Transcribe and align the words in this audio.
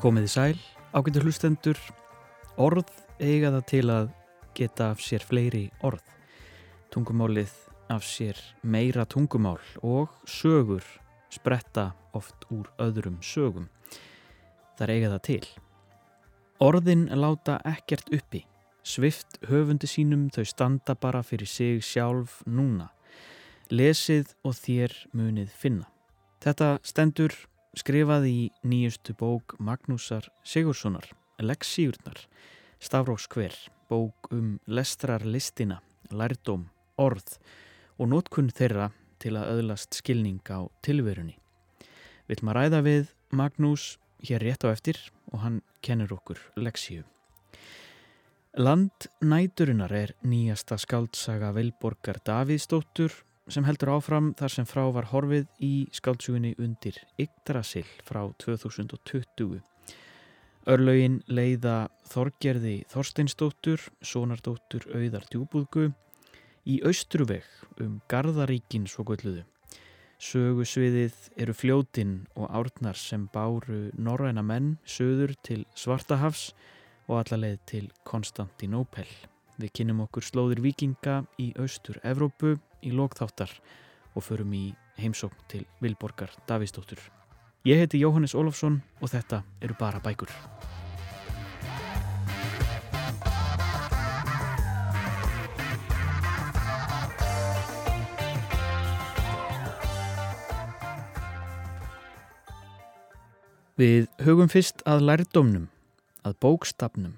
Komiði 0.00 0.30
sæl, 0.32 0.60
ágættu 0.96 1.20
hlustendur, 1.20 1.76
orð 2.56 2.88
eiga 3.20 3.50
það 3.52 3.64
til 3.68 3.82
að 3.92 4.06
geta 4.60 4.90
af 4.92 5.00
sér 5.00 5.24
fleiri 5.24 5.70
orð. 5.86 6.04
Tungumálið 6.92 7.52
af 7.90 8.04
sér 8.04 8.38
meira 8.62 9.06
tungumál 9.08 9.60
og 9.82 10.12
sögur 10.28 10.84
spretta 11.32 11.90
oft 12.12 12.44
úr 12.52 12.68
öðrum 12.78 13.20
sögum. 13.24 13.68
Það 14.76 14.92
eiga 14.94 15.10
það 15.14 15.22
til. 15.28 15.44
Orðin 16.60 17.06
láta 17.16 17.60
ekkert 17.64 18.12
uppi. 18.12 18.44
Svift 18.84 19.38
höfundi 19.48 19.88
sínum 19.88 20.28
þau 20.32 20.44
standa 20.48 20.96
bara 20.96 21.22
fyrir 21.22 21.48
sig 21.48 21.80
sjálf 21.84 22.40
núna. 22.46 22.90
Lesið 23.70 24.34
og 24.44 24.56
þér 24.58 24.96
munið 25.16 25.52
finna. 25.56 25.86
Þetta 26.40 26.78
stendur 26.82 27.34
skrifaði 27.76 28.30
í 28.32 28.44
nýjustu 28.66 29.14
bók 29.14 29.54
Magnúsar 29.60 30.26
Sigurssonar, 30.42 31.06
Leksíurnar, 31.38 32.18
Stafrókskver, 32.80 33.52
bók 33.88 34.30
um 34.32 34.58
lestrarlistina, 34.64 35.82
lærdóm, 36.10 36.64
orð 36.96 37.34
og 38.00 38.08
nótkunn 38.08 38.48
þeirra 38.56 38.86
til 39.20 39.34
að 39.36 39.50
öðlast 39.58 39.98
skilning 39.98 40.40
á 40.48 40.64
tilverunni. 40.80 41.36
Vil 42.24 42.40
maður 42.40 42.56
ræða 42.56 42.80
við 42.86 43.12
Magnús 43.36 43.98
hér 44.24 44.40
rétt 44.46 44.64
á 44.64 44.72
eftir 44.72 44.96
og 45.28 45.44
hann 45.44 45.60
kennur 45.84 46.16
okkur 46.16 46.40
Leksíu. 46.56 47.04
Land 48.56 49.10
næturinnar 49.20 49.92
er 49.92 50.16
nýjasta 50.24 50.80
skaldsaga 50.80 51.52
Vilborgar 51.52 52.22
Davíðsdóttur 52.24 53.12
sem 53.50 53.66
heldur 53.68 53.92
áfram 53.98 54.32
þar 54.40 54.56
sem 54.56 54.66
frá 54.66 54.86
var 54.94 55.12
horfið 55.12 55.50
í 55.60 55.74
skáltsugunni 55.92 56.56
undir 56.56 56.96
Yggdrasil 57.20 57.84
frá 58.08 58.24
2020. 58.40 59.60
Örlaugin 60.70 61.16
leiða 61.26 61.88
Þorgerði 62.06 62.84
Þorsteinsdóttur, 62.92 63.82
sonardóttur 64.06 64.84
Auðar 64.94 65.24
Djúbúðgu 65.32 65.88
í 66.70 66.76
Austruveg 66.86 67.48
um 67.82 67.96
Garðaríkin 68.12 68.86
svo 68.86 69.02
gulluðu. 69.08 69.42
Sögusviðið 70.22 71.16
eru 71.42 71.56
fljótin 71.56 72.14
og 72.38 72.52
árnar 72.54 72.98
sem 73.00 73.26
báru 73.34 73.88
norræna 73.98 74.46
menn 74.46 74.76
söður 74.86 75.34
til 75.42 75.64
Svartahafs 75.74 76.52
og 77.08 77.24
allarleið 77.24 77.60
til 77.66 77.84
Konstantinópel. 78.06 79.08
Við 79.58 79.74
kynum 79.80 80.04
okkur 80.06 80.28
slóðir 80.28 80.62
vikinga 80.62 81.24
í 81.42 81.50
Austur-Evrópu 81.58 82.60
í 82.86 82.94
lokþáttar 82.94 83.58
og 84.14 84.22
förum 84.28 84.54
í 84.54 84.68
heimsókn 85.02 85.48
til 85.50 85.66
Vilborgar 85.82 86.30
Davísdóttur. 86.46 87.02
Ég 87.66 87.76
heiti 87.76 87.98
Jóhannes 88.00 88.32
Ólafsson 88.32 88.78
og 89.02 89.10
þetta 89.12 89.42
eru 89.60 89.74
bara 89.76 90.00
bækur. 90.00 90.30
Við 103.80 104.10
hugum 104.26 104.50
fyrst 104.52 104.82
að 104.84 105.06
lærdómnum, 105.08 105.70
að 106.28 106.34
bókstafnum. 106.44 107.14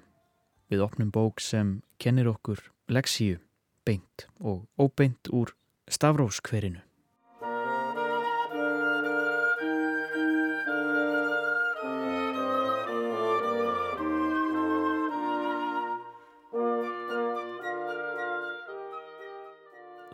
Við 0.71 0.83
opnum 0.85 1.09
bók 1.11 1.41
sem 1.43 1.81
kennir 1.99 2.29
okkur 2.31 2.61
leksíu 2.87 3.41
beint 3.83 4.23
og 4.39 4.61
óbeint 4.79 5.27
úr 5.27 5.51
stafróskverinu. 5.91 6.79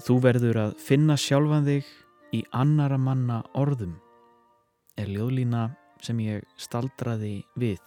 Þú 0.02 0.18
verður 0.26 0.64
að 0.64 0.74
finna 0.82 1.14
sjálfan 1.14 1.70
þig 1.70 1.94
í 2.34 2.42
annara 2.50 2.98
manna 2.98 3.44
orðum 3.54 4.00
er 4.98 5.14
ljóðlína 5.14 5.68
sem 6.04 6.20
ég 6.24 6.46
staldraði 6.58 7.44
við 7.60 7.82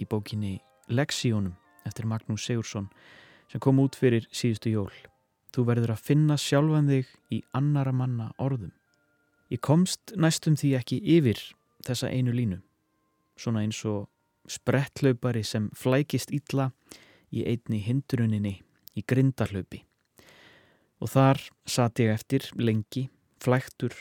í 0.00 0.06
bókinni 0.08 0.58
Leksíónum 0.88 1.56
eftir 1.86 2.06
Magnús 2.06 2.46
Sigursson 2.46 2.88
sem 3.50 3.62
kom 3.62 3.78
út 3.82 3.96
fyrir 3.98 4.26
síðustu 4.34 4.72
jól. 4.72 4.92
Þú 5.54 5.64
verður 5.70 5.94
að 5.94 6.04
finna 6.08 6.36
sjálfan 6.36 6.90
þig 6.90 7.12
í 7.32 7.42
annara 7.56 7.92
manna 7.94 8.32
orðum. 8.42 8.74
Ég 9.50 9.62
komst 9.62 10.12
næstum 10.18 10.56
því 10.58 10.74
ekki 10.80 10.98
yfir 11.16 11.40
þessa 11.86 12.10
einu 12.10 12.34
línu. 12.34 12.60
Svona 13.38 13.62
eins 13.64 13.78
og 13.86 14.08
sprettlöpari 14.50 15.44
sem 15.46 15.70
flækist 15.74 16.32
ítla 16.34 16.70
í 17.30 17.44
einni 17.46 17.80
hinduruninni 17.82 18.56
í 18.96 19.04
grindarlöpi. 19.06 19.82
Og 21.02 21.12
þar 21.12 21.40
satt 21.68 22.00
ég 22.00 22.14
eftir 22.14 22.46
lengi, 22.56 23.06
flæktur 23.42 23.94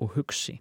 og 0.00 0.14
hugsi. 0.16 0.58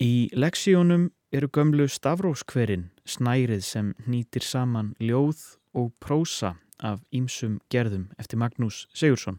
Í 0.00 0.30
leksíunum 0.32 1.10
eru 1.30 1.48
gömlu 1.48 1.86
stafróskverin 1.86 2.88
snærið 3.06 3.62
sem 3.62 3.92
nýtir 4.10 4.42
saman 4.42 4.94
ljóð 4.98 5.38
og 5.78 5.92
prósa 6.02 6.56
af 6.82 7.02
Ímsum 7.14 7.60
gerðum 7.70 8.08
eftir 8.18 8.40
Magnús 8.40 8.86
Sigursson. 8.94 9.38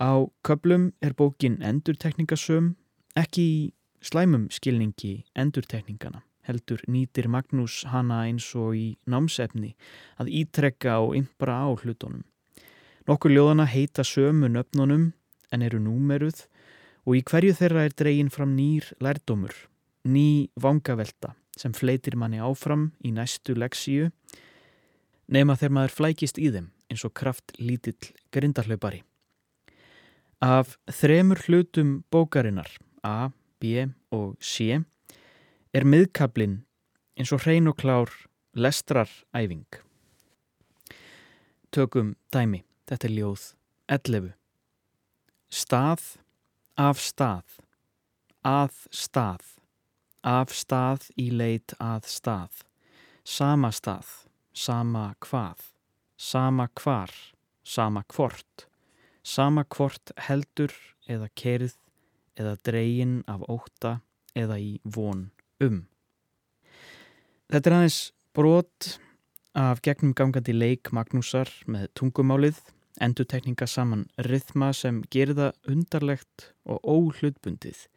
Á 0.00 0.24
köplum 0.42 0.92
er 1.02 1.12
bókin 1.12 1.60
endurtekningasöm, 1.60 2.74
ekki 3.16 3.42
í 3.42 3.72
slæmum 4.00 4.48
skilningi 4.50 5.24
endurtekningana. 5.36 6.22
Heldur 6.42 6.80
nýtir 6.88 7.28
Magnús 7.28 7.84
hana 7.92 8.24
eins 8.26 8.48
og 8.56 8.72
í 8.74 8.96
námsefni 9.06 9.74
að 10.18 10.32
ítrekka 10.40 10.96
og 11.04 11.14
ympra 11.20 11.60
á 11.62 11.70
hlutunum. 11.70 12.24
Nokkur 13.06 13.34
ljóðana 13.34 13.68
heita 13.68 14.02
sömu 14.02 14.48
nöfnunum 14.48 15.12
en 15.52 15.62
eru 15.62 15.78
númeruð 15.82 16.46
og 17.04 17.18
í 17.18 17.22
hverju 17.26 17.58
þeirra 17.60 17.84
er 17.86 17.94
dregin 17.98 18.30
fram 18.30 18.56
nýr 18.56 18.88
lærdómur, 19.02 19.52
ný 20.04 20.50
vangavelta 20.60 21.34
sem 21.56 21.74
fleitir 21.76 22.16
manni 22.16 22.40
áfram 22.40 22.90
í 23.04 23.12
næstu 23.12 23.54
leksíu 23.58 24.10
nema 25.32 25.56
þegar 25.56 25.76
maður 25.76 25.96
flækist 25.98 26.40
í 26.40 26.50
þeim 26.52 26.70
eins 26.92 27.04
og 27.06 27.14
kraft 27.16 27.54
lítill 27.58 28.12
grindarhlaupari. 28.34 29.02
Af 30.42 30.76
þremur 30.90 31.38
hlutum 31.46 32.02
bókarinnar, 32.10 32.68
A, 33.02 33.30
B 33.62 33.86
og 34.10 34.34
C, 34.42 34.82
er 35.72 35.86
miðkablin 35.86 36.60
eins 37.16 37.32
og 37.32 37.44
hrein 37.44 37.70
og 37.70 37.78
klár 37.78 38.10
lestraræfing. 38.58 39.68
Tökum 41.72 42.16
dæmi, 42.34 42.64
þetta 42.90 43.08
er 43.08 43.14
ljóð 43.16 43.46
11. 43.88 44.32
Stað 45.52 46.04
af 46.76 47.00
stað, 47.00 47.46
að 48.44 48.76
stað, 48.90 49.61
af 50.22 50.54
stað 50.54 51.08
í 51.18 51.28
leit 51.34 51.74
að 51.82 52.06
stað, 52.10 52.62
sama 53.24 53.72
stað, 53.74 54.06
sama 54.54 55.12
hvað, 55.20 55.60
sama 56.16 56.68
hvar, 56.78 57.10
sama 57.64 58.04
hvort, 58.14 58.66
sama 59.22 59.64
hvort 59.64 60.12
heldur 60.28 60.74
eða 61.10 61.28
kerð 61.34 61.76
eða 62.38 62.56
dreyin 62.64 63.22
af 63.28 63.42
óta 63.50 64.00
eða 64.38 64.58
í 64.58 64.78
von 64.84 65.30
um. 65.60 65.82
Þetta 67.52 67.68
er 67.68 67.76
aðeins 67.76 68.00
brot 68.32 68.94
af 69.58 69.82
gegnum 69.84 70.14
gangandi 70.16 70.54
leik 70.56 70.92
Magnúsar 70.96 71.50
með 71.68 71.90
tungumálið, 71.98 72.62
endutekninga 73.02 73.66
saman 73.68 74.06
rithma 74.24 74.70
sem 74.76 75.02
gerða 75.12 75.50
undarlegt 75.68 76.52
og 76.64 76.80
óhlutbundið. 76.88 77.88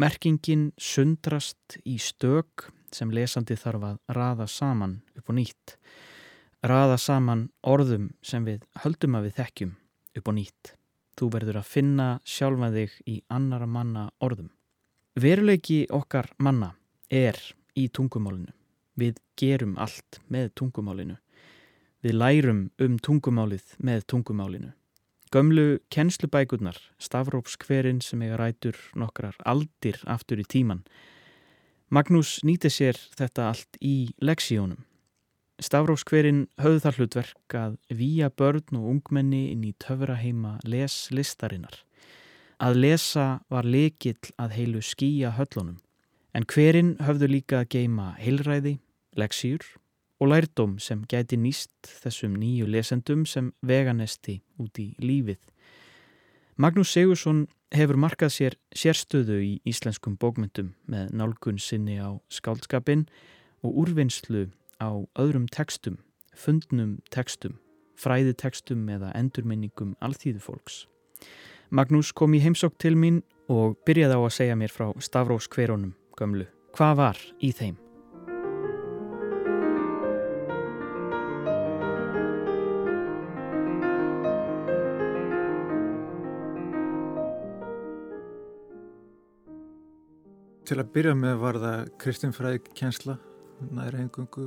Merkingin 0.00 0.70
sundrast 0.80 1.76
í 1.84 1.98
stök 2.00 2.70
sem 2.92 3.10
lesandi 3.12 3.58
þarf 3.60 3.84
að 3.90 3.98
raða 4.16 4.46
saman 4.48 4.94
upp 5.18 5.28
og 5.28 5.36
nýtt. 5.36 5.76
Raða 6.64 6.96
saman 6.96 7.48
orðum 7.66 8.12
sem 8.24 8.46
við 8.46 8.64
höldum 8.84 9.18
að 9.18 9.26
við 9.26 9.36
þekkjum 9.40 9.74
upp 10.16 10.30
og 10.32 10.36
nýtt. 10.38 10.72
Þú 11.12 11.28
verður 11.34 11.60
að 11.60 11.68
finna 11.68 12.08
sjálfa 12.24 12.70
þig 12.72 12.96
í 13.04 13.18
annara 13.28 13.68
manna 13.68 14.08
orðum. 14.24 14.48
Veruleiki 15.12 15.84
okkar 15.92 16.30
manna 16.38 16.72
er 17.12 17.36
í 17.76 17.88
tungumálinu. 17.92 18.52
Við 18.96 19.20
gerum 19.36 19.76
allt 19.76 20.22
með 20.32 20.54
tungumálinu. 20.56 21.18
Við 22.00 22.16
lærum 22.16 22.62
um 22.80 22.96
tungumálið 22.96 23.76
með 23.78 24.06
tungumálinu. 24.08 24.72
Gömlu 25.32 25.78
kennslubækurnar, 25.88 26.76
stafrópskverinn 27.00 28.02
sem 28.04 28.20
eiga 28.20 28.36
rætur 28.36 28.76
nokkrar 29.00 29.38
aldir 29.48 29.96
aftur 30.04 30.42
í 30.42 30.44
tíman. 30.44 30.82
Magnús 31.88 32.42
nýti 32.44 32.68
sér 32.68 32.98
þetta 33.16 33.46
allt 33.48 33.78
í 33.80 34.12
leksíónum. 34.20 34.82
Stafrópskverinn 35.62 36.42
höfðu 36.60 36.82
þar 36.84 36.98
hlutverk 36.98 37.56
að 37.56 37.78
výja 37.96 38.28
börn 38.28 38.76
og 38.76 38.90
ungmenni 38.92 39.46
inn 39.54 39.64
í 39.64 39.72
töfraheima 39.80 40.58
leslistarinnar. 40.68 41.80
Að 42.60 42.82
lesa 42.84 43.26
var 43.48 43.64
lekill 43.64 44.34
að 44.36 44.58
heilu 44.58 44.84
skýja 44.84 45.32
höllunum. 45.38 45.78
En 46.36 46.44
hverinn 46.44 46.98
höfðu 47.00 47.32
líka 47.38 47.62
að 47.62 47.70
geima 47.78 48.12
heilræði, 48.20 48.82
leksíur 49.16 49.64
og 50.22 50.28
lærdóm 50.30 50.76
sem 50.78 51.02
gæti 51.10 51.34
nýst 51.34 51.88
þessum 52.04 52.36
nýju 52.38 52.68
lesendum 52.70 53.24
sem 53.26 53.50
veganesti 53.66 54.38
út 54.62 54.78
í 54.78 54.92
lífið. 55.02 55.40
Magnús 56.62 56.92
Sigursson 56.94 57.48
hefur 57.74 57.98
markað 57.98 58.34
sér 58.36 58.56
sérstöðu 58.76 59.40
í 59.42 59.52
íslenskum 59.66 60.14
bókmyndum 60.20 60.76
með 60.86 61.10
nálgun 61.18 61.58
sinni 61.58 61.98
á 61.98 62.14
skáldskapin 62.30 63.08
og 63.66 63.82
úrvinnslu 63.82 64.46
á 64.78 64.94
öðrum 65.18 65.48
tekstum, 65.50 65.98
fundnum 66.36 67.00
tekstum, 67.10 67.58
fræðitekstum 67.98 68.86
eða 68.94 69.10
endurminningum 69.18 69.96
alþýðufólks. 70.04 70.84
Magnús 71.74 72.12
kom 72.14 72.36
í 72.36 72.42
heimsók 72.44 72.78
til 72.78 72.94
mín 72.94 73.24
og 73.50 73.80
byrjaði 73.86 74.18
á 74.18 74.22
að 74.22 74.36
segja 74.38 74.58
mér 74.60 74.70
frá 74.70 74.92
Stavrós 75.02 75.50
hverjónum 75.50 75.96
gömlu. 76.14 76.46
Hvað 76.76 77.00
var 77.00 77.24
í 77.42 77.50
þeim? 77.50 77.80
Til 90.72 90.80
að 90.80 90.92
byrja 90.94 91.12
með 91.12 91.34
var 91.36 91.56
það 91.60 91.80
kristinfræði 92.00 92.60
kjensla, 92.72 93.18
næri 93.76 93.98
engungu 94.00 94.44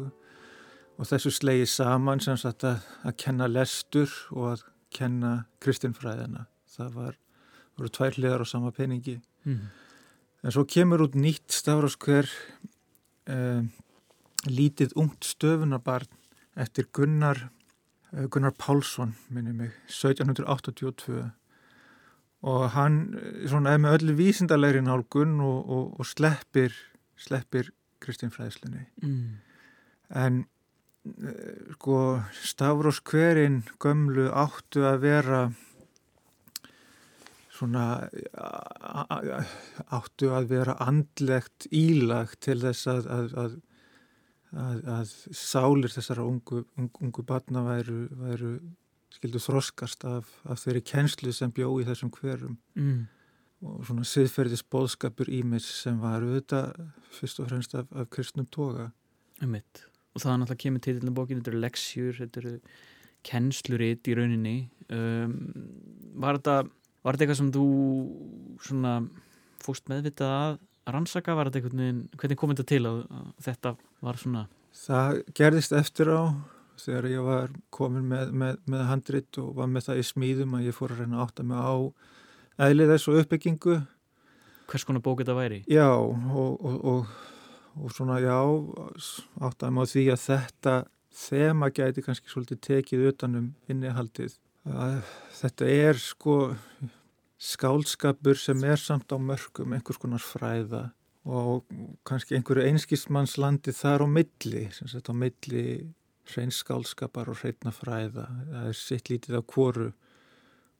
og 0.97 1.05
þessu 1.05 1.29
slegi 1.35 1.67
saman 1.69 2.23
sem 2.23 2.39
sagt 2.41 2.65
að, 2.65 2.79
að 3.05 3.13
kenna 3.21 3.45
lestur 3.45 4.09
og 4.33 4.47
að 4.55 4.63
kenna 4.97 5.33
kristinfræðina. 5.61 6.47
Það 6.73 6.97
var, 6.97 7.19
voru 7.77 7.91
tvær 7.93 8.17
hliðar 8.17 8.41
á 8.41 8.47
sama 8.49 8.73
peningi. 8.73 9.19
Mm. 9.45 9.69
En 10.41 10.55
svo 10.57 10.65
kemur 10.65 11.05
út 11.05 11.13
nýtt 11.13 11.53
stafráskver 11.53 12.33
eh, 13.29 13.61
lítið 14.49 14.97
ungt 14.97 15.29
stöfunarbarn 15.29 16.09
eftir 16.57 16.89
Gunnar, 16.89 17.51
eh, 18.15 18.25
Gunnar 18.25 18.57
Pálsson, 18.57 19.13
minnum 19.29 19.61
mig, 19.61 19.77
1782 19.93 21.21
og 22.45 22.69
hann 22.75 22.99
eh, 23.17 23.45
svona, 23.49 23.73
er 23.73 23.81
með 23.83 23.99
öllu 23.99 24.17
vísindalegri 24.19 24.83
nálgun 24.85 25.39
og, 25.43 25.57
og, 25.65 25.85
og 25.99 26.09
sleppir 26.09 26.75
sleppir 27.19 27.71
Kristínfræðslunni 28.03 28.83
mm. 29.01 29.29
en 30.21 30.41
eh, 30.43 31.75
sko 31.75 31.99
Stavros 32.37 33.01
hverinn 33.07 33.63
gömlu 33.81 34.29
áttu 34.29 34.85
að 34.85 34.99
vera 35.07 35.45
svona 37.55 37.85
áttu 39.95 40.33
að 40.35 40.49
vera 40.51 40.75
andlegt 40.83 41.69
ílag 41.71 42.35
til 42.43 42.59
þess 42.65 42.89
að 42.91 43.07
að, 43.15 43.35
að, 43.43 43.53
að, 44.65 44.81
að 44.97 45.13
sálir 45.39 45.93
þessara 45.93 46.25
ungu, 46.27 46.65
ungu 46.75 47.23
batna 47.27 47.63
væru, 47.63 48.01
væru 48.19 48.51
skildu 49.25 49.41
þroskast 49.41 50.05
af, 50.05 50.29
af 50.45 50.61
þeirri 50.61 50.83
kennslu 50.85 51.33
sem 51.33 51.51
bjó 51.53 51.71
í 51.81 51.85
þessum 51.87 52.13
hverum. 52.13 52.57
Mm. 52.77 53.05
og 53.65 53.85
svona 53.87 54.03
siðferðis 54.05 54.61
bóðskapur 54.69 55.29
ímis 55.31 55.65
sem 55.81 55.95
var 55.97 56.21
auðvitað 56.21 56.75
fyrst 57.15 57.39
og 57.41 57.47
fremst 57.49 57.73
af, 57.73 57.87
af 57.95 58.09
kristnum 58.13 58.45
toga. 58.45 58.91
Einmitt. 59.41 59.85
og 60.13 60.21
það 60.21 60.31
er 60.31 60.37
náttúrulega 60.41 60.61
kemur 60.61 60.83
til 60.83 60.95
í 60.95 61.13
bókinu, 61.15 61.41
þetta 61.41 61.51
eru 61.51 61.61
leksjur 61.63 62.19
þetta 62.19 62.41
eru 62.41 62.53
kennsluritt 63.25 64.07
í 64.07 64.15
rauninni. 64.15 64.57
Um, 64.93 65.33
var 66.21 66.37
þetta 66.37 66.57
var 67.01 67.15
þetta 67.15 67.25
eitthvað 67.25 67.39
sem 67.39 67.51
þú 67.55 67.65
svona 68.67 68.93
fóst 69.65 69.89
meðvitað 69.89 70.35
að 70.35 70.59
rannsaka, 70.93 71.35
var 71.35 71.49
þetta 71.49 71.63
eitthvað, 71.63 72.03
hvernig 72.19 72.39
kom 72.41 72.53
þetta 72.53 72.67
til 72.69 72.83
að, 72.85 73.01
að 73.09 73.31
þetta 73.47 73.73
var 74.05 74.21
svona? 74.21 74.45
Það 74.75 75.23
gerðist 75.39 75.73
eftir 75.73 76.11
á 76.13 76.21
þegar 76.81 77.07
ég 77.11 77.25
var 77.25 77.53
komin 77.73 78.07
með, 78.09 78.31
með, 78.31 78.57
með 78.71 78.85
handrit 78.89 79.39
og 79.41 79.53
var 79.59 79.69
með 79.71 79.89
það 79.89 80.01
í 80.01 80.07
smíðum 80.09 80.57
að 80.57 80.65
ég 80.69 80.77
fór 80.77 80.95
að 80.95 81.03
reyna 81.03 81.19
að 81.19 81.25
átta 81.25 81.45
mig 81.49 81.61
á 81.61 81.75
eðlið 82.67 82.95
þessu 82.95 83.19
uppbyggingu 83.21 83.77
Hvers 84.65 84.85
konar 84.87 85.03
bók 85.05 85.19
þetta 85.21 85.35
væri? 85.37 85.59
Já 85.69 85.85
og, 85.93 86.15
og, 86.33 86.77
og, 86.89 87.09
og 87.77 87.91
svona 87.93 88.17
já 88.23 88.39
átta 89.45 89.69
mig 89.69 89.85
á 89.85 89.91
því 89.93 90.05
að 90.15 90.23
þetta 90.25 90.75
þema 91.15 91.69
gæti 91.71 92.03
kannski 92.03 92.31
svolítið 92.31 92.61
tekið 92.65 93.07
utanum 93.11 93.51
innihaldið 93.71 94.35
þetta 95.39 95.69
er 95.69 95.99
sko 96.01 96.39
skálskapur 97.45 98.39
sem 98.39 98.63
er 98.65 98.81
samt 98.81 99.11
á 99.13 99.17
mörgum 99.21 99.75
einhvers 99.75 99.99
konar 100.01 100.23
fræða 100.23 100.87
og 101.25 101.65
kannski 102.07 102.37
einhverju 102.37 102.65
einskismannslandi 102.69 103.73
þar 103.75 104.05
á 104.05 104.07
milli 104.09 104.65
sem 104.73 104.89
sett 104.89 105.09
á 105.09 105.13
milli 105.13 105.65
hreinskálskapar 106.31 107.29
og 107.31 107.41
hreitna 107.41 107.73
fræða 107.75 108.25
það 108.51 108.69
er 108.69 108.79
sitt 108.79 109.11
lítið 109.11 109.39
á 109.39 109.43
kvoru 109.53 109.91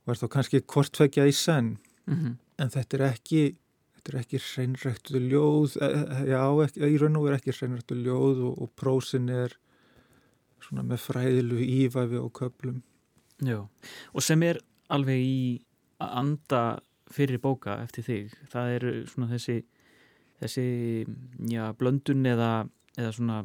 og 0.06 0.14
er 0.14 0.22
þá 0.22 0.26
kannski 0.38 0.62
kortveggja 0.62 1.28
í 1.28 1.36
senn 1.36 1.78
mm 2.06 2.16
-hmm. 2.16 2.34
en 2.58 2.70
þetta 2.70 2.98
er 2.98 3.06
ekki 3.12 3.44
þetta 3.96 4.14
er 4.14 4.20
ekki 4.22 4.42
hreinrættu 4.48 5.20
ljóð 5.20 5.78
e, 5.82 5.86
e, 5.86 6.26
já, 6.32 6.42
ekki, 6.66 6.80
í 6.80 6.98
raun 7.02 7.16
og 7.20 7.28
er 7.28 7.38
ekki 7.38 7.52
hreinrættu 7.52 7.96
ljóð 7.96 8.44
og, 8.50 8.62
og 8.62 8.72
prósin 8.76 9.30
er 9.30 9.58
svona 10.62 10.84
með 10.84 11.00
fræðilu 11.08 11.58
ívæfi 11.60 12.20
og 12.22 12.32
köplum 12.34 12.82
Já, 13.44 13.68
og 14.14 14.24
sem 14.24 14.44
er 14.44 14.58
alveg 14.90 15.20
í 15.20 15.62
að 16.00 16.12
anda 16.20 16.80
fyrir 17.12 17.38
bóka 17.38 17.84
eftir 17.84 18.04
þig, 18.04 18.32
það 18.48 18.70
eru 18.76 18.92
svona 19.08 19.28
þessi 19.28 19.58
þessi, 20.42 20.66
já, 21.52 21.70
blöndun 21.80 22.26
eða, 22.28 22.68
eða 22.98 23.12
svona 23.16 23.44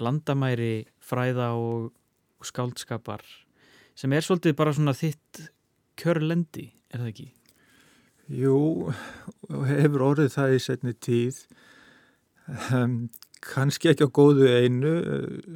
landamæri 0.00 0.86
fræða 1.02 1.52
og 1.58 1.92
skáldskapar 2.46 3.22
sem 3.94 4.12
er 4.12 4.24
svolítið 4.24 4.56
bara 4.56 4.72
svona 4.72 4.94
þitt 4.96 5.48
kjörlendi, 6.00 6.70
er 6.92 7.02
það 7.02 7.10
ekki? 7.12 7.28
Jú, 8.32 8.56
hefur 9.68 10.06
orðið 10.12 10.30
það 10.36 10.54
í 10.56 10.60
setni 10.62 10.94
tíð 10.96 11.42
um, 12.72 12.96
kannski 13.42 13.90
ekki 13.92 14.06
á 14.08 14.14
góðu 14.14 14.48
einu 14.48 14.94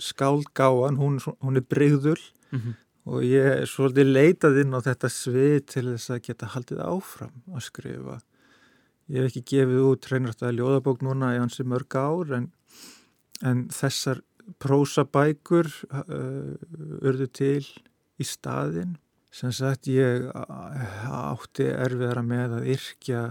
skáldgáan, 0.02 0.98
hún, 1.00 1.20
hún 1.40 1.60
er 1.60 1.64
breyðul 1.64 2.18
mm 2.50 2.58
-hmm. 2.58 2.74
og 3.06 3.24
ég 3.24 3.62
er 3.62 3.66
svolítið 3.66 4.12
leitað 4.12 4.60
inn 4.62 4.74
á 4.74 4.80
þetta 4.82 5.08
svið 5.08 5.60
til 5.66 5.86
þess 5.92 6.10
að 6.10 6.24
geta 6.26 6.52
haldið 6.54 6.80
áfram 6.82 7.36
að 7.54 7.62
skrifa 7.70 8.20
ég 9.08 9.22
hef 9.22 9.30
ekki 9.30 9.42
gefið 9.54 9.86
út 9.86 10.08
reynrættaði 10.10 10.58
ljóðabók 10.58 11.02
núna 11.02 11.34
í 11.36 11.38
hansi 11.38 11.62
mörg 11.62 11.94
ár 11.94 12.32
en, 12.34 12.50
en 13.44 13.66
þessar 13.74 14.22
prósabækur 14.62 15.68
uh, 15.90 16.54
urðu 17.02 17.26
til 17.34 17.64
í 18.16 18.24
staðin 18.24 18.96
sem 19.36 19.52
sagt 19.52 19.88
ég 19.90 20.30
átti 20.32 21.66
erfiðara 21.68 22.22
með 22.24 22.54
að 22.60 22.70
yrkja 22.76 23.24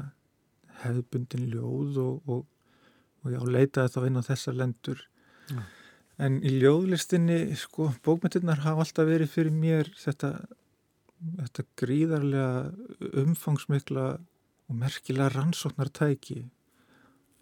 hefðbundin 0.83 1.47
ljóð 1.53 1.97
og, 2.03 2.29
og, 2.29 2.43
og 3.23 3.33
ég 3.33 3.41
áleitaði 3.41 3.93
þá 3.95 3.99
inn 4.09 4.21
á 4.21 4.27
þessar 4.27 4.59
lendur. 4.59 5.01
Ja. 5.45 5.63
en 6.25 6.39
í 6.41 6.55
ljóðlistinni 6.57 7.53
sko 7.59 7.91
bókmyndirnar 8.05 8.63
hafa 8.63 8.81
alltaf 8.81 9.05
verið 9.05 9.29
fyrir 9.29 9.53
mér 9.53 9.91
þetta, 9.99 10.31
þetta 11.41 11.65
gríðarlega 11.77 13.19
umfangsmikla 13.21 14.05
og 14.15 14.79
merkilega 14.79 15.29
rannsóknartæki 15.35 16.39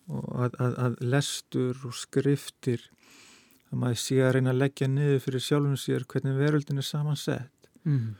að, 0.09 0.57
að, 0.59 0.75
að 0.85 0.97
lestur 1.13 1.79
og 1.87 1.95
skriftir 1.97 2.83
að 3.71 3.79
maður 3.81 4.01
sé 4.03 4.19
að 4.21 4.35
reyna 4.37 4.53
að 4.53 4.61
leggja 4.61 4.89
niður 4.91 5.23
fyrir 5.23 5.45
sjálfum 5.47 5.79
sér 5.79 6.07
hvernig 6.09 6.37
veröldin 6.37 6.81
er 6.81 6.87
samansett 6.87 7.69
mm. 7.87 8.13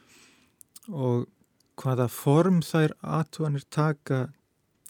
og 0.94 1.28
hvaða 1.82 2.08
form 2.12 2.62
þær 2.66 2.96
aðtúanir 3.20 3.66
taka 3.74 4.26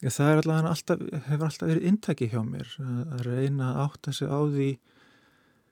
ja, 0.03 0.11
það 0.11 0.43
alltaf, 0.51 1.05
hefur 1.27 1.47
alltaf 1.47 1.69
verið 1.69 1.87
intaki 1.91 2.29
hjá 2.31 2.41
mér 2.45 2.73
að 2.83 3.23
reyna 3.27 3.71
að 3.71 3.85
átta 3.87 4.15
sig 4.15 4.29
á 4.31 4.39
því 4.43 4.71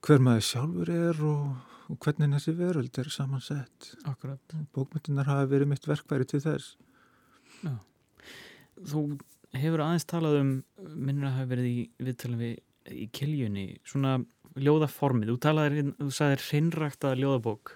hver 0.02 0.24
maður 0.26 0.48
sjálfur 0.48 0.94
er 0.96 1.26
og, 1.28 1.44
og 1.92 2.00
hvernig 2.02 2.38
þessi 2.38 2.56
veröld 2.58 3.02
er 3.02 3.12
samansett 3.14 3.92
bókmyndunar 4.74 5.30
hafa 5.30 5.50
verið 5.52 5.74
mitt 5.74 5.88
verkværi 5.90 6.28
til 6.32 6.42
þess 6.44 6.76
Já. 7.62 7.76
Þú 8.88 9.02
hefur 9.58 9.84
aðeins 9.84 10.08
talað 10.10 10.40
um 10.42 10.52
minnur 10.96 11.30
að 11.30 11.38
hafa 11.40 11.52
verið 11.52 11.70
í 11.70 11.78
viðtalum 12.02 12.42
við 12.42 12.56
í 12.92 13.08
kiljunni 13.14 13.66
svona 13.88 14.18
ljóðaformið, 14.60 15.32
þú 15.32 15.38
talaði, 15.46 15.86
þú 16.00 16.10
sagði 16.16 16.40
hreinrækta 16.48 17.14
ljóðabók. 17.20 17.76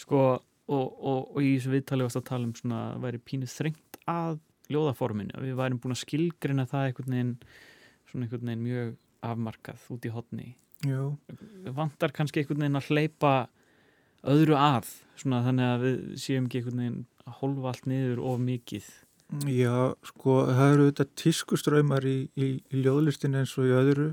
Sko 0.00 0.22
og, 0.24 0.86
og, 0.96 1.20
og 1.36 1.38
í 1.44 1.54
þessu 1.54 1.74
viðtali 1.74 2.06
varst 2.06 2.18
að 2.18 2.28
tala 2.30 2.48
um 2.48 2.56
svona 2.58 2.80
að 2.94 3.04
væri 3.04 3.22
pínuð 3.28 3.52
þrengt 3.52 3.98
að 4.10 4.40
ljóðaforminu, 4.72 5.36
við 5.44 5.56
værim 5.60 5.80
búin 5.82 5.94
að 5.94 6.02
skilgrina 6.02 6.66
það 6.70 6.88
einhvern 6.88 7.14
veginn 7.14 7.32
svona 8.08 8.26
einhvern 8.26 8.48
veginn 8.48 8.64
mjög 8.64 8.92
afmarkað 9.24 9.88
út 9.92 10.06
í 10.08 10.12
hotni 10.14 10.46
vantar 11.76 12.12
kannski 12.16 12.40
einhvern 12.42 12.64
veginn 12.64 12.80
að 12.80 12.88
hleypa 12.90 13.34
öðru 14.32 14.56
að 14.56 14.88
svona 15.20 15.42
þannig 15.44 15.70
að 15.70 15.84
við 15.84 15.98
séum 16.24 16.48
ekki 16.48 16.60
einhvern 16.60 16.82
veginn 16.82 17.00
að 17.24 17.38
holfa 17.40 17.70
allt 17.70 17.88
niður 17.88 18.22
of 18.24 18.40
mikið 18.44 18.88
Já, 19.48 19.94
sko, 20.04 20.44
það 20.52 20.72
eru 20.74 20.86
þetta 20.90 21.06
tískuströymar 21.18 22.04
í, 22.06 22.18
í, 22.36 22.48
í 22.70 22.82
ljóðlistin 22.84 23.34
eins 23.40 23.54
og 23.58 23.66
í 23.70 23.74
öðru 23.74 24.08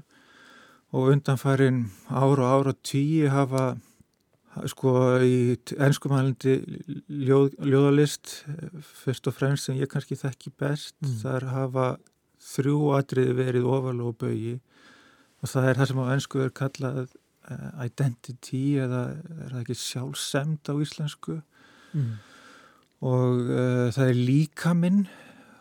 og 0.92 1.12
undanfærin 1.14 1.86
ára 2.10 2.48
og 2.48 2.52
ára 2.52 2.74
tíu 2.84 3.30
hafa 3.32 3.76
sko 4.68 4.94
í 5.24 5.56
ennskumælindi 5.80 6.56
ljóð, 7.08 7.54
ljóðalist 7.64 8.42
fyrst 9.04 9.30
og 9.30 9.38
fremst 9.38 9.68
sem 9.68 9.80
ég 9.80 9.92
kannski 9.92 10.18
þekki 10.20 10.52
best 10.60 10.98
mm. 11.00 11.20
þar 11.22 11.48
hafa 11.54 11.88
þrjú 12.52 12.92
atriði 12.98 13.38
verið 13.38 13.70
ofalega 13.70 14.10
og 14.10 14.18
bögi 14.20 14.58
og 15.42 15.54
það 15.54 15.70
er 15.70 15.80
það 15.80 15.92
sem 15.92 16.02
á 16.02 16.12
ennsku 16.16 16.44
er 16.44 16.54
kallað 16.58 17.00
uh, 17.06 17.86
identity 17.86 18.64
eða 18.82 19.06
er 19.14 19.54
það 19.54 19.62
ekki 19.64 19.80
sjálfsemd 19.86 20.72
á 20.72 20.76
íslensku 20.84 21.38
mm. 21.40 22.12
Og 23.02 23.50
uh, 23.50 23.88
það 23.94 24.06
er 24.08 24.22
líkaminn 24.30 25.02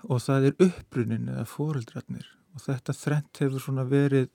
og 0.09 0.23
það 0.25 0.51
er 0.51 0.67
uppbrunin 0.67 1.33
eða 1.33 1.47
fóreldrarnir 1.49 2.29
og 2.55 2.65
þetta 2.65 2.97
þrent 2.97 3.43
hefur 3.45 3.65
svona 3.65 3.87
verið 3.89 4.31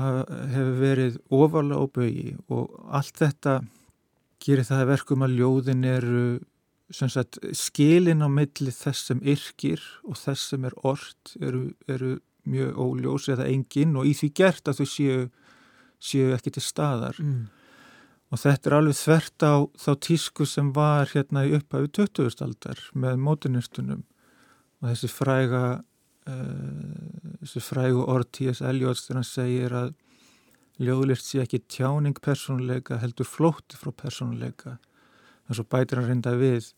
hefur 0.00 0.76
verið 0.80 1.18
ofalega 1.34 1.82
og 1.82 1.90
bögi 1.92 2.30
og 2.48 2.70
allt 2.88 3.20
þetta 3.20 3.58
gerir 4.40 4.64
það 4.64 4.86
verkum 4.94 5.26
að 5.26 5.36
ljóðin 5.36 5.84
eru 5.84 6.24
sagt, 6.90 7.38
skilin 7.54 8.24
á 8.24 8.28
milli 8.30 8.72
þess 8.74 9.10
sem 9.10 9.20
yrkir 9.22 9.82
og 10.04 10.18
þess 10.18 10.50
sem 10.52 10.64
er 10.66 10.74
orrt 10.86 11.34
eru, 11.40 11.70
eru 11.88 12.18
mjög 12.50 12.80
óljós 12.80 13.28
eða 13.30 13.46
engin. 13.50 13.96
Og 13.96 14.08
í 14.10 14.14
því 14.16 14.32
gert 14.34 14.68
að 14.68 14.80
þau 14.80 14.88
séu, 14.88 15.20
séu 16.00 16.34
ekki 16.34 16.54
til 16.56 16.64
staðar. 16.64 17.20
Mm. 17.22 17.48
Og 18.30 18.38
þetta 18.38 18.70
er 18.70 18.76
alveg 18.76 18.98
þvert 18.98 19.46
á 19.46 19.54
þá 19.82 19.90
tísku 20.06 20.46
sem 20.46 20.70
var 20.74 21.10
hérna 21.12 21.44
í 21.46 21.54
upphæfi 21.58 21.90
20. 21.98 22.44
aldar 22.46 22.82
með 22.94 23.22
mótinistunum 23.26 24.04
og 24.80 24.92
þessi 24.92 25.10
fræga 25.10 25.64
uh, 26.30 27.40
þessi 27.42 27.64
frægu 27.64 28.04
orð 28.06 28.30
T.S. 28.36 28.62
Eliot 28.62 29.02
þegar 29.02 29.20
hann 29.20 29.28
segir 29.28 29.76
að 29.76 29.94
ljóðlist 30.80 31.26
sé 31.28 31.42
ekki 31.42 31.60
tjáning 31.68 32.16
persónuleika 32.22 33.00
heldur 33.02 33.28
flótti 33.28 33.76
frá 33.80 33.92
persónuleika 33.92 34.78
en 34.78 35.56
svo 35.58 35.66
bætir 35.66 36.00
hann 36.00 36.08
reynda 36.08 36.36
við 36.38 36.70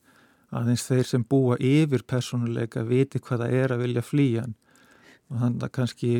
aðeins 0.53 0.85
þeir 0.89 1.09
sem 1.09 1.25
búa 1.25 1.57
yfir 1.61 2.05
persónuleika 2.09 2.83
viti 2.89 3.21
hvað 3.23 3.45
það 3.45 3.59
er 3.61 3.75
að 3.75 3.85
vilja 3.87 4.05
flýjan 4.05 4.57
og 5.31 5.41
þannig 5.41 5.67
að 5.69 5.75
kannski 5.79 6.13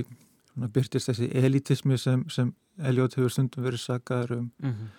byrtist 0.73 1.09
þessi 1.09 1.31
elitismi 1.41 1.99
sem, 1.99 2.27
sem 2.29 2.53
Eliot 2.81 3.17
hefur 3.17 3.33
stundum 3.33 3.65
verið 3.67 3.83
sagaður 3.83 4.37
um 4.39 4.51
mm 4.63 4.71
-hmm. 4.71 4.91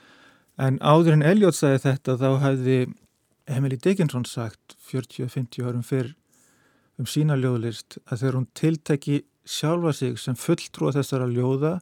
En 0.57 0.79
áður 0.81 1.17
en 1.17 1.25
Eliot 1.25 1.57
sagði 1.57 1.83
þetta 1.87 2.17
þá 2.21 2.27
hefði 2.43 2.77
Emily 3.49 3.77
Dickinson 3.77 4.25
sagt 4.25 4.75
40-50 4.89 5.65
árum 5.65 5.85
fyrr 5.85 6.13
um 7.01 7.09
sína 7.09 7.37
ljóðlist 7.39 7.97
að 8.05 8.19
þegar 8.21 8.37
hún 8.39 8.51
tilteki 8.53 9.23
sjálfa 9.43 9.95
sig 9.97 10.19
sem 10.21 10.37
fulltrúa 10.39 10.93
þessara 10.95 11.27
ljóða 11.27 11.79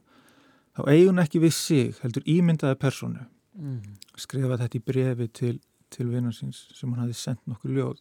þá 0.76 0.82
eigun 0.88 1.20
ekki 1.22 1.42
við 1.42 1.54
sig 1.54 2.00
heldur 2.02 2.24
ímyndaði 2.26 2.80
personu 2.80 3.26
mm. 3.58 4.00
skrifa 4.18 4.58
þetta 4.62 4.80
í 4.80 4.86
brefi 4.88 5.28
til 5.28 5.58
til 5.92 6.08
vinnarsins 6.12 6.66
sem 6.76 6.92
hann 6.92 7.04
hafi 7.04 7.16
sendt 7.16 7.42
nokkur 7.48 7.74
ljóð. 7.76 8.00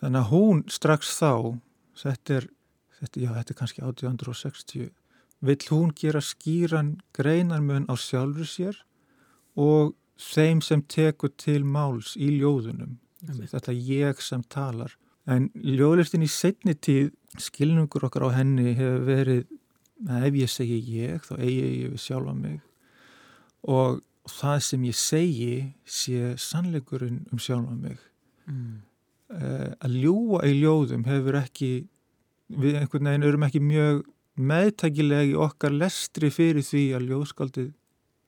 Þannig 0.00 0.20
að 0.20 0.30
hún 0.32 0.62
strax 0.72 1.10
þá 1.18 1.32
þetta 1.98 2.38
er, 2.38 2.48
þetta, 3.00 3.22
já, 3.22 3.30
þetta 3.36 3.54
er 3.54 3.60
kannski 3.60 3.84
1860 3.84 4.90
vill 5.48 5.64
hún 5.70 5.94
gera 5.94 6.22
skýran 6.24 6.92
greinarmön 7.14 7.88
á 7.90 7.94
sjálfur 7.98 8.48
sér 8.48 8.78
og 9.58 9.94
þeim 10.18 10.62
sem 10.64 10.82
tekur 10.82 11.32
til 11.38 11.64
máls 11.66 12.14
í 12.16 12.30
ljóðunum. 12.38 12.96
Amen. 13.28 13.48
þetta 13.50 13.74
ég 13.74 14.20
sem 14.22 14.42
talar. 14.46 14.94
En 15.26 15.48
ljóðlistin 15.54 16.22
í 16.22 16.30
setni 16.30 16.74
tíð 16.74 17.10
skilningur 17.42 18.06
okkar 18.06 18.28
á 18.30 18.38
henni 18.38 18.76
hefur 18.78 19.02
verið 19.08 19.40
ef 20.22 20.36
ég 20.38 20.52
segi 20.52 20.78
ég 20.94 21.24
þá 21.26 21.34
eigi 21.36 21.64
ég 21.82 21.94
við 21.94 22.02
sjálfa 22.04 22.34
mig. 22.38 22.60
Og 23.66 23.98
það 24.30 24.60
sem 24.68 24.84
ég 24.86 24.98
segi 24.98 25.54
sé 25.84 26.34
sannleikurinn 26.38 27.24
um 27.32 27.42
sjálfa 27.42 27.74
mig. 27.74 27.98
Mm. 28.48 28.78
uh, 29.34 29.74
að 29.84 29.98
ljúa 30.00 30.46
í 30.48 30.54
ljóðum 30.62 31.02
hefur 31.04 31.36
ekki 31.42 31.72
við 32.48 32.78
einhvern 32.78 33.10
veginn 33.10 33.26
erum 33.28 33.44
ekki 33.44 33.60
mjög 33.60 34.06
meðtækilegi 34.38 35.34
okkar 35.36 35.74
lestri 35.74 36.30
fyrir 36.32 36.64
því 36.64 36.84
að 36.96 37.10
ljóðskaldið 37.10 37.68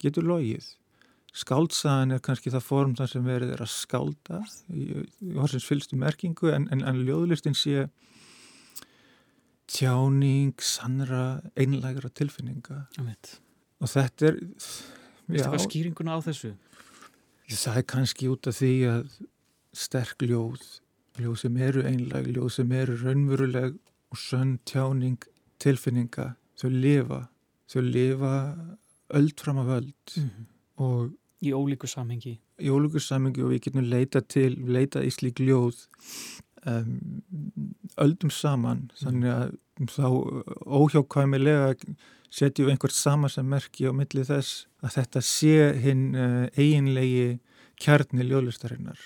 getur 0.03 0.27
logið 0.29 0.67
skáldsaðan 1.37 2.17
er 2.17 2.23
kannski 2.25 2.51
það 2.51 2.67
form 2.67 2.95
þar 2.99 3.13
sem 3.13 3.27
verið 3.27 3.55
er 3.55 3.63
að 3.65 3.73
skálda. 3.75 4.41
Í, 4.73 4.87
í 5.23 5.35
horsins 5.37 5.67
fylgstu 5.69 5.99
merkingu 6.01 6.51
en, 6.55 6.69
en, 6.75 6.83
en 6.83 7.05
ljóðlistin 7.07 7.55
sé 7.55 7.89
tjáning, 9.71 10.57
sannra 10.59 11.41
einlægra 11.55 12.11
tilfinninga. 12.11 12.87
Og 13.81 13.93
þetta 13.93 14.33
er 14.33 14.41
Vistu 15.31 15.47
hvað 15.47 15.65
skýringuna 15.67 16.17
á 16.19 16.21
þessu? 16.27 16.55
Það 17.51 17.79
er 17.79 17.87
kannski 17.93 18.31
út 18.31 18.49
af 18.51 18.59
því 18.59 18.73
að 18.91 19.15
sterk 19.77 20.23
ljóð, 20.27 20.63
ljóð 21.21 21.37
sem 21.45 21.57
eru 21.63 21.85
einlag, 21.87 22.29
ljóð 22.31 22.51
sem 22.59 22.75
eru 22.75 22.97
raunveruleg 22.99 23.79
og 24.11 24.19
sönn 24.19 24.57
tjáning 24.67 25.23
tilfinninga, 25.63 26.33
þau 26.59 26.71
lifa, 26.75 27.21
þau 27.71 27.83
lifa 27.87 28.35
öll 29.19 29.31
fram 29.39 29.61
af 29.63 29.73
öll 29.79 29.91
mm 29.91 30.29
-hmm. 30.29 30.47
og 30.87 31.13
Í 31.41 31.55
ólíku 31.57 31.89
samhengi. 31.89 32.37
Í 32.61 32.69
ólíku 32.69 33.01
samhengi 33.01 33.45
og 33.45 33.55
við 33.55 33.65
getum 33.67 33.87
leita 33.89 34.21
til, 34.21 34.53
leita 34.69 35.01
í 35.05 35.11
slík 35.15 35.41
ljóð 35.41 35.79
um, 36.69 37.23
öldum 38.01 38.33
saman, 38.35 38.89
þannig 39.01 39.33
að 39.33 39.55
þá 39.89 40.07
óhjákvæmilega 40.81 41.75
setjum 42.31 42.69
við 42.69 42.75
einhvert 42.75 42.95
samansammerki 42.95 43.89
á 43.89 43.93
milli 43.97 44.25
þess 44.27 44.67
að 44.85 44.97
þetta 44.99 45.23
sé 45.25 45.55
hinn 45.83 46.05
uh, 46.15 46.45
eiginlegi 46.55 47.41
kjarni 47.81 48.27
ljóðlistarinnar 48.29 49.01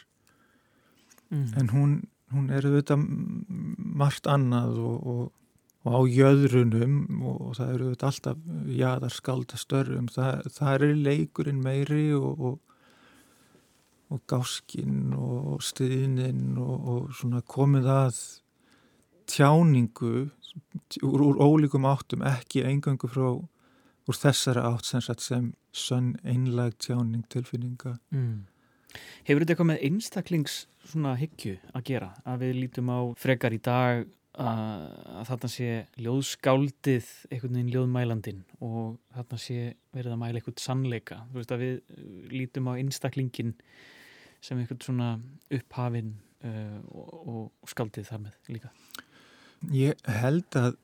mm. 1.30 1.46
en 1.60 1.70
hún, 1.72 1.94
hún 2.34 2.50
er 2.52 2.66
auðvitað 2.66 3.06
margt 4.02 4.28
annað 4.30 4.80
og, 4.82 4.98
og, 5.14 5.24
og 5.84 5.96
á 5.96 6.00
jöðrunum 6.08 6.94
og, 7.20 7.40
og 7.48 7.56
það 7.58 7.72
eru 7.74 7.88
alltaf 7.94 8.44
jáðar 8.72 9.12
skalda 9.12 9.60
störrum, 9.60 10.08
það, 10.12 10.46
það 10.56 10.74
er 10.74 11.02
leikurinn 11.08 11.64
meiri 11.64 12.06
og 12.16 12.60
gáskinn 14.30 15.12
og 15.16 15.62
stiðinn 15.64 16.56
og 16.60 17.10
svona 17.16 17.42
komið 17.50 17.90
að 17.90 18.20
tjáningu 19.30 20.30
úr, 21.02 21.20
úr 21.24 21.40
ólíkum 21.42 21.86
áttum 21.88 22.24
ekki 22.26 22.64
engangu 22.68 23.10
frá 23.10 23.28
úr 24.04 24.18
þessara 24.18 24.66
átt 24.68 24.88
sem, 24.88 25.04
sem 25.18 25.52
sönn 25.74 26.14
einlag 26.24 26.76
tjáning 26.78 27.24
tilfinninga. 27.32 27.96
Mm. 28.14 28.44
Hefur 29.26 29.42
þetta 29.42 29.54
eitthvað 29.54 29.70
með 29.72 29.86
einstaklings 29.88 30.58
svona 30.84 31.16
hyggju 31.18 31.56
að 31.74 31.86
gera? 31.88 32.10
Að 32.28 32.44
við 32.44 32.60
lítum 32.60 32.92
á 32.92 33.00
frekar 33.18 33.56
í 33.56 33.60
dag 33.64 34.04
að, 34.40 34.84
þarna 35.28 35.50
sé 35.52 35.70
ljóðskáldið 36.02 37.10
einhvern 37.30 37.58
veginn 37.58 37.72
ljóðmælandin 37.74 38.44
og 38.64 38.96
þarna 39.14 39.40
sé 39.40 39.58
verið 39.94 40.14
að 40.14 40.20
mæla 40.22 40.40
eitthvað 40.40 40.62
sannleika, 40.64 41.20
þú 41.30 41.40
veist 41.40 41.54
að 41.54 41.64
við 41.64 41.74
lítum 42.34 42.70
á 42.70 42.72
einstaklingin 42.74 43.54
sem 44.44 44.60
einhvern 44.60 44.82
svona 44.84 45.10
upphafinn 45.54 46.14
uh, 46.44 46.80
og, 46.92 47.12
og 47.24 47.70
skáldið 47.70 48.10
þar 48.10 48.24
með 48.26 48.56
líka. 48.56 48.72
Ég 49.72 50.00
held 50.20 50.58
að 50.60 50.74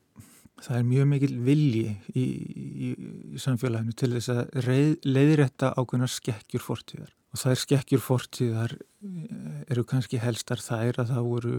það 0.61 0.77
er 0.77 0.87
mjög 0.87 1.09
mikil 1.11 1.33
vilji 1.45 1.87
í, 2.13 2.23
í, 2.23 2.89
í 3.35 3.41
samfélaginu 3.41 3.95
til 3.97 4.11
þess 4.15 4.31
að 4.33 4.71
leiðrætta 5.05 5.73
ákveðnar 5.77 6.11
skekkjur 6.11 6.65
fortíðar. 6.65 7.13
Og 7.31 7.45
er 7.47 7.61
skekkjur 7.61 8.03
fortíðar 8.03 8.73
eh, 8.77 9.61
eru 9.71 9.85
kannski 9.87 10.19
helstar 10.21 10.61
þær 10.61 11.03
að 11.03 11.13
það 11.13 11.29
voru 11.29 11.55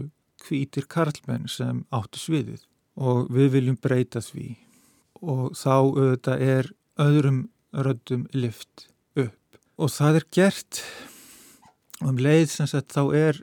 hvítir 0.47 0.87
karlmenn 0.91 1.47
sem 1.51 1.83
áttu 1.93 2.19
sviðið 2.21 2.65
og 2.99 3.29
við 3.33 3.49
viljum 3.57 3.79
breyta 3.81 4.21
því. 4.21 4.49
Og 5.23 5.55
þá 5.55 5.73
auðvitað 5.73 6.43
er 6.45 6.69
öðrum 7.01 7.39
röddum 7.73 8.27
lift 8.35 8.87
upp. 9.17 9.57
Og 9.79 9.89
það 9.89 10.19
er 10.19 10.27
gert. 10.35 10.83
Um 12.03 12.19
leið 12.19 12.49
sem 12.51 12.67
sagt 12.67 12.93
þá 12.93 13.03
er 13.15 13.41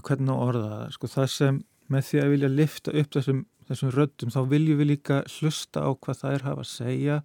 hvernig 0.00 0.32
orða 0.32 0.68
það? 0.70 0.92
Sko 0.96 1.10
það 1.10 1.30
sem 1.34 1.60
með 1.92 2.06
því 2.08 2.22
að 2.22 2.32
vilja 2.32 2.52
lifta 2.52 2.94
upp 3.02 3.16
þessum, 3.16 3.42
þessum 3.68 3.92
röddum 3.92 4.32
þá 4.32 4.40
viljum 4.48 4.80
við 4.80 4.90
líka 4.94 5.20
hlusta 5.34 5.84
á 5.84 5.90
hvað 5.92 6.20
það 6.22 6.36
er 6.36 6.46
hafa 6.46 6.64
að 6.64 6.70
segja 6.70 7.18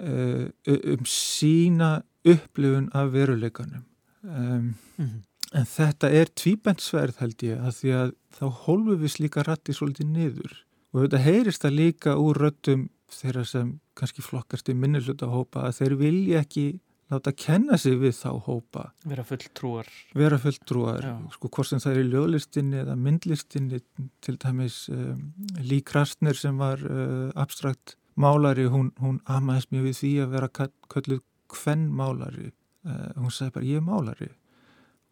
uh, 0.00 0.44
um 0.66 1.08
sína 1.08 1.90
upplifun 2.28 2.90
af 2.92 3.12
veruleikanum. 3.14 3.86
Um, 4.20 4.74
mm 4.98 5.06
-hmm. 5.06 5.20
En 5.56 5.66
þetta 5.66 6.10
er 6.14 6.30
tvíbendsverð 6.38 7.20
held 7.22 7.44
ég 7.46 7.62
að 7.62 7.76
því 7.80 7.94
að 7.98 8.12
þá 8.36 8.44
hólfum 8.64 9.00
við 9.00 9.14
slíka 9.16 9.44
ratti 9.46 9.74
svolítið 9.76 10.12
niður. 10.14 10.54
Og 10.94 11.04
þetta 11.04 11.22
heyrist 11.24 11.64
það 11.64 11.76
líka 11.78 12.16
úr 12.18 12.40
röddum 12.44 12.88
þeirra 13.10 13.44
sem 13.46 13.74
kannski 13.98 14.22
flokkast 14.22 14.70
í 14.70 14.76
minnuluta 14.78 15.28
hópa 15.30 15.66
að 15.66 15.80
þeir 15.80 15.96
vilja 16.00 16.44
ekki 16.44 16.66
láta 17.10 17.32
kenna 17.34 17.78
sig 17.80 17.96
við 17.98 18.14
þá 18.20 18.30
hópa. 18.46 18.84
Vera 19.02 19.24
fulltrúar. 19.26 19.88
Vera 20.14 20.38
fulltrúar, 20.38 21.08
sko 21.34 21.50
hvort 21.50 21.70
sem 21.70 21.82
það 21.82 21.96
er 21.96 22.02
í 22.02 22.10
ljóðlistinni 22.12 22.82
eða 22.84 22.94
myndlistinni 22.98 23.80
til 24.22 24.36
dæmis 24.38 24.84
um, 24.94 25.32
Lý 25.58 25.80
Krastner 25.86 26.38
sem 26.38 26.60
var 26.60 26.82
uh, 26.86 27.32
abstrakt 27.34 27.96
málari, 28.20 28.68
hún, 28.70 28.92
hún 29.02 29.18
amaðist 29.30 29.72
mjög 29.74 29.88
við 29.88 29.98
því 30.00 30.12
að 30.22 30.36
vera 30.36 30.52
kölluð 30.92 31.24
hvenn 31.50 31.88
málari 31.98 32.50
uh, 32.50 33.10
hún 33.18 33.34
sagði 33.34 33.56
bara 33.56 33.70
ég 33.72 33.80
er 33.80 33.86
málari 33.86 34.30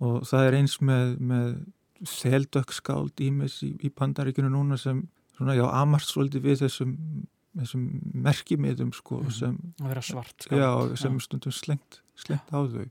og 0.05 0.23
það 0.29 0.47
er 0.47 0.59
eins 0.61 0.79
með, 0.85 1.17
með 1.19 1.49
þeldökkskáld 2.19 3.25
ímis 3.25 3.59
í, 3.67 3.73
í 3.83 3.91
pandaríkinu 3.91 4.51
núna 4.53 4.79
sem 4.79 5.03
svona, 5.37 5.57
já, 5.59 5.67
amast 5.81 6.13
svolítið 6.15 6.47
við 6.47 6.63
þessum 6.67 6.95
þessum 7.59 7.85
merkimiðum 8.27 8.93
sko 8.95 9.23
mm. 9.25 9.35
sem, 9.35 9.59
svart, 10.07 10.49
já, 10.51 10.71
sem 11.01 11.19
já. 11.19 11.25
stundum 11.27 11.55
slengt, 11.55 12.03
slengt 12.19 12.55
á 12.55 12.61
þau 12.63 12.89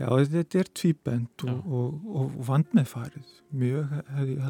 Já, 0.00 0.06
þetta 0.32 0.62
er 0.62 0.68
tvíbend 0.72 1.42
og, 1.44 1.58
og, 1.60 2.06
og, 2.08 2.22
og 2.30 2.46
vand 2.48 2.72
með 2.72 2.88
farið 2.94 3.34
mjög 3.52 3.92
hefði 4.14 4.32
ég 4.32 4.48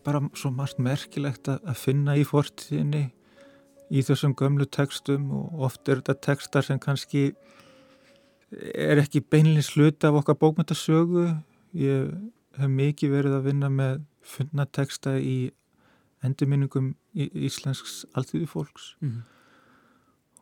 haldið 0.00 0.04
bara 0.04 0.30
svo 0.34 0.50
margt 0.50 0.78
merkilegt 0.78 1.48
að 1.48 1.76
finna 1.76 2.16
í 2.16 2.24
fortíðinni 2.24 3.12
í 3.90 4.02
þessum 4.02 4.34
gömlu 4.34 4.66
tekstum 4.66 5.30
og 5.32 5.64
oft 5.66 5.88
er 5.88 6.00
þetta 6.00 6.14
tekstar 6.20 6.62
sem 6.62 6.78
kannski 6.78 7.34
er 8.74 8.98
ekki 8.98 9.20
beinleins 9.20 9.74
hluti 9.76 10.06
af 10.06 10.14
okkar 10.14 10.38
bókmyndasögu 10.38 11.36
ég 11.74 12.10
hef 12.56 12.68
mikið 12.68 13.10
verið 13.10 13.34
að 13.36 13.46
vinna 13.46 13.68
með 13.68 14.02
funna 14.22 14.66
teksta 14.66 15.18
í 15.18 15.50
endurminningum 16.22 16.94
í 17.14 17.30
Íslensks 17.46 18.06
alltíðu 18.14 18.46
fólks 18.46 18.96
mm 19.00 19.08
-hmm. 19.08 19.22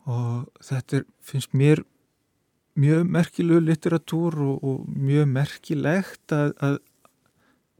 og 0.06 0.48
þetta 0.60 0.96
er, 0.96 1.04
finnst 1.20 1.54
mér 1.54 1.84
mjög 2.74 3.04
merkilegu 3.06 3.60
litteratúr 3.60 4.38
og, 4.38 4.64
og 4.64 4.88
mjög 4.88 5.26
merkilegt 5.26 6.32
að, 6.32 6.52
að 6.60 6.78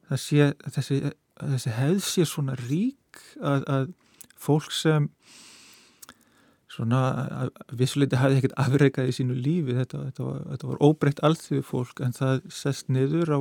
það 0.09 0.19
sé 0.19 0.53
þessi 0.73 1.03
að 1.05 1.17
þessi 1.39 1.75
hefð 1.77 2.05
sé 2.05 2.27
svona 2.27 2.57
rík 2.59 3.23
að, 3.41 3.65
að 3.69 3.87
fólk 4.39 4.73
sem 4.75 5.09
svona 6.79 7.49
vissuleiti 7.75 8.19
hafði 8.21 8.41
ekkert 8.41 8.59
afreikað 8.61 9.11
í 9.11 9.17
sínu 9.17 9.37
lífi 9.39 9.75
þetta, 9.79 10.05
þetta 10.09 10.27
var, 10.27 10.45
þetta 10.53 10.71
var 10.71 10.83
óbreytt 10.85 11.23
allþjóðu 11.27 11.67
fólk 11.67 12.03
en 12.05 12.15
það 12.15 12.45
sest 12.55 12.93
niður 12.93 13.35
á 13.35 13.41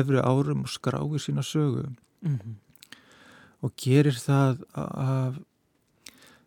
efri 0.00 0.22
árum 0.24 0.64
og 0.64 0.72
skráir 0.72 1.22
sína 1.22 1.44
sögu. 1.44 1.90
Mm 2.22 2.38
-hmm. 2.38 2.54
og 3.62 3.72
gerir 3.76 4.14
það 4.14 4.62
að 4.74 5.42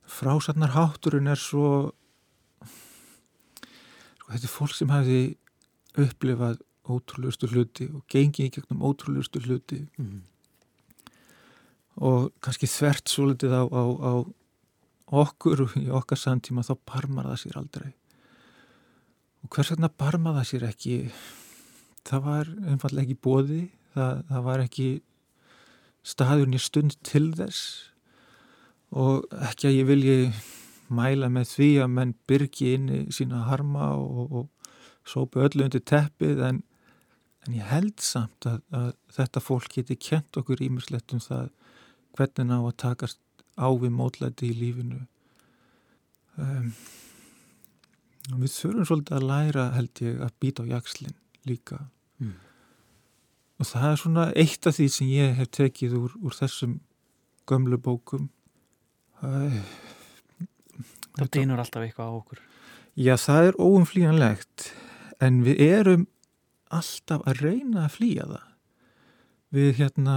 frásatnar 0.08 0.72
hátturinn 0.76 1.28
er 1.28 1.40
svo 1.40 1.92
sko 4.20 4.32
þetta 4.32 4.48
er 4.48 4.56
fólk 4.58 4.76
sem 4.76 4.90
hafi 4.90 5.38
upplifað 5.98 6.62
ótrúlegustu 6.86 7.48
hluti 7.48 7.90
og 7.94 8.04
gengið 8.08 8.46
í 8.46 8.54
gegnum 8.56 8.84
ótrúlegustu 8.84 9.40
hluti. 9.40 9.88
Mm 9.98 10.06
-hmm 10.06 10.35
og 11.96 12.32
kannski 12.44 12.68
þvert 12.70 13.12
svo 13.12 13.30
litið 13.30 13.56
á, 13.56 13.64
á, 13.64 13.84
á 14.02 14.14
okkur 15.16 15.68
í 15.80 15.88
okkar 15.94 16.20
samtíma 16.20 16.66
þá 16.66 16.74
barmar 16.88 17.30
það 17.32 17.42
sér 17.44 17.60
aldrei. 17.62 17.90
Og 19.46 19.52
hvers 19.54 19.72
vegna 19.72 19.92
barmar 19.94 20.40
það 20.40 20.50
sér 20.50 20.68
ekki? 20.72 20.96
Það 22.06 22.26
var 22.26 22.52
einfallega 22.66 23.06
ekki 23.06 23.22
bóði 23.22 23.62
það, 23.94 24.24
það 24.30 24.48
var 24.50 24.64
ekki 24.66 24.90
staðurinn 26.06 26.58
í 26.58 26.62
stund 26.62 26.98
til 27.06 27.30
þess 27.38 27.62
og 28.96 29.26
ekki 29.50 29.70
að 29.70 29.80
ég 29.80 29.90
vilji 29.90 30.18
mæla 30.94 31.32
með 31.34 31.50
því 31.56 31.70
að 31.82 31.94
menn 31.96 32.14
byrgi 32.30 32.74
inn 32.76 32.92
í 32.94 33.00
sína 33.16 33.46
harma 33.48 33.90
og, 33.98 34.36
og 34.42 34.76
sópu 35.10 35.42
öllu 35.46 35.66
undir 35.66 35.82
teppið 35.86 36.44
en, 36.46 36.62
en 37.46 37.58
ég 37.58 37.70
held 37.72 37.98
samt 38.04 38.46
að, 38.50 38.62
að 38.74 38.92
þetta 39.18 39.44
fólk 39.44 39.74
geti 39.80 39.98
kent 39.98 40.38
okkur 40.42 40.62
ímislegt 40.66 41.16
um 41.16 41.24
það 41.24 41.50
hvernig 42.16 42.48
ná 42.50 42.58
að 42.60 42.78
takast 42.82 43.20
á 43.56 43.68
við 43.72 43.94
mótlæti 43.96 44.52
í 44.52 44.58
lífinu. 44.60 45.02
Um, 46.36 46.72
við 48.42 48.52
þurfum 48.52 48.88
svolítið 48.90 49.18
að 49.18 49.28
læra 49.30 49.68
held 49.76 50.02
ég 50.04 50.24
að 50.26 50.34
býta 50.44 50.66
á 50.66 50.72
jakslinn 50.76 51.16
líka. 51.46 51.86
Mm. 52.20 52.36
og 53.60 53.68
það 53.68 53.86
er 53.90 53.98
svona 54.00 54.26
eitt 54.40 54.68
af 54.68 54.78
því 54.78 54.86
sem 54.92 55.08
ég 55.12 55.34
hef 55.36 55.50
tekið 55.52 55.96
úr, 56.00 56.14
úr 56.24 56.36
þessum 56.36 56.78
gömlu 57.48 57.78
bókum. 57.80 58.30
Æ, 59.20 59.62
það 61.20 61.32
dýnur 61.36 61.62
alltaf 61.64 61.84
eitthvað 61.84 62.12
á 62.12 62.14
okkur. 62.16 62.42
Já 62.96 63.16
það 63.20 63.50
er 63.50 63.60
óumflíjanlegt 63.60 64.70
en 65.24 65.42
við 65.44 65.62
erum 65.64 66.08
alltaf 66.72 67.24
að 67.28 67.42
reyna 67.44 67.86
að 67.86 67.96
flýja 67.98 68.28
það. 68.32 68.46
Við 69.56 69.72
hérna 69.80 70.16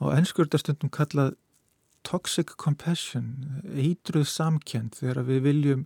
og 0.00 0.16
ennskur 0.16 0.46
er 0.46 0.50
þetta 0.50 0.62
stundum 0.64 0.92
kallað 0.92 1.34
toxic 2.06 2.54
compassion, 2.56 3.62
eitruð 3.76 4.28
samkjönd 4.30 4.96
þegar 4.98 5.26
við 5.28 5.42
viljum 5.44 5.82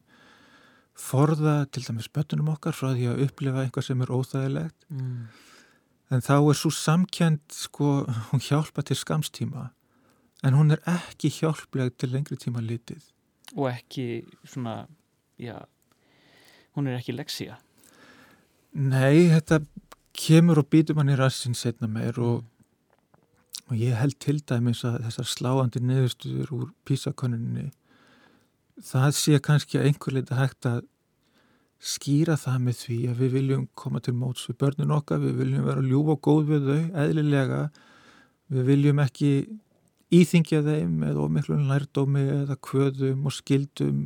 forða 0.94 1.64
til 1.74 1.82
dæmis 1.88 2.10
bötunum 2.14 2.52
okkar 2.52 2.76
frá 2.76 2.92
því 2.92 3.08
að 3.10 3.24
upplifa 3.26 3.64
einhvað 3.64 3.88
sem 3.88 4.04
er 4.04 4.14
óþægilegt. 4.14 4.86
Mm. 4.88 5.26
en 6.12 6.22
þá 6.22 6.36
er 6.36 6.58
svo 6.58 6.70
samkjönd 6.70 7.42
sko, 7.50 8.04
hún 8.30 8.42
hjálpa 8.44 8.84
til 8.86 8.96
skamstíma 8.96 9.70
en 10.44 10.54
hún 10.54 10.70
er 10.70 10.82
ekki 10.86 11.32
hjálpleg 11.32 11.96
til 11.98 12.12
lengri 12.12 12.36
tíma 12.36 12.60
litið. 12.62 13.02
Og 13.56 13.70
ekki 13.72 14.26
svona 14.44 14.86
já, 15.40 15.64
hún 16.76 16.86
er 16.86 17.00
ekki 17.00 17.16
leksía 17.16 17.58
Nei, 18.74 19.30
þetta 19.30 19.60
kemur 20.14 20.58
og 20.62 20.70
býtur 20.70 20.96
mann 20.98 21.10
í 21.10 21.18
rassin 21.18 21.54
setna 21.54 21.86
meir 21.90 22.18
og 22.18 22.42
mm 22.42 22.53
og 23.70 23.78
ég 23.80 23.96
held 23.96 24.18
til 24.20 24.40
dæmis 24.44 24.84
að 24.84 25.00
þessar 25.06 25.30
sláandi 25.30 25.80
neðustuður 25.80 26.52
úr 26.56 26.68
písakoninni 26.84 27.70
það 28.82 29.14
sé 29.16 29.38
kannski 29.42 29.78
að 29.78 29.88
einhver 29.88 30.16
leita 30.16 30.38
hægt 30.38 30.68
að 30.68 30.82
skýra 31.84 32.36
það 32.40 32.62
með 32.66 32.78
því 32.80 32.98
að 33.10 33.20
við 33.20 33.34
viljum 33.38 33.66
koma 33.76 34.00
til 34.00 34.14
móts 34.16 34.46
við 34.48 34.58
börnun 34.62 34.94
okkar, 34.96 35.20
við 35.20 35.36
viljum 35.42 35.66
vera 35.68 35.84
ljúf 35.84 36.14
og 36.14 36.22
góð 36.24 36.46
við 36.48 36.70
þau, 36.70 36.84
eðlilega. 37.04 37.60
Við 38.54 38.68
viljum 38.70 39.02
ekki 39.04 39.30
íþingja 40.14 40.62
þeim 40.64 41.04
eða 41.10 41.26
ómiklu 41.26 41.58
lærdómi 41.68 42.24
eða 42.38 42.56
kvöðum 42.64 43.28
og 43.28 43.34
skildum 43.36 44.00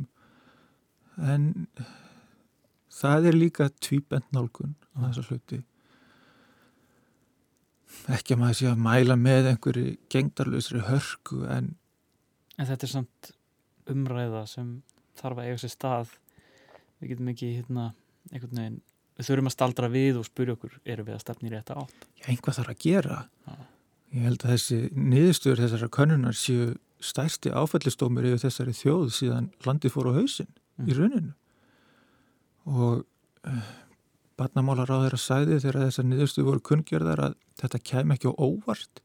en 1.19 1.49
það 2.99 3.29
er 3.31 3.37
líka 3.37 3.67
tvíbent 3.83 4.27
nálgun 4.35 4.75
á 4.95 5.07
þessa 5.09 5.25
hluti 5.27 5.59
ekki 8.15 8.35
að 8.35 8.41
maður 8.43 8.59
sé 8.59 8.69
að 8.69 8.83
mæla 8.85 9.17
með 9.19 9.51
einhverju 9.53 9.97
gengdarlausri 10.13 10.83
hörku 10.87 11.43
en 11.49 11.73
En 12.59 12.67
þetta 12.67 12.85
er 12.85 12.91
samt 12.91 13.29
umræða 13.89 14.43
sem 14.51 14.71
þarf 15.19 15.39
að 15.39 15.47
eiga 15.47 15.59
sér 15.61 15.71
stað 15.71 16.13
við 16.99 17.13
getum 17.13 17.31
ekki 17.31 17.51
hérna 17.55 17.85
einhvern 18.33 18.59
veginn, 18.59 18.79
við 19.15 19.29
þurfum 19.29 19.49
að 19.49 19.55
staldra 19.55 19.89
við 19.93 20.19
og 20.19 20.27
spyrja 20.27 20.55
okkur, 20.57 20.73
eru 20.83 21.05
við 21.07 21.15
að 21.15 21.23
stefni 21.23 21.51
rétt 21.53 21.71
átt? 21.71 22.07
Já, 22.19 22.25
einhvað 22.33 22.59
þarf 22.59 22.73
að 22.73 22.81
gera 22.83 23.19
ja. 23.47 23.57
Ég 24.09 24.25
held 24.25 24.41
að 24.41 24.55
þessi 24.55 24.77
niðurstöður 24.97 25.59
þessara 25.63 25.91
könnunar 25.93 26.37
séu 26.37 26.71
stærsti 27.05 27.51
áfællistómur 27.53 28.25
yfir 28.25 28.41
þessari 28.41 28.73
þjóð 28.75 29.11
síðan 29.15 29.51
landi 29.67 29.91
fór 29.93 30.09
á 30.11 30.17
hausin 30.17 30.49
mm. 30.49 30.87
í 30.89 30.97
rauninu 30.97 31.35
og 32.69 33.03
uh, 33.47 33.69
barnamálar 34.39 34.89
á 34.89 35.03
þeirra 35.03 35.19
sæði 35.21 35.59
þegar 35.59 35.85
þessar 35.85 36.09
niðurstu 36.09 36.45
voru 36.47 36.63
kunngjörðar 36.69 37.23
að 37.27 37.37
þetta 37.59 37.83
kem 37.91 38.15
ekki 38.15 38.31
á 38.31 38.33
óvart 38.39 39.03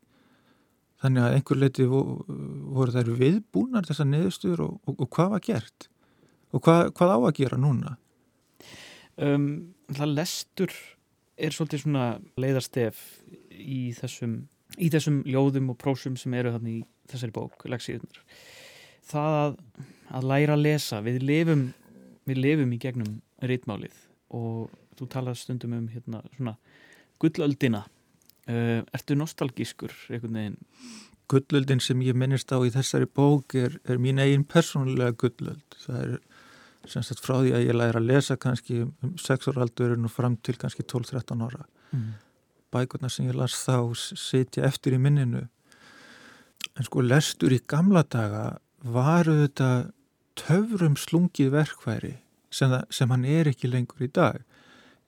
þannig 1.03 1.27
að 1.27 1.37
einhver 1.39 1.61
leiti 1.61 1.89
voru 1.91 2.95
þær 2.95 3.13
viðbúnar 3.19 3.89
þessar 3.89 4.09
niðurstuður 4.13 4.65
og, 4.69 4.79
og, 4.87 4.97
og 5.05 5.11
hvað 5.17 5.35
var 5.35 5.45
gert 5.45 5.89
og 6.55 6.65
hvað, 6.65 6.91
hvað 6.97 7.15
á 7.15 7.19
að 7.19 7.37
gera 7.41 7.61
núna? 7.61 7.97
Um, 9.15 9.47
það 9.91 10.15
lestur 10.19 10.75
er 11.35 11.55
svolítið 11.55 11.85
svona 11.85 12.07
leiðarstef 12.41 13.01
í 13.51 13.93
þessum, 13.99 14.37
í 14.79 14.91
þessum 14.93 15.23
ljóðum 15.27 15.73
og 15.75 15.79
prósum 15.81 16.19
sem 16.19 16.35
eru 16.39 16.55
þarna 16.55 16.73
í 16.77 16.81
þessari 17.11 17.35
bók, 17.35 17.67
leksíðunar. 17.71 18.23
Það 19.05 19.39
að, 19.41 19.57
að 20.17 20.29
læra 20.31 20.57
að 20.57 20.65
lesa, 20.65 21.03
við 21.05 21.21
lifum, 21.27 21.67
við 22.29 22.41
lifum 22.41 22.73
í 22.75 22.81
gegnum 22.81 23.19
rítmálið 23.45 23.99
og 24.35 24.71
þú 24.99 25.09
talað 25.13 25.41
stundum 25.41 25.77
um 25.77 25.89
hérna 25.93 26.23
svona 26.37 26.57
gullöldina. 27.23 27.85
Uh, 28.45 28.83
ertu 28.93 29.17
nostalgískur 29.17 29.93
einhvern 30.11 30.39
veginn? 30.39 30.59
Gullöldin 31.33 31.81
sem 31.81 32.03
ég 32.05 32.17
minnist 32.19 32.53
á 32.53 32.61
í 32.61 32.73
þessari 32.73 33.09
bók 33.09 33.57
er, 33.57 33.79
er 33.89 34.01
mín 34.03 34.21
eigin 34.21 34.45
persónulega 34.45 35.17
gullöld. 35.23 35.79
Það 35.87 36.03
er 36.03 36.19
semst 36.91 37.23
frá 37.25 37.39
því 37.39 37.55
að 37.57 37.65
ég 37.65 37.79
læra 37.79 38.01
að 38.01 38.11
lesa 38.11 38.37
kannski 38.41 38.83
um 38.85 39.15
6 39.21 39.49
ára 39.53 39.65
aldurinn 39.65 40.05
og 40.05 40.13
fram 40.13 40.37
til 40.45 40.59
kannski 40.61 40.85
12-13 40.85 41.45
ára. 41.47 41.65
Mm. 41.93 42.13
Bækurna 42.75 43.09
sem 43.09 43.29
ég 43.31 43.39
las 43.39 43.57
þá 43.65 43.95
setja 43.97 44.67
eftir 44.69 44.97
í 44.97 45.01
minninu. 45.01 45.47
En 46.75 46.87
sko 46.87 47.05
lestur 47.05 47.55
í 47.55 47.63
gamla 47.71 48.03
daga 48.05 48.59
varu 48.85 49.39
þetta 49.45 49.71
töfrum 50.39 50.97
slungið 50.99 51.53
verkværi 51.55 52.17
sem, 52.51 52.71
það, 52.71 52.83
sem 52.91 53.13
hann 53.15 53.25
er 53.29 53.51
ekki 53.51 53.71
lengur 53.71 54.05
í 54.05 54.11
dag. 54.11 54.43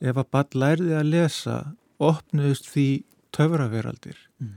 Ef 0.01 0.19
að 0.21 0.31
ball 0.35 0.61
lærði 0.63 0.97
að 0.99 1.11
lesa 1.13 1.57
opnuðist 2.03 2.69
því 2.73 2.89
töfraveraldir. 3.37 4.19
Mm. 4.43 4.57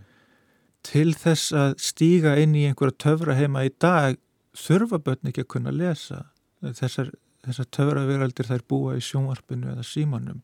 Til 0.87 1.13
þess 1.17 1.53
að 1.55 1.77
stíga 1.83 2.35
inn 2.41 2.55
í 2.57 2.65
einhverja 2.67 2.97
töfra 3.05 3.35
heima 3.37 3.65
í 3.67 3.71
dag 3.79 4.19
þurfa 4.57 4.99
börn 5.03 5.31
ekki 5.31 5.45
að 5.45 5.51
kunna 5.55 5.73
lesa. 5.75 6.25
Þessar, 6.63 7.13
þessar 7.45 7.69
töfraveraldir 7.75 8.49
þær 8.49 8.65
búa 8.67 8.97
í 8.99 9.03
sjónvarpinu 9.03 9.73
eða 9.73 9.85
símanum. 9.87 10.41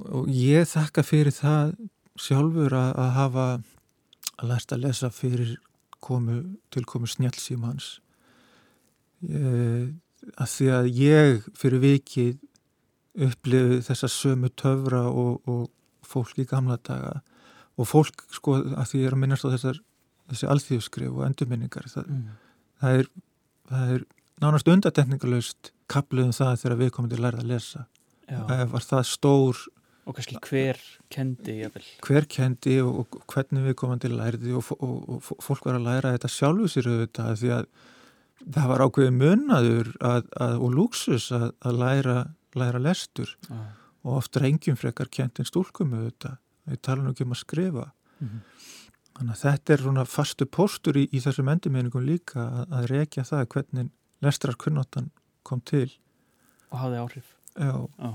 Og 0.00 0.28
ég 0.32 0.68
þakka 0.70 1.04
fyrir 1.06 1.34
það 1.34 1.74
sjálfur 2.20 2.76
að, 2.76 2.92
að 3.00 3.10
hafa 3.16 3.46
að 4.40 4.52
læsta 4.52 4.76
að 4.76 4.84
lesa 4.86 5.10
fyrir 5.12 5.56
komu, 6.00 6.42
tilkomu 6.72 7.08
snjálfsímans. 7.10 7.98
Að 9.20 10.52
því 10.54 10.70
að 10.76 10.88
ég 10.96 11.50
fyrir 11.58 11.82
vikið 11.84 12.38
upplifið 13.26 13.84
þessa 13.88 14.10
sömu 14.12 14.50
töfra 14.60 15.04
og, 15.08 15.40
og 15.50 15.68
fólk 16.06 16.40
í 16.40 16.46
gamla 16.48 16.78
daga 16.86 17.20
og 17.80 17.88
fólk 17.88 18.24
sko 18.34 18.58
að 18.60 18.92
því 18.92 19.02
er 19.06 19.16
að 19.16 19.22
minnast 19.22 19.46
á 19.46 19.52
þessar 19.52 19.82
þessi 20.30 20.48
alþjóðskrif 20.54 21.16
og 21.16 21.26
endurminningar 21.26 21.88
það, 21.90 22.08
mm. 22.14 22.38
það 22.82 23.02
er, 23.02 23.10
er 23.80 24.06
nánast 24.42 24.70
undatekningalöst 24.70 25.72
kapluðum 25.90 26.34
það 26.36 26.56
þegar 26.62 26.80
við 26.80 26.94
komum 26.96 27.12
til 27.12 27.20
að 27.20 27.26
læra 27.26 27.44
að 27.44 27.52
lesa 27.54 27.86
það 28.30 28.66
var 28.74 28.86
það 28.86 29.06
stór 29.10 29.62
og 30.08 30.16
kannski 30.16 30.40
hver 30.48 30.80
kendi 31.12 31.56
jafnvel. 31.60 31.86
hver 32.06 32.26
kendi 32.30 32.76
og, 32.82 33.00
og 33.04 33.22
hvernig 33.30 33.68
við 33.68 33.78
komum 33.78 34.00
til 34.02 34.12
að 34.14 34.20
læra 34.22 34.58
og, 34.58 34.70
og, 34.78 35.16
og 35.16 35.44
fólk 35.44 35.66
var 35.68 35.78
að 35.78 35.88
læra 35.88 36.14
þetta 36.16 36.32
sjálfu 36.34 36.70
sér 36.70 36.90
auðvitað 36.90 37.40
því 37.42 37.52
að 37.58 37.70
það 38.40 38.70
var 38.72 38.84
ákveðið 38.86 39.16
munnaður 39.18 39.90
að, 40.00 40.30
að, 40.40 40.54
og 40.64 40.76
lúksus 40.76 41.28
að, 41.36 41.50
að 41.60 41.80
læra, 41.82 42.16
læra 42.58 42.80
lestur 42.82 43.36
ah. 43.50 43.72
og 44.02 44.20
oft 44.20 44.36
reyngjum 44.36 44.76
frekar 44.76 45.10
kent 45.12 45.38
en 45.38 45.48
stúlkum 45.48 45.94
auðvitað 45.94 46.38
við 46.70 46.82
tala 46.82 47.02
nú 47.02 47.14
ekki 47.14 47.26
um 47.26 47.34
að 47.36 47.42
skrifa 47.42 47.86
mm 48.18 48.28
-hmm. 48.28 48.40
þannig 49.18 49.34
að 49.34 49.42
þetta 49.42 49.72
er 49.72 49.80
svona 49.80 50.04
fastu 50.04 50.46
postur 50.46 50.96
í, 50.96 51.08
í 51.12 51.20
þessum 51.20 51.48
endurmeiningum 51.48 52.06
líka 52.06 52.40
að, 52.40 52.72
að 52.72 52.86
rekja 52.86 53.22
það 53.22 53.48
hvernig 53.48 53.90
lestrarkunnáttan 54.22 55.10
kom 55.42 55.60
til 55.60 55.90
og 56.70 56.78
hafði 56.78 56.96
áhrif 56.96 57.36
Já. 57.58 57.88
Já. 57.98 58.10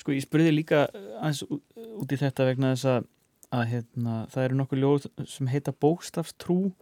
Sko 0.00 0.14
ég 0.16 0.24
spurði 0.24 0.52
líka 0.54 0.86
aðeins 1.20 1.42
út 1.46 2.12
í 2.12 2.18
þetta 2.18 2.46
vegna 2.48 2.72
þess 2.72 2.88
að, 2.88 3.08
að 3.52 3.64
hérna, 3.72 4.14
það 4.32 4.44
eru 4.46 4.58
nokkuð 4.58 4.82
ljóð 4.82 5.08
sem 5.28 5.50
heita 5.52 5.74
bókstafstrú 5.84 6.72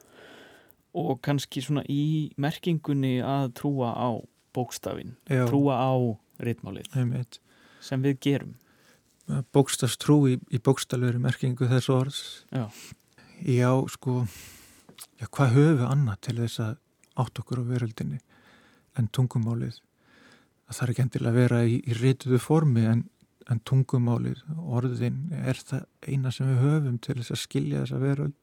og 1.00 1.20
kannski 1.22 1.62
svona 1.62 1.82
í 1.90 2.30
merkingunni 2.40 3.18
að 3.22 3.52
trúa 3.58 3.92
á 3.94 4.10
bókstafin, 4.54 5.16
Já. 5.30 5.44
trúa 5.50 5.78
á 5.78 5.94
ritmálið 6.46 6.88
sem 7.81 8.03
við 8.05 8.18
gerum. 8.24 8.57
Bókstafstrú 9.55 10.16
í, 10.31 10.38
í 10.50 10.59
bókstaflöru 10.59 11.20
merkingu 11.22 11.68
þess 11.70 11.90
orðs. 11.92 12.22
Já. 12.50 12.66
já, 13.46 13.70
sko 13.94 14.24
já, 15.20 15.29
hvað 15.29 15.55
höfum 15.55 15.79
við 15.79 15.87
annað 15.87 16.20
til 16.26 16.37
þess 16.40 16.64
að 16.64 16.74
átt 17.20 17.40
okkur 17.42 17.62
á 17.62 17.70
veröldinni 17.70 18.20
en 18.98 19.09
tungumálið? 19.14 19.79
Það 20.66 20.79
þarf 20.81 20.92
ekki 20.92 21.05
endilega 21.07 21.31
að 21.31 21.40
vera 21.40 21.62
í, 21.66 21.81
í 21.81 21.96
rituðu 21.98 22.42
formi 22.42 22.85
en, 22.90 23.05
en 23.50 23.62
tungumálið 23.66 24.42
orðin 24.61 25.22
er 25.40 25.59
það 25.59 25.87
eina 26.07 26.35
sem 26.35 26.50
við 26.50 26.62
höfum 26.66 27.00
til 27.03 27.18
þess 27.20 27.35
að 27.37 27.42
skilja 27.44 27.85
þessa 27.85 28.03
veröld? 28.03 28.38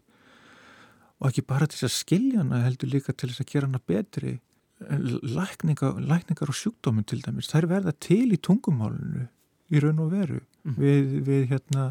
Og 1.17 1.31
ekki 1.31 1.47
bara 1.49 1.67
til 1.67 1.79
þess 1.79 1.89
að 1.89 1.97
skilja 1.97 2.41
hana 2.43 2.63
heldur 2.63 2.93
líka 2.93 3.13
til 3.13 3.31
þess 3.31 3.43
að 3.43 3.51
gera 3.53 3.69
hana 3.69 3.83
betri 3.89 4.37
lækningar, 4.79 5.97
lækningar 5.99 6.51
og 6.51 6.57
sjúkdóminn 6.57 7.07
til 7.07 7.21
dæmis, 7.25 7.49
þær 7.49 7.69
verða 7.71 7.93
til 7.99 8.29
í 8.33 8.37
tungumálinu 8.37 9.27
í 9.73 9.81
raun 9.83 10.03
og 10.03 10.11
veru. 10.13 10.41
Mm. 10.67 10.75
við, 10.81 11.15
við 11.27 11.45
hérna 11.53 11.85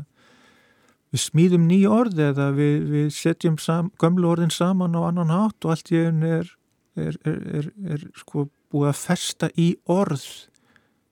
við 1.14 1.22
smíðum 1.22 1.64
ný 1.70 1.80
orð 1.88 2.20
eða 2.20 2.50
við, 2.56 2.76
við 2.92 3.08
setjum 3.16 3.56
sam, 3.62 3.90
gömlu 4.00 4.28
orðin 4.34 4.52
saman 4.52 4.98
á 4.98 5.00
annan 5.08 5.32
hátt 5.32 5.64
og 5.64 5.72
allt 5.72 5.92
í 5.94 6.02
einn 6.02 6.22
er, 6.26 6.50
er, 6.98 7.16
er, 7.24 7.70
er 7.88 8.06
sko 8.20 8.48
búið 8.72 8.90
að 8.92 9.00
festa 9.00 9.50
í 9.56 9.70
orð 9.88 10.26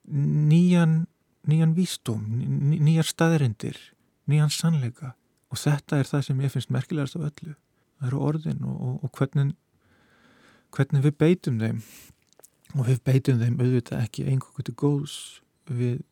nýjan 0.05 1.05
nýjan 1.45 1.75
vístum, 1.77 2.23
ný, 2.25 2.79
nýjar 2.81 3.05
staðrindir 3.05 3.77
nýjan 4.29 4.53
sannleika. 4.53 5.13
Og 5.53 5.59
þetta 5.61 5.99
er 6.01 6.09
það 6.09 6.23
sem 6.27 6.41
ég 6.41 6.53
finnst 6.53 6.71
merkilegast 6.73 7.17
af 7.19 7.27
öllu. 7.29 7.53
Það 7.99 8.07
eru 8.09 8.21
orðin 8.27 8.63
og, 8.65 8.75
og, 8.75 8.95
og 9.05 9.11
hvernig 9.17 9.53
hvernig 10.75 11.05
við 11.05 11.15
beitum 11.21 11.61
þeim. 11.61 11.79
Og 12.75 12.89
við 12.89 12.99
beitum 13.07 13.39
þeim 13.39 13.55
auðvitað 13.61 14.03
ekki 14.03 14.27
einhverju 14.27 14.67
til 14.67 14.75
góðs. 14.79 15.15
Við 15.71 16.03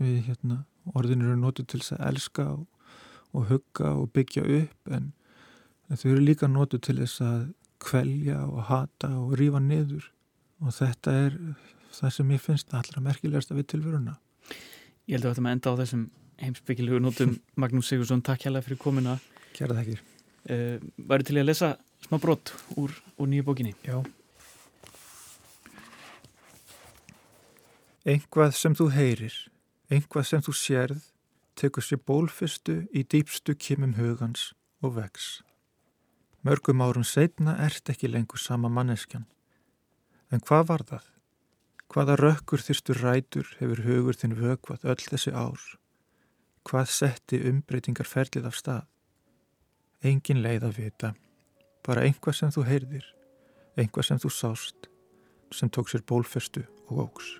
við 0.00 0.20
hérna, 0.28 0.64
orðin 0.96 1.24
eru 1.24 1.38
nótið 1.38 1.72
til 1.74 1.80
að 1.96 2.04
elska 2.10 2.46
og, 2.54 2.92
og 3.36 3.48
hugga 3.50 3.94
og 3.98 4.12
byggja 4.16 4.44
upp 4.60 4.94
en, 4.96 5.10
en 5.88 6.00
þau 6.00 6.06
eru 6.14 6.22
líka 6.24 6.48
nótið 6.48 6.86
til 6.86 6.96
þess 7.02 7.24
að 7.24 7.42
kvelja 7.80 8.40
og 8.46 8.64
hata 8.68 9.12
og 9.18 9.36
rífa 9.40 9.60
niður. 9.64 10.08
Og 10.60 10.74
þetta 10.76 11.16
er 11.26 11.36
það 11.96 12.16
sem 12.16 12.32
ég 12.34 12.42
finnst 12.44 12.74
allra 12.76 13.02
merkilegast 13.04 13.52
að 13.52 13.62
við 13.62 13.70
tilveruna. 13.74 14.16
Ég 15.08 15.16
held 15.16 15.26
að 15.28 15.34
ættum 15.34 15.48
að 15.48 15.56
enda 15.56 15.72
á 15.72 15.80
þessum 15.80 16.06
heimsbyggilugu 16.40 17.02
nótum. 17.04 17.36
Magnús 17.60 17.88
Sigursson, 17.90 18.24
takk 18.24 18.44
hjá 18.44 18.52
það 18.52 18.66
fyrir 18.68 18.80
komina 18.80 19.18
Kjæra 19.56 19.80
þakkir. 19.80 20.02
Uh, 20.46 20.52
eh, 20.54 20.84
Væri 21.10 21.26
til 21.26 21.40
að 21.40 21.48
lesa 21.48 21.70
smá 22.06 22.18
brott 22.22 22.54
úr, 22.76 22.94
úr 23.18 23.28
nýju 23.28 23.46
bókinni 23.46 23.74
Já 23.86 24.00
Engvað 28.08 28.56
sem 28.56 28.74
þú 28.74 28.90
heyrir 28.94 29.36
Einhvað 29.90 30.28
sem 30.28 30.42
þú 30.44 30.54
sérð 30.54 31.06
tekur 31.60 31.84
sér 31.84 32.00
bólfistu 32.06 32.76
í 32.96 33.02
dýpstu 33.04 33.56
kymum 33.58 33.96
hugans 33.98 34.52
og 34.80 34.96
vex. 34.96 35.40
Mörgum 36.46 36.80
árum 36.80 37.04
setna 37.04 37.56
ert 37.60 37.90
ekki 37.92 38.08
lengur 38.08 38.40
sama 38.40 38.70
manneskjan. 38.72 39.26
En 40.32 40.40
hvað 40.40 40.68
var 40.70 40.84
það? 40.88 41.08
Hvaða 41.90 42.16
rökkur 42.20 42.62
þyrstu 42.64 42.96
rætur 43.00 43.50
hefur 43.58 43.82
hugur 43.84 44.16
þinn 44.16 44.38
vögvað 44.38 44.86
öll 44.92 45.02
þessi 45.02 45.34
ár? 45.34 45.60
Hvað 46.64 46.92
setti 46.94 47.42
umbreytingar 47.50 48.08
ferlið 48.08 48.46
af 48.48 48.56
stað? 48.56 48.86
Engin 50.06 50.40
leið 50.40 50.68
að 50.68 50.78
vita, 50.78 51.12
bara 51.86 52.04
einhvað 52.06 52.38
sem 52.40 52.54
þú 52.54 52.64
heyrðir, 52.68 53.06
einhvað 53.78 54.08
sem 54.10 54.20
þú 54.22 54.32
sást, 54.34 54.90
sem 55.54 55.70
tók 55.72 55.90
sér 55.90 56.04
bólfistu 56.06 56.64
og 56.90 57.06
ógs. 57.08 57.30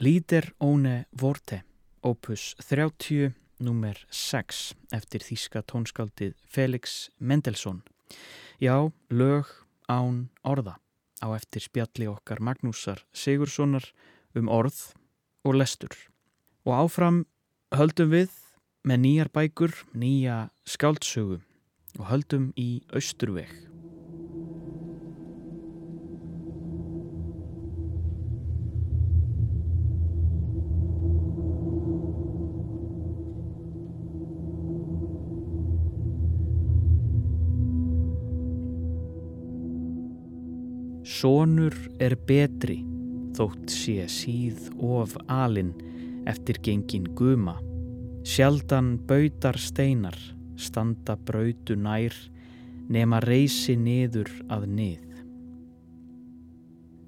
Líder 0.00 0.54
Óne 0.58 1.04
Vorte, 1.12 1.62
opus 2.00 2.54
30, 2.64 3.34
nummer 3.60 3.98
6, 4.08 4.60
eftir 4.96 5.20
þýska 5.20 5.60
tónskaldið 5.68 6.32
Felix 6.48 7.10
Mendelssohn. 7.20 7.82
Já, 8.64 8.88
lög 9.12 9.52
án 9.92 10.30
orða 10.40 10.78
á 11.20 11.36
eftir 11.36 11.66
spjalli 11.68 12.08
okkar 12.08 12.40
Magnúsar 12.40 13.04
Sigurssonar 13.12 13.92
um 14.32 14.48
orð 14.48 14.96
og 15.44 15.60
lestur. 15.60 15.92
Og 16.64 16.80
áfram 16.80 17.26
höldum 17.76 18.08
við 18.16 18.32
með 18.88 19.04
nýjar 19.04 19.34
bækur, 19.36 19.76
nýja 19.92 20.46
skáldsögu 20.64 21.42
og 22.00 22.08
höldum 22.08 22.54
í 22.56 22.80
Östurveg. 22.88 23.69
Sónur 41.20 41.74
er 42.00 42.14
betri 42.24 42.78
þótt 43.36 43.68
sé 43.68 44.06
síð 44.08 44.70
of 44.80 45.12
alin 45.28 45.74
eftir 46.30 46.56
gengin 46.64 47.10
guma. 47.18 47.58
Sjaldan 48.24 48.94
bautar 49.04 49.58
steinar 49.60 50.16
standa 50.56 51.18
brautu 51.20 51.76
nær 51.76 52.16
nema 52.88 53.20
reysi 53.26 53.76
niður 53.76 54.32
að 54.48 54.64
nið. 54.78 55.04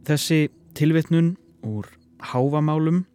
Þessi 0.04 0.40
tilvitnun 0.76 1.32
úr 1.64 1.88
háfamálum 2.34 3.06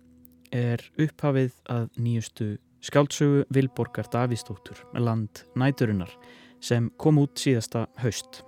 er 0.49 0.81
upphafið 0.97 1.53
að 1.77 1.88
nýjustu 2.01 2.49
skáldsögu 2.81 3.45
Vilborgar 3.53 4.10
Davísdóttur 4.10 4.81
land 4.97 5.45
næturinnar 5.53 6.10
sem 6.57 6.89
kom 6.97 7.21
út 7.21 7.38
síðasta 7.38 7.86
haust. 8.01 8.46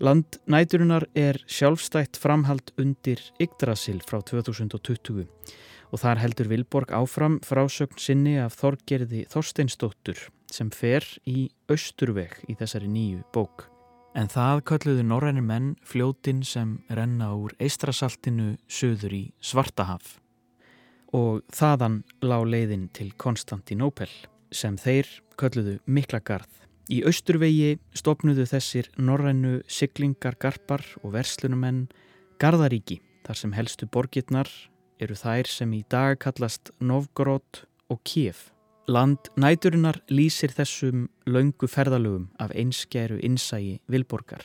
Land 0.00 0.38
næturinnar 0.48 1.04
er 1.12 1.36
sjálfstætt 1.44 2.16
framhald 2.16 2.70
undir 2.80 3.20
Yggdrasil 3.36 3.98
frá 4.00 4.22
2020 4.24 5.26
og 5.92 6.00
þar 6.00 6.22
heldur 6.22 6.48
Vilborg 6.48 6.94
áfram 6.96 7.36
frásögn 7.44 8.00
sinni 8.00 8.38
af 8.40 8.56
Þorgerði 8.56 9.26
Þorsteinsdóttur 9.28 10.22
sem 10.48 10.70
fer 10.72 11.04
í 11.28 11.50
Östurveg 11.68 12.32
í 12.48 12.56
þessari 12.56 12.88
nýju 12.88 13.26
bók. 13.34 13.66
En 14.16 14.32
það 14.32 14.62
kölluðu 14.70 15.04
norrænir 15.04 15.44
menn 15.44 15.74
fljótin 15.84 16.40
sem 16.48 16.78
renna 16.88 17.34
úr 17.36 17.52
Eistrasaltinu 17.60 18.54
söður 18.72 19.18
í 19.18 19.22
Svartahaf 19.44 20.16
og 21.12 21.44
þaðan 21.52 22.00
lág 22.24 22.48
leiðin 22.48 22.88
til 22.96 23.10
Konstantinópel 23.20 24.08
sem 24.48 24.80
þeir 24.80 25.12
kölluðu 25.36 25.76
Miklagarð. 25.84 26.69
Í 26.90 27.04
austurvegi 27.06 27.76
stopnuðu 27.94 28.48
þessir 28.50 28.88
norrænu 28.98 29.60
siglingargarpar 29.70 30.82
og 31.04 31.12
verslunumenn 31.14 31.84
Garðaríki 32.42 32.96
þar 33.22 33.38
sem 33.38 33.52
helstu 33.54 33.86
borgirnar 33.86 34.50
eru 34.98 35.14
þær 35.14 35.46
sem 35.46 35.70
í 35.76 35.84
dag 35.86 36.18
kallast 36.18 36.72
Novgorod 36.82 37.62
og 37.94 38.02
Kiev. 38.02 38.48
Land 38.90 39.30
næturinnar 39.38 40.00
lýsir 40.10 40.50
þessum 40.56 41.06
laungu 41.30 41.70
ferðalögum 41.70 42.26
af 42.42 42.50
einskjæru 42.58 43.20
innsægi 43.22 43.78
Vilborgar 43.86 44.42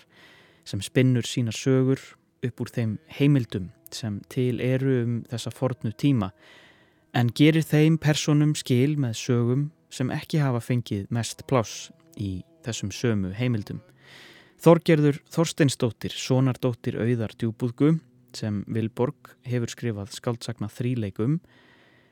sem 0.70 0.86
spinnur 0.86 1.26
sína 1.26 1.50
sögur 1.50 1.98
upp 2.46 2.62
úr 2.62 2.74
þeim 2.78 2.96
heimildum 3.18 3.72
sem 3.90 4.22
til 4.30 4.62
eru 4.62 5.00
um 5.02 5.20
þessa 5.34 5.50
fornu 5.50 5.96
tíma 5.98 6.30
en 7.18 7.34
gerir 7.34 7.66
þeim 7.66 7.98
personum 7.98 8.54
skil 8.54 9.00
með 9.02 9.18
sögum 9.26 9.70
sem 9.90 10.14
ekki 10.14 10.46
hafa 10.46 10.62
fengið 10.62 11.08
mest 11.10 11.48
pláss 11.50 11.90
í 12.18 12.44
þessum 12.66 12.92
sömu 12.94 13.34
heimildum. 13.38 13.82
Þorgerður 14.62 15.20
Þorsteinsdóttir, 15.30 16.14
sonardóttir 16.16 16.98
auðar 16.98 17.36
djúbúðgu 17.38 17.98
sem 18.36 18.64
Vilborg 18.68 19.36
hefur 19.48 19.72
skrifað 19.72 20.16
skaldsakna 20.16 20.70
þríleikum, 20.72 21.40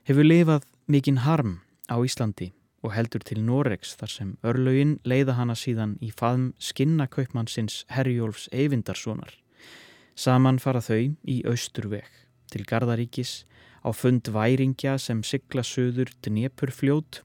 hefur 0.08 0.28
lifað 0.28 0.68
mikinn 0.88 1.24
harm 1.24 1.62
á 1.88 1.98
Íslandi 2.04 2.52
og 2.84 2.92
heldur 2.96 3.24
til 3.24 3.39
Noregs 3.44 3.96
þar 4.00 4.12
sem 4.12 4.34
örlaugin 4.44 4.98
leiða 5.08 5.38
hana 5.39 5.56
síðan 5.56 5.96
í 6.04 6.12
faðm 6.12 6.52
skinnakaupmannsins 6.60 7.84
Herjólfs 7.92 8.50
Eyvindarssonar. 8.52 9.32
Saman 10.16 10.60
fara 10.60 10.84
þau 10.84 11.16
í 11.24 11.39
Östurveg 11.48 12.10
til 12.52 12.68
Gardaríkis 12.70 13.44
á 13.82 13.89
fund 13.96 14.28
væringja 14.30 14.98
sem 15.00 15.24
sigla 15.26 15.63
söður 15.66 16.12
Dnepurfljót 16.22 17.24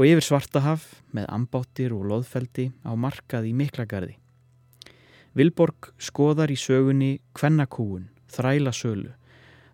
og 0.00 0.06
yfir 0.08 0.24
Svartahaf 0.24 0.84
með 1.12 1.26
ambáttir 1.28 1.92
og 1.92 2.06
loðfeldi 2.08 2.70
á 2.88 2.96
markað 2.96 3.50
í 3.50 3.52
Miklagarði. 3.52 4.14
Vilborg 5.36 5.90
skoðar 6.00 6.48
í 6.48 6.56
sögunni 6.56 7.10
kvennakúun, 7.36 8.06
þrælasölu, 8.32 9.10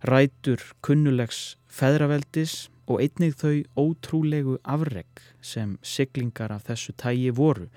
rætur 0.03 0.65
kunnulegs 0.83 1.55
feðraveldis 1.71 2.57
og 2.91 3.05
einnig 3.05 3.37
þau 3.39 3.63
ótrúlegu 3.79 4.57
afreg 4.67 5.23
sem 5.39 5.77
siglingar 5.87 6.51
af 6.57 6.67
þessu 6.67 6.97
tægi 6.99 7.31
voru 7.31 7.69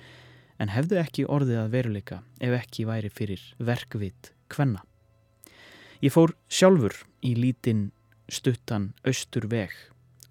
en 0.57 0.73
hefðu 0.73 0.97
ekki 1.03 1.27
orðið 1.29 1.61
að 1.61 1.71
veruleika 1.77 2.19
ef 2.41 2.55
ekki 2.63 2.87
væri 2.89 3.13
fyrir 3.13 3.45
verkvit 3.61 4.33
kvenna. 4.49 4.81
Ég 6.01 6.17
fór 6.17 6.33
sjálfur 6.49 6.97
í 7.21 7.35
lítinn 7.37 7.91
stuttan 8.25 8.95
austur 9.05 9.45
veg 9.53 9.77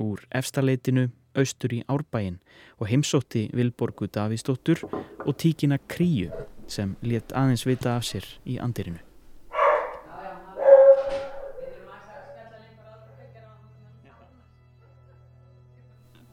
úr 0.03 0.27
efstaleitinu 0.35 1.13
austur 1.41 1.75
í 1.77 1.83
Árbæin 1.89 2.39
og 2.79 2.89
heimsótti 2.91 3.49
Vilborgu 3.55 4.09
Davísdóttur 4.13 4.85
og 4.89 5.37
tíkina 5.39 5.79
Kríu 5.89 6.31
sem 6.69 6.97
let 7.03 7.33
aðeins 7.33 7.65
vita 7.67 7.97
af 7.97 8.07
sér 8.09 8.27
í 8.45 8.59
andirinu. 8.61 9.01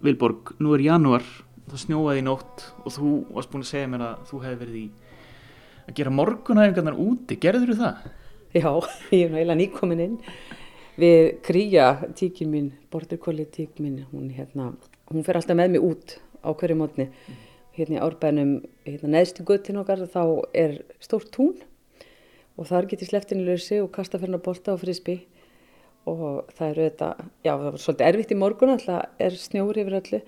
Vilborg, 0.06 0.52
nú 0.62 0.76
er 0.76 0.84
januar, 0.86 1.24
það 1.66 1.82
snjóaði 1.82 2.22
í 2.22 2.26
nótt 2.28 2.68
og 2.84 2.94
þú 2.94 3.14
varst 3.34 3.50
búin 3.54 3.64
að 3.66 3.72
segja 3.72 3.90
mér 3.90 4.04
að 4.06 4.28
þú 4.30 4.42
hefði 4.44 4.60
verið 4.62 4.78
í 4.82 4.86
að 5.86 5.96
gera 5.98 6.14
morgunæfingarnar 6.14 7.00
úti, 7.02 7.38
gerður 7.42 7.74
þú 7.74 7.80
það? 7.80 8.06
Já, 8.56 8.70
ég 9.12 9.26
er 9.26 9.34
náttúrulega 9.34 9.58
nýkomin 9.60 10.04
inn 10.06 10.20
við 11.00 11.32
Kríja, 11.46 11.88
tíkin 12.16 12.52
mín, 12.54 12.70
borturkóli 12.94 13.48
tík 13.52 13.82
mín, 13.84 14.04
hún 14.12 14.30
hérna 14.36 14.74
hún 15.12 15.24
fer 15.24 15.38
alltaf 15.38 15.58
með 15.58 15.76
mig 15.76 15.86
út 15.86 16.18
á 16.46 16.50
hverju 16.54 16.78
mótni 16.80 17.10
hérna 17.76 18.00
í 18.00 18.04
árbænum 18.04 18.52
hérna, 18.86 19.12
neðstu 19.18 19.44
guttin 19.48 19.80
okkar 19.82 20.06
þá 20.08 20.24
er 20.54 20.82
stórt 21.04 21.32
tún 21.36 21.56
og 22.56 22.70
þar 22.70 22.88
getur 22.92 23.12
sleftinu 23.12 23.46
lausi 23.46 23.82
og 23.84 23.92
kasta 23.92 24.20
fyrir 24.22 24.38
að 24.38 24.46
bolta 24.48 24.76
á 24.76 24.82
frisbi 24.82 25.20
og 26.06 26.50
það 26.54 26.68
eru 26.70 26.84
þetta, 26.86 27.08
já 27.44 27.52
það 27.52 27.68
var 27.68 27.82
svolítið 27.82 28.08
erfitt 28.08 28.32
í 28.32 28.38
morgun 28.40 28.74
alltaf 28.76 29.22
er 29.26 29.38
snjóri 29.42 29.84
yfir 29.84 29.98
öllu 30.00 30.20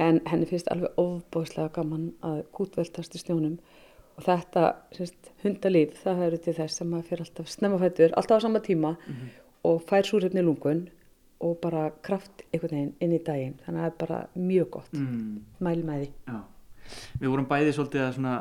en 0.00 0.20
henni 0.28 0.48
finnst 0.48 0.70
alveg 0.72 1.00
ofbóðslega 1.00 1.72
gaman 1.76 2.06
að 2.24 2.42
gútveltast 2.56 3.16
í 3.16 3.20
snjónum. 3.20 3.58
Og 4.16 4.24
þetta 4.24 4.62
sérst, 4.96 5.32
hundalíf 5.42 5.98
það 6.00 6.22
eru 6.26 6.38
til 6.40 6.54
þess 6.56 6.80
að 6.80 6.90
maður 6.92 7.08
fyrir 7.10 7.24
alltaf 7.26 7.50
snemmafættur 7.52 8.14
alltaf 8.16 8.40
á 8.40 8.44
sama 8.46 8.62
tíma 8.64 8.94
mm 8.96 9.12
-hmm. 9.12 9.28
og 9.68 9.82
fær 9.88 10.04
súröfni 10.08 10.42
lungun 10.42 10.88
og 11.44 11.58
bara 11.60 11.88
kraft 12.04 12.44
einhvern 12.50 12.76
veginn 12.76 12.94
inn 13.04 13.16
í 13.16 13.22
daginn 13.24 13.56
þannig 13.64 13.80
að 13.80 13.84
það 13.84 13.90
er 13.90 13.98
bara 14.02 14.20
mjög 14.40 14.70
gott 14.78 14.94
mm. 14.96 15.34
mæl 15.60 15.82
með 15.84 16.04
því 16.04 16.08
Já. 16.32 16.38
Við 17.20 17.32
vorum 17.32 17.48
bæðið 17.50 17.74
svolítið 17.76 18.04
að 18.04 18.12
svona, 18.16 18.34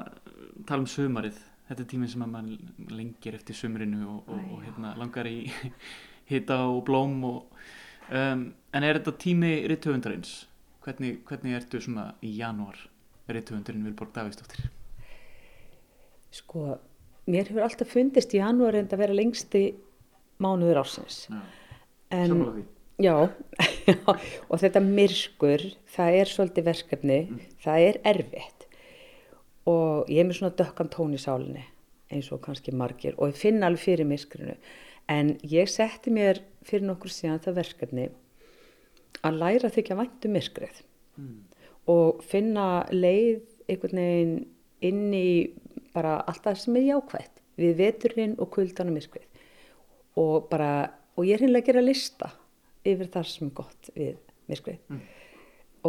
tala 0.69 0.83
um 0.83 0.89
sömarið 0.89 1.39
þetta 1.69 1.81
er 1.81 1.89
tíminn 1.91 2.11
sem 2.11 2.25
að 2.25 2.33
mann 2.35 2.51
lengir 2.93 3.37
eftir 3.37 3.57
sömurinu 3.57 4.03
og, 4.05 4.29
og, 4.29 4.43
og 4.53 4.65
hérna, 4.65 4.93
langar 4.99 5.29
í 5.29 5.39
hita 6.31 6.59
og 6.69 6.83
blóm 6.87 7.17
og, 7.27 7.63
um, 8.11 8.45
en 8.53 8.87
er 8.87 8.99
þetta 8.99 9.15
tími 9.25 9.53
rittöfundarins? 9.71 10.45
Hvernig, 10.85 11.23
hvernig 11.25 11.57
ertu 11.57 11.81
svona 11.81 12.11
í 12.21 12.35
janúar 12.37 12.77
rittöfundarinn 13.25 13.87
Vilborg 13.87 14.13
Davíksdóttir? 14.13 14.69
Sko, 16.35 16.75
mér 17.31 17.49
hefur 17.49 17.65
alltaf 17.65 17.91
fundist 17.91 18.35
í 18.35 18.41
janúar 18.43 18.77
en 18.77 18.87
það 18.91 19.01
vera 19.01 19.17
lengsti 19.17 19.65
mánuður 20.43 20.83
ásins 20.83 21.25
Samanlega 21.25 22.53
því 22.59 22.65
Já, 23.01 23.15
og 24.49 24.59
þetta 24.61 24.81
myrskur, 24.83 25.63
það 25.91 26.19
er 26.21 26.31
svolítið 26.31 26.67
verkefni, 26.69 27.21
mm. 27.27 27.39
það 27.65 27.87
er 27.89 28.01
erfitt. 28.13 28.67
Og 29.67 30.11
ég 30.13 30.21
er 30.21 30.29
með 30.29 30.39
svona 30.39 30.55
dökkan 30.55 30.91
tón 30.93 31.15
í 31.17 31.19
sálinni 31.19 31.65
eins 32.13 32.31
og 32.33 32.43
kannski 32.45 32.73
margir 32.75 33.15
og 33.17 33.31
ég 33.31 33.39
finna 33.39 33.69
alveg 33.69 33.81
fyrir 33.81 34.09
myrskurinu 34.09 34.55
en 35.11 35.35
ég 35.49 35.69
setti 35.69 36.13
mér 36.13 36.41
fyrir 36.65 36.85
nokkur 36.87 37.13
síðan 37.13 37.41
það 37.43 37.59
verkefni 37.61 38.07
að 39.25 39.39
læra 39.41 39.71
þykja 39.73 39.97
væntu 39.99 40.29
um 40.29 40.35
myrskrið 40.37 40.81
mm. 41.17 41.37
og 41.93 42.21
finna 42.25 42.67
leið 42.93 43.41
einhvern 43.69 44.01
veginn 44.01 44.35
inn 44.85 45.15
í 45.17 45.29
bara 45.95 46.19
allt 46.29 46.45
það 46.45 46.61
sem 46.61 46.79
er 46.79 46.87
jákvægt 46.91 47.43
við 47.61 47.77
veturinn 47.79 48.35
og 48.37 48.51
kuldan 48.53 48.91
og 48.91 48.99
myrskrið 48.99 49.29
og 50.21 50.49
bara, 50.51 50.91
og 51.17 51.25
ég 51.27 51.37
er 51.37 51.45
hinnlega 51.45 51.65
að 51.65 51.71
gera 51.71 51.85
lista 51.85 52.31
yfir 52.85 53.11
þar 53.13 53.29
sem 53.29 53.47
er 53.49 53.55
gott 53.57 53.91
við 53.95 54.17
myrkrið 54.49 54.81
mm. 54.91 55.03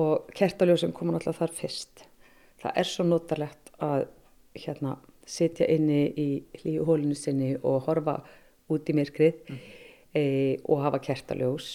og 0.00 0.30
kertaljósum 0.37 0.94
koma 0.96 1.16
náttúrulega 1.16 1.42
þar 1.42 1.56
fyrst 1.59 2.06
það 2.62 2.80
er 2.82 2.90
svo 2.90 3.06
notalegt 3.06 3.72
að 3.85 4.06
hérna 4.56 4.96
sitja 5.26 5.66
inni 5.68 6.06
í 6.16 6.28
hlíu 6.61 6.87
hólinu 6.87 7.16
sinni 7.18 7.54
og 7.59 7.85
horfa 7.88 8.20
út 8.72 8.88
í 8.88 8.96
myrkrið 8.96 9.42
mm. 9.50 9.61
e, 10.16 10.24
og 10.64 10.82
hafa 10.87 11.02
kertaljós 11.11 11.70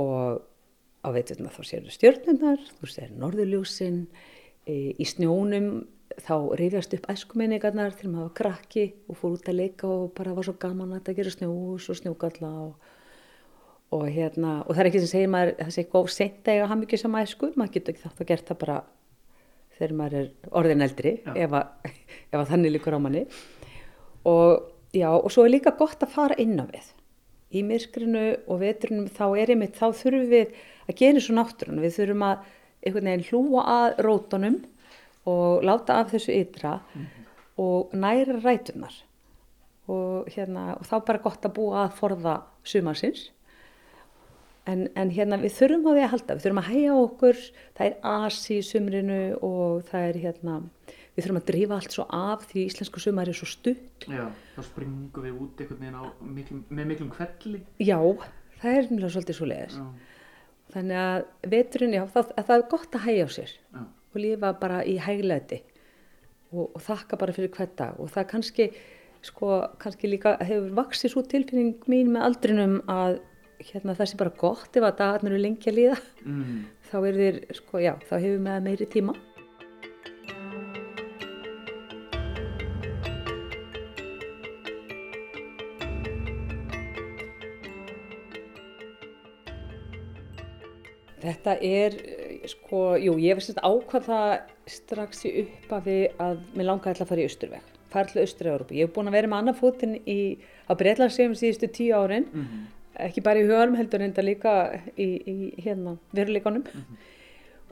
og 0.00 0.42
á 1.04 1.08
veiturna 1.12 1.52
þá 1.52 1.60
séu 1.68 1.92
stjórnunar, 1.92 2.62
þú 2.80 2.88
séu 2.88 3.10
norðurljósin 3.12 4.06
e, 4.66 4.94
í 4.96 5.06
snjónum 5.06 5.84
þá 6.24 6.34
reyfjast 6.58 6.94
upp 6.96 7.08
æskuminningarnar 7.12 7.94
til 7.98 8.10
maður 8.12 8.34
krakki 8.38 8.84
og 9.08 9.18
fór 9.18 9.36
út 9.36 9.48
að 9.50 9.60
leika 9.60 9.88
og 9.90 10.12
bara 10.16 10.34
var 10.36 10.46
svo 10.46 10.56
gaman 10.60 10.92
að 10.92 11.00
þetta 11.00 11.16
gera 11.18 11.34
snjós 11.34 11.88
og 11.90 11.98
snjókalla 12.00 12.52
og, 12.64 12.92
og 13.94 14.04
hérna 14.10 14.56
og 14.64 14.74
það 14.74 14.82
er 14.82 14.90
ekki 14.90 15.02
sem 15.04 15.12
segir 15.12 15.30
maður 15.32 15.54
það 15.60 15.72
sé 15.76 15.84
góð 15.92 16.10
sent 16.14 16.50
að 16.50 16.60
hafa 16.64 16.80
mikið 16.80 17.02
sem 17.02 17.16
æsku. 17.20 17.50
Maður 17.54 17.74
getur 17.76 17.94
ekki 17.94 18.04
þátt 18.04 18.22
að 18.24 18.30
gera 18.30 18.48
það 18.48 18.60
bara 18.64 18.78
þegar 19.74 19.94
maður 20.00 20.18
er 20.20 20.28
orðin 20.60 20.86
eldri 20.86 21.14
ef 21.34 21.56
að, 21.60 21.94
ef 22.32 22.38
að 22.40 22.50
þannig 22.52 22.74
líkur 22.74 22.98
á 22.98 23.00
manni. 23.04 23.24
Og 24.30 24.52
já 24.94 25.08
og 25.14 25.30
svo 25.32 25.46
er 25.46 25.54
líka 25.54 25.74
gott 25.78 26.02
að 26.02 26.14
fara 26.16 26.38
inn 26.42 26.58
á 26.58 26.66
við. 26.66 26.90
Í 27.54 27.62
myrkrinu 27.62 28.26
og 28.50 28.62
vetrunum 28.64 29.08
þá 29.14 29.26
er 29.38 29.54
einmitt 29.54 29.78
þá 29.78 29.86
þurfum 29.94 30.30
við 30.32 30.54
að 30.88 31.00
gera 31.00 31.22
og 31.22 31.38
náttúrun 31.38 31.82
við 31.84 31.98
þurfum 31.98 32.26
að 32.26 32.52
einhvern 32.84 33.10
veginn 33.10 33.28
hlúa 33.30 33.64
að 33.72 34.00
rótunum 34.04 34.60
og 35.30 35.64
láta 35.64 36.00
af 36.02 36.10
þessu 36.12 36.34
ytra 36.36 36.80
mm 36.80 37.02
-hmm. 37.02 37.28
og 37.56 37.94
næra 37.94 38.40
rætunar 38.42 38.94
og, 39.88 40.28
hérna, 40.28 40.76
og 40.80 40.86
þá 40.86 41.04
bara 41.06 41.18
gott 41.18 41.44
að 41.44 41.54
búa 41.54 41.84
að 41.84 41.96
forða 41.98 42.34
sumarsins 42.64 43.30
en, 44.70 44.86
en 44.96 45.12
hérna 45.14 45.38
við 45.42 45.56
þurfum 45.58 45.86
á 45.86 45.92
því 45.92 46.04
að 46.04 46.12
halda, 46.14 46.36
við 46.36 46.46
þurfum 46.46 46.62
að 46.62 46.70
hægja 46.70 46.96
okkur 47.02 47.42
það 47.78 47.86
er 47.86 47.96
asi 48.14 48.58
í 48.58 48.66
sumrinu 48.70 49.20
og 49.40 49.84
það 49.90 50.08
er 50.08 50.20
hérna 50.24 50.56
við 51.14 51.20
þurfum 51.20 51.40
að 51.42 51.50
drífa 51.50 51.78
allt 51.78 51.94
svo 51.98 52.08
af 52.20 52.48
því 52.50 52.64
íslensku 52.70 53.02
sumar 53.02 53.30
er 53.30 53.38
svo 53.38 53.46
stutt. 53.46 54.08
Já, 54.10 54.24
þá 54.56 54.62
springum 54.70 55.28
við 55.28 55.36
út 55.44 55.62
einhvern 55.62 55.84
veginn 55.84 56.00
á 56.00 56.04
miklum, 56.38 56.64
með 56.70 56.90
miklum 56.90 57.12
kvelli 57.14 57.62
Já, 57.78 58.00
það 58.62 58.80
er 58.80 58.90
mjög 58.90 59.14
svolítið 59.14 59.38
svo 59.38 59.48
leiðis 59.52 59.78
þannig 60.74 60.98
að 60.98 61.50
veturinn, 61.52 61.94
já, 61.94 62.02
það, 62.10 62.32
það 62.40 62.56
er 62.56 62.66
gott 62.72 62.96
að 62.96 63.06
hægja 63.06 63.28
á 63.28 63.30
sér 63.34 63.52
Já. 63.54 63.80
og 63.84 64.18
lifa 64.22 64.50
bara 64.60 64.80
í 64.88 64.96
hægleiti 65.02 65.60
og, 66.54 66.66
og 66.66 66.80
þakka 66.86 67.18
bara 67.20 67.34
fyrir 67.36 67.52
hvert 67.54 67.76
dag. 67.78 68.00
Og 68.00 68.10
það 68.14 68.28
kannski, 68.32 68.68
sko, 69.26 69.50
kannski 69.82 70.10
líka 70.10 70.36
hefur 70.42 70.72
vaksið 70.80 71.14
svo 71.14 71.24
tilfinning 71.30 71.86
mín 71.90 72.12
með 72.14 72.28
aldrinum 72.30 72.76
að 72.90 73.20
hérna, 73.58 73.94
það 73.94 74.10
sé 74.10 74.18
bara 74.20 74.38
gott 74.40 74.76
ef 74.76 74.82
að 74.82 74.98
dagarnir 75.02 75.36
eru 75.36 75.44
lengi 75.44 75.70
að 75.70 75.78
líða 75.78 76.00
mm. 76.24 76.58
þá 76.90 76.96
er 77.02 77.20
þér, 77.20 77.38
sko, 77.60 77.78
já, 77.82 77.94
þá 78.08 78.16
hefur 78.18 78.42
með 78.48 78.66
meiri 78.68 78.90
tíma 78.90 79.16
Þetta 91.24 91.54
er 91.64 91.94
sko, 92.50 92.80
jú, 93.00 93.14
ég 93.22 93.38
veist 93.38 93.60
ákvað 93.64 94.08
það 94.10 94.32
strax 94.68 95.24
í 95.24 95.32
uppafi 95.44 95.96
að 96.20 96.42
mér 96.56 96.68
langaði 96.68 97.00
að 97.04 97.10
fara 97.10 97.22
í 97.22 97.28
Östurveg, 97.30 97.70
fara 97.92 98.10
til 98.10 98.22
Östur-Európa. 98.24 98.76
Ég 98.76 98.88
hef 98.88 98.94
búin 98.96 99.08
að 99.08 99.16
vera 99.18 99.30
með 99.32 99.40
annað 99.40 99.60
fótinn 99.62 99.96
á 100.68 100.72
Breitlandssegjum 100.80 101.36
síðustu 101.38 101.70
tíu 101.72 101.96
árin, 101.96 102.28
mm 102.28 102.44
-hmm. 102.44 102.66
Ekki 103.00 103.24
bara 103.24 103.40
í 103.40 103.48
hugarum 103.48 103.76
heldur 103.78 104.02
en 104.02 104.12
þetta 104.12 104.24
líka 104.24 104.54
í, 104.96 105.08
í 105.26 105.36
hérna, 105.64 105.96
veruleikonum. 106.12 106.62
Mm 106.62 106.80
-hmm. 106.80 107.10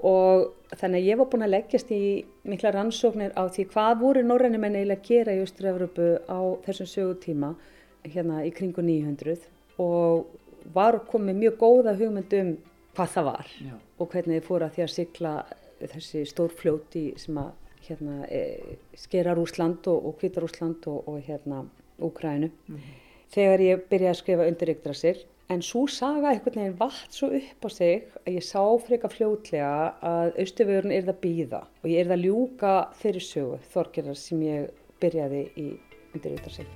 Og 0.02 0.52
þannig 0.74 0.98
að 0.98 1.08
ég 1.08 1.18
var 1.18 1.28
búin 1.30 1.46
að 1.46 1.54
leggjast 1.54 1.90
í 1.94 2.24
mikla 2.42 2.72
rannsóknir 2.74 3.32
á 3.38 3.42
því 3.46 3.66
hvað 3.70 4.00
voru 4.00 4.22
norrænumenn 4.22 4.76
eiginlega 4.76 5.00
að 5.00 5.08
gera 5.08 5.34
í 5.34 5.42
Östur-Európu 5.44 6.06
á 6.26 6.40
þessum 6.66 6.86
sögutíma 6.86 7.54
hérna 8.02 8.42
í 8.44 8.50
kringu 8.50 8.82
900 8.82 9.36
og 9.78 10.26
var 10.74 10.98
komið 11.06 11.36
mjög 11.36 11.58
góða 11.58 11.94
hugmyndum 11.98 12.56
hvað 12.96 13.12
það 13.14 13.24
var 13.24 13.52
Já. 13.62 13.74
og 13.98 14.08
hvernig 14.08 14.40
þið 14.40 14.46
fóru 14.46 14.66
að 14.66 14.74
því 14.74 14.82
að 14.82 14.94
sykla 14.96 15.34
þessi 15.82 16.24
stórfljóti 16.30 17.04
sem 17.18 17.38
að 17.38 17.50
hérna, 17.86 18.26
e, 18.30 18.78
skera 18.98 19.34
Rúsland 19.34 19.86
og, 19.90 20.06
og 20.06 20.18
kvita 20.20 20.42
Rúsland 20.42 20.86
og, 20.90 21.08
og 21.08 21.22
hérna 21.26 21.64
Úkrænu 22.02 22.50
mm 22.50 22.76
-hmm. 22.76 23.01
Þegar 23.32 23.64
ég 23.64 23.84
byrjaði 23.88 24.12
að 24.12 24.18
skrifa 24.18 24.48
undir 24.50 24.72
Yggdrasil 24.74 25.16
en 25.52 25.62
svo 25.64 25.86
saga 25.90 26.32
einhvern 26.32 26.60
veginn 26.60 26.78
vatn 26.78 27.12
svo 27.12 27.30
upp 27.38 27.66
á 27.66 27.68
sig 27.72 28.04
að 28.26 28.36
ég 28.36 28.44
sá 28.44 28.62
freka 28.84 29.10
fljótlega 29.12 29.72
að 30.04 30.38
Östufjörun 30.44 30.94
er 30.94 31.06
það 31.08 31.20
býða 31.24 31.62
og 31.64 31.88
ég 31.88 32.02
er 32.02 32.12
það 32.12 32.24
ljúka 32.26 32.76
þeirri 33.00 33.24
sögu 33.26 33.58
þorgerðar 33.72 34.20
sem 34.20 34.46
ég 34.46 34.70
byrjaði 35.02 35.42
í 35.56 35.68
undir 36.12 36.36
Yggdrasil 36.36 36.68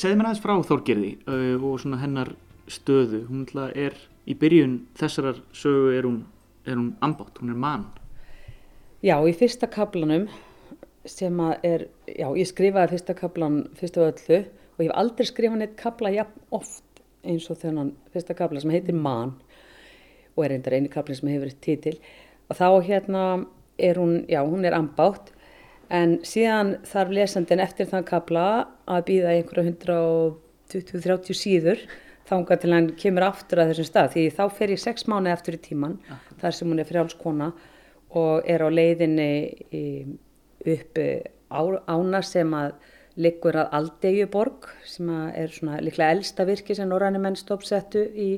segð 0.00 0.16
mér 0.16 0.30
aðeins 0.30 0.44
frá 0.46 0.54
Þorgerði 0.64 1.14
uh, 1.28 1.64
og 1.66 1.98
hennar 2.00 2.30
stöðu. 2.70 3.26
Hún 3.28 3.42
er 3.74 3.96
í 4.24 4.36
byrjun 4.38 4.84
þessarar 4.96 5.42
sögu 5.52 5.90
er 5.98 6.06
hún, 6.06 6.22
er 6.64 6.78
hún 6.78 6.94
ambátt, 7.04 7.42
hún 7.42 7.50
er 7.52 7.58
mann 7.58 7.88
Já, 9.00 9.14
í 9.24 9.32
fyrsta 9.32 9.64
kaplanum 9.72 10.26
sem 11.08 11.38
að 11.40 11.62
er, 11.64 11.82
já, 12.04 12.26
ég 12.36 12.48
skrifaði 12.50 12.92
fyrsta 12.92 13.14
kaplan 13.16 13.62
fyrsta 13.78 14.02
öllu 14.04 14.40
og 14.44 14.82
ég 14.82 14.90
hef 14.90 14.98
aldrei 15.00 15.28
skrifað 15.30 15.62
neitt 15.62 15.78
kapla 15.80 16.10
jafn 16.12 16.42
oft 16.52 17.00
eins 17.24 17.46
og 17.48 17.56
þennan 17.62 17.94
fyrsta 18.12 18.36
kapla 18.36 18.60
sem 18.60 18.74
heitir 18.74 18.98
mann 18.98 19.32
og 20.34 20.44
er 20.44 20.52
reyndar 20.52 20.76
eini 20.76 20.92
kaplan 20.92 21.16
sem 21.16 21.32
hefur 21.32 21.54
títil 21.64 21.96
og 22.52 22.60
þá 22.60 22.68
hérna 22.90 23.24
er 23.80 23.96
hún, 23.96 24.26
já, 24.28 24.42
hún 24.44 24.68
er 24.68 24.76
ambátt 24.76 25.32
en 25.88 26.18
síðan 26.20 26.76
þarf 26.92 27.16
lesandin 27.16 27.64
eftir 27.64 27.88
þann 27.88 28.04
kabla 28.04 28.46
að 28.84 29.08
býða 29.08 29.34
einhverja 29.38 29.72
120-30 29.72 31.40
síður 31.40 31.88
þánga 32.28 32.60
til 32.60 32.76
hann 32.76 32.92
kemur 33.00 33.30
aftur 33.32 33.64
að 33.64 33.72
þessum 33.72 33.92
stað 33.94 34.14
því 34.18 34.30
þá 34.36 34.46
fer 34.60 34.76
ég 34.76 34.84
sex 34.84 35.08
mánu 35.08 35.32
eftir 35.32 35.56
í 35.56 35.66
tíman 35.70 35.96
Akkurat. 36.04 36.40
þar 36.44 36.60
sem 36.60 36.68
hún 36.68 36.84
er 36.84 36.92
frjálskona 36.92 37.54
og 37.56 37.68
er 38.14 38.64
á 38.64 38.68
leiðinni 38.70 39.32
upp 40.66 40.98
ána 41.50 42.22
sem 42.26 42.54
að 42.54 42.72
liggur 43.20 43.58
að 43.58 43.74
Aldegjuborg 43.78 44.68
sem 44.86 45.08
að 45.12 45.26
er 45.42 45.52
svona 45.54 45.80
líklega 45.82 46.14
eldsta 46.14 46.46
virki 46.48 46.76
sem 46.76 46.88
Norræni 46.88 47.20
menn 47.22 47.36
stoppsettu 47.38 48.04
í 48.14 48.30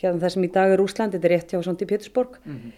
hérna 0.00 0.22
það 0.22 0.32
sem 0.34 0.46
í 0.46 0.52
dag 0.54 0.72
er 0.72 0.82
Úsland, 0.82 1.12
þetta 1.14 1.28
er 1.28 1.34
rétt 1.34 1.52
hjá 1.52 1.62
Sondi 1.64 1.86
Pétursborg 1.86 2.38
mm 2.44 2.56
-hmm. 2.56 2.72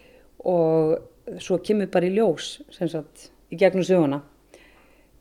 og 0.44 1.38
svo 1.38 1.58
kemur 1.58 1.86
bara 1.86 2.06
í 2.06 2.14
ljós 2.16 2.62
sem 2.70 2.88
sagt 2.88 3.30
í 3.50 3.56
gegnum 3.56 3.84
söguna 3.84 4.22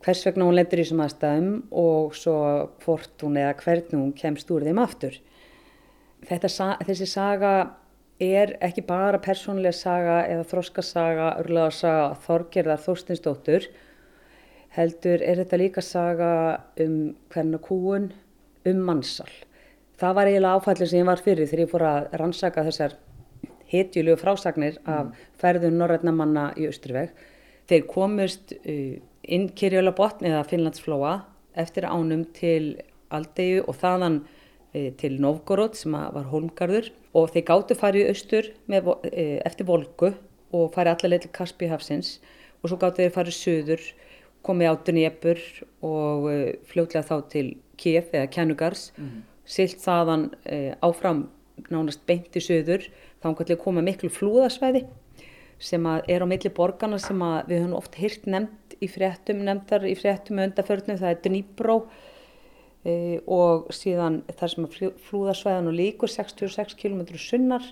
hvers 0.01 0.25
vegna 0.25 0.45
hún 0.45 0.55
lendur 0.55 0.79
í 0.79 0.83
þessum 0.83 1.03
aðstæðum 1.05 1.51
og 1.71 2.15
svo 2.15 2.37
hvort 2.83 3.21
hún 3.21 3.37
eða 3.37 3.53
hvernig 3.53 3.93
hún 3.93 4.13
kemst 4.13 4.51
úr 4.51 4.65
þeim 4.65 4.79
aftur. 4.81 5.19
Þetta, 6.25 6.77
þessi 6.87 7.05
saga 7.05 7.53
er 8.21 8.55
ekki 8.61 8.83
bara 8.87 9.21
persónlega 9.23 9.73
saga 9.75 10.17
eða 10.29 10.47
þróskasaga, 10.51 11.29
örlega 11.41 11.71
saga 11.75 12.09
Þorgerðar 12.25 12.83
Þorstinsdóttur, 12.85 13.69
heldur 14.77 15.23
er 15.25 15.41
þetta 15.41 15.59
líka 15.61 15.83
saga 15.85 16.33
um 16.79 17.15
hvernig 17.33 17.63
kúun 17.65 18.11
um 18.69 18.83
mannsal. 18.87 19.29
Það 19.99 20.17
var 20.17 20.29
eiginlega 20.29 20.59
áfallið 20.59 20.91
sem 20.91 21.01
ég 21.01 21.09
var 21.09 21.21
fyrir 21.21 21.49
þegar 21.49 21.65
ég 21.65 21.71
fór 21.71 21.87
að 21.89 22.13
rannsaka 22.21 22.65
þessar 22.69 22.95
hitjulegu 23.71 24.19
frásagnir 24.19 24.79
af 24.85 25.09
mm. 25.09 25.27
ferðun 25.39 25.77
norrætnamanna 25.79 26.49
í 26.59 26.65
Östruveg 26.67 27.13
Þeir 27.71 27.85
komust 27.87 28.51
uh, 28.51 28.97
inn 29.23 29.45
Kirjólabotn 29.55 30.27
eða 30.27 30.43
Finnlandsflóa 30.49 31.13
eftir 31.61 31.85
ánum 31.87 32.25
til 32.35 32.81
Aldegu 33.15 33.61
og 33.63 33.77
þaðan 33.79 34.17
uh, 34.25 34.89
til 34.99 35.13
Novgorod 35.23 35.77
sem 35.79 35.95
var 35.95 36.27
holmgarður 36.33 36.89
og 37.17 37.31
þeir 37.33 37.47
gáttu 37.47 37.77
farið 37.77 38.11
austur 38.11 38.51
með, 38.71 38.91
uh, 38.93 39.39
eftir 39.47 39.67
Volgu 39.67 40.13
og 40.51 40.71
farið 40.75 40.93
allaveg 40.95 41.25
til 41.25 41.33
Kaspíhafsins 41.35 42.15
og 42.61 42.71
svo 42.71 42.79
gáttu 42.81 43.03
þeir 43.03 43.15
farið 43.15 43.37
söður, 43.37 43.83
komið 44.45 44.71
á 44.71 44.75
Dnepur 44.87 45.41
og 45.85 46.25
fljótlega 46.69 47.05
þá 47.05 47.27
til 47.29 47.45
Kiev 47.77 48.09
eða 48.13 48.29
Kjænugars, 48.33 48.87
mm. 48.97 49.21
silt 49.45 49.81
þaðan 49.81 50.31
áfram 50.81 51.27
nánast 51.69 52.01
beint 52.09 52.33
í 52.37 52.41
söður, 52.41 52.87
þá 53.21 53.27
að 53.33 53.55
koma 53.61 53.83
miklu 53.85 54.09
flúðasvæði 54.13 54.87
sem 55.61 55.85
er 55.85 56.25
á 56.25 56.27
milli 56.27 56.49
borgarna 56.53 56.97
sem 57.01 57.19
við 57.47 57.61
höfum 57.61 57.77
oft 57.77 57.97
hýrt 58.01 58.25
nefnd 58.25 58.77
í 58.81 58.89
fréttum, 58.89 59.43
nefndar 59.45 59.85
í 59.85 59.93
fréttum 59.97 60.41
undarförnum, 60.41 60.97
það 60.97 61.11
er 61.13 61.19
Dnýbró 61.27 61.75
e, 61.85 61.89
og 63.29 63.67
síðan 63.75 64.21
þar 64.39 64.49
sem 64.49 64.67
flúðarsvæðan 65.07 65.69
og 65.69 65.75
líkur 65.77 66.09
66 66.09 66.73
km 66.79 67.03
sunnar, 67.21 67.65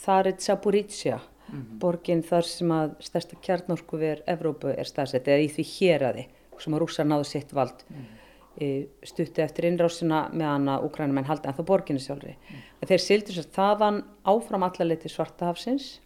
þar 0.00 0.30
er 0.30 0.38
Zaporizhia, 0.40 1.18
mm 1.18 1.54
-hmm. 1.54 1.78
borgin 1.78 2.22
þar 2.22 2.48
sem 2.48 2.70
að 2.72 2.94
stærsta 3.00 3.36
kjarnorku 3.36 3.98
verð 3.98 4.22
Evrópu 4.26 4.72
er 4.72 4.84
staðsett 4.84 5.28
eða 5.28 5.44
í 5.44 5.48
því 5.48 5.64
hér 5.78 6.02
aði 6.02 6.26
sem 6.58 6.74
að 6.74 6.80
rússar 6.80 7.06
náðu 7.06 7.24
sitt 7.24 7.52
vald 7.52 7.84
mm. 7.90 8.04
e, 8.60 8.86
stutti 9.02 9.42
eftir 9.42 9.64
innrásina 9.64 10.28
meðan 10.32 10.68
að 10.68 10.86
úkrænumenn 10.88 11.28
haldi 11.28 11.48
en 11.48 11.54
þá 11.54 11.64
borginni 11.66 12.00
sjálfri. 12.00 12.36
Mm. 12.36 12.62
Þeir 12.86 13.00
sildur 13.00 13.34
sér 13.34 13.48
þaðan 13.56 14.02
áfram 14.24 14.62
allarleiti 14.62 15.08
svartahafsins 15.08 16.00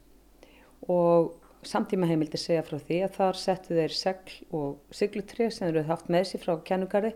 og 0.88 1.34
samtíma 1.62 2.06
heimildi 2.06 2.38
segja 2.40 2.62
frá 2.62 2.78
því 2.78 3.02
að 3.04 3.16
þar 3.18 3.34
settu 3.36 3.74
þeir 3.74 3.96
segl 3.96 4.36
og 4.50 4.78
siglutrið 4.90 5.50
sem 5.52 5.66
þeir 5.66 5.74
eru 5.76 5.88
haft 5.88 6.08
með 6.08 6.24
sér 6.30 6.44
frá 6.44 6.54
kennugarði 6.64 7.14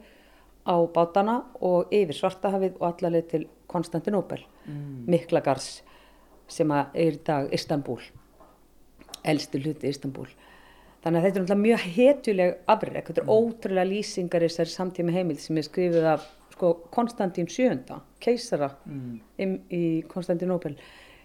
á 0.62 0.76
bátana 0.94 1.40
og 1.60 1.92
yfir 1.94 2.16
svartahafið 2.16 2.78
og 2.78 2.86
allarleiti 2.90 3.36
til 3.36 3.48
Konstantinopel, 3.72 4.44
mm. 4.66 5.08
Miklagars 5.10 5.82
sem 6.50 6.70
er 6.70 6.88
í 7.00 7.18
dag 7.24 7.48
Istanbul, 7.54 8.00
eldstu 9.24 9.60
hluti 9.62 9.90
Istanbul. 9.90 10.28
Þannig 11.02 11.18
að 11.18 11.24
þetta 11.24 11.38
er 11.38 11.42
náttúrulega 11.42 11.62
mjög 11.62 11.84
hetjuleg 11.96 12.52
afreg, 12.70 13.06
þetta 13.08 13.22
er 13.22 13.26
mm. 13.26 13.34
ótrúlega 13.38 13.90
lýsingar 13.90 14.46
þessari 14.46 14.74
samtíma 14.74 15.14
heimild 15.16 15.42
sem 15.42 15.58
er 15.58 15.66
skrifið 15.66 16.08
af 16.12 16.26
sko, 16.52 16.74
Konstantín 16.94 17.48
VII, 17.50 17.98
keisara 18.22 18.70
mm. 18.86 19.54
í 19.72 19.84
Konstantinopel, 20.10 20.76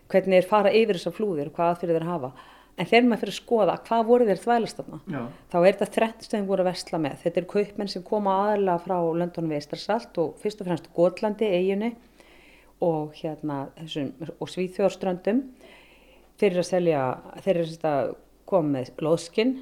hvernig 0.10 0.42
er 0.42 0.50
fara 0.50 0.74
yfir 0.74 0.98
þessar 0.98 1.18
flúðir 1.18 1.52
og 1.52 1.60
hvað 1.60 1.74
aðfyrir 1.76 2.00
þeir 2.00 2.10
hafa. 2.10 2.32
En 2.78 2.86
þegar 2.86 3.08
maður 3.08 3.22
fyrir 3.24 3.34
að 3.34 3.40
skoða 3.40 3.76
hvað 3.88 4.02
voru 4.06 4.26
þeir 4.28 4.42
þvælast 4.44 4.80
þarna, 4.80 5.22
þá 5.50 5.56
er 5.58 5.66
þetta 5.68 5.88
þrennstöðum 5.96 6.50
voru 6.52 6.64
að 6.64 6.68
vestla 6.70 7.00
með. 7.02 7.16
Þetta 7.24 7.42
er 7.42 7.48
kaupmenn 7.54 7.90
sem 7.90 8.04
koma 8.06 8.36
aðalega 8.44 8.84
frá 8.84 8.98
London 9.22 9.50
Vestarsalt 9.50 10.20
og 10.22 10.36
fyrst 10.44 10.62
og 10.62 10.70
fremst 10.70 10.92
Gótlandi, 10.94 11.50
eiginu 11.58 11.90
og, 12.86 13.16
hérna, 13.18 13.64
og 14.38 14.52
Svíþjórströndum. 14.54 15.42
Þeir 16.38 16.52
eru 16.52 16.62
að 16.62 16.70
selja, 16.70 17.02
þeir 17.42 17.64
eru 17.64 17.80
að 17.90 18.14
koma 18.48 18.76
með 18.78 18.94
loðskinn 19.02 19.56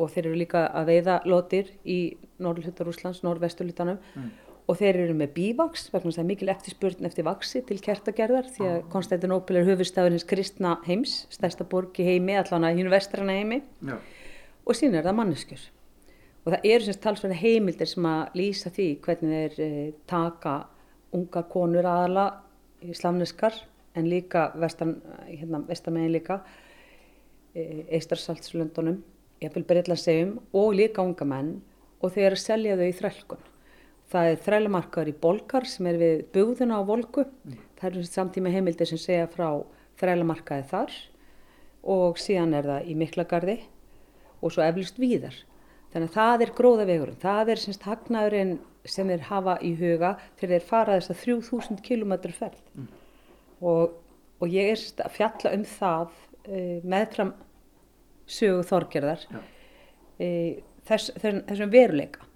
og 0.00 0.08
þeir 0.14 0.30
eru 0.30 0.40
líka 0.40 0.64
að 0.72 0.88
veiða 0.88 1.18
lotir 1.28 1.68
í 1.84 1.98
norðlutar 2.42 2.88
Úslands, 2.88 3.20
norðvesturlutanum 3.26 4.00
mm. 4.00 4.30
Og 4.70 4.78
þeir 4.78 5.00
eru 5.04 5.14
með 5.18 5.32
bívaks 5.36 5.88
vegna 5.92 6.10
þess 6.10 6.20
að 6.20 6.22
er 6.22 6.28
mikil 6.30 6.50
eftirspurn 6.52 7.08
eftir 7.08 7.26
vaksi 7.26 7.62
til 7.66 7.78
kertagerðar 7.82 8.48
því 8.54 8.66
að 8.68 8.78
ah. 8.78 8.88
Konstantinopil 8.92 9.58
er 9.58 9.68
höfustafurins 9.68 10.26
kristna 10.28 10.76
heims, 10.86 11.26
stærsta 11.34 11.66
borgi 11.68 12.06
heimi, 12.06 12.36
allan 12.38 12.68
að 12.68 12.78
hínu 12.80 12.92
vestrana 12.92 13.36
heimi 13.38 13.62
Já. 13.82 13.96
og 14.64 14.78
síðan 14.78 15.00
er 15.00 15.08
það 15.08 15.18
manneskjur 15.18 15.66
og 16.42 16.54
það 16.54 16.70
eru 16.74 16.86
semst 16.86 17.02
talsverði 17.02 17.40
heimildir 17.42 17.90
sem 17.90 18.08
að 18.08 18.38
lýsa 18.38 18.72
því 18.74 18.88
hvernig 19.04 19.36
þeir 19.36 19.66
eh, 19.66 19.92
taka 20.10 20.56
ungar 21.12 21.46
konur 21.52 21.86
aðala 21.86 22.26
í 22.82 22.94
slavneskar 22.96 23.58
en 23.98 24.08
líka 24.08 24.48
vestan, 24.56 24.96
hérna, 25.28 25.60
vestamegin 25.68 26.14
líka 26.14 26.40
eistarsaltslöndunum, 27.52 29.02
jafnvel 29.42 29.66
Breitlandsegum 29.68 30.38
og 30.56 30.72
líka 30.78 31.04
unga 31.04 31.26
menn 31.28 31.56
og 32.00 32.14
þeir 32.14 32.38
selja 32.40 32.78
þau 32.78 32.86
í 32.86 32.94
þrælkun. 32.96 33.48
Það 34.12 34.28
er 34.28 34.40
þrælamarkaður 34.44 35.08
í 35.08 35.14
Bolgar 35.22 35.66
sem 35.68 35.86
er 35.88 35.98
við 36.00 36.24
bugðuna 36.34 36.80
á 36.80 36.82
Volgu. 36.84 37.24
Mm. 37.46 37.60
Það 37.78 37.88
eru 37.88 38.02
samtíma 38.08 38.52
heimildir 38.52 38.88
sem 38.90 39.00
segja 39.00 39.28
frá 39.32 39.46
þrælamarkaði 40.00 40.66
þar 40.68 40.96
og 41.92 42.18
síðan 42.20 42.52
er 42.58 42.68
það 42.68 42.90
í 42.90 42.96
Miklagarði 43.00 43.56
og 44.42 44.52
svo 44.52 44.64
eflust 44.66 45.00
víðar. 45.00 45.38
Þannig 45.92 46.10
að 46.10 46.18
það 46.18 46.44
er 46.44 46.52
gróða 46.58 46.86
vegurinn. 46.88 47.20
Það 47.22 47.52
er 47.54 47.62
semst 47.62 47.86
hagnaðurinn 47.88 48.52
sem 48.88 49.08
þeir 49.12 49.24
hafa 49.28 49.54
í 49.64 49.72
huga 49.78 50.12
þegar 50.40 50.52
þeir 50.52 50.68
fara 50.68 50.98
þess 50.98 51.12
að 51.14 51.22
3000 51.22 51.80
km 51.86 52.14
ferð. 52.36 52.60
Mm. 52.76 52.90
Og, 53.62 53.96
og 54.42 54.52
ég 54.52 54.72
er 54.74 54.84
að 55.06 55.16
fjalla 55.16 55.54
um 55.56 55.64
það 55.68 56.12
uh, 56.12 56.78
meðfram 56.84 57.32
sögu 58.28 58.66
þorgerðar 58.66 59.24
uh, 59.32 60.52
þess, 60.88 61.12
þessum 61.22 61.72
veruleika 61.72 62.28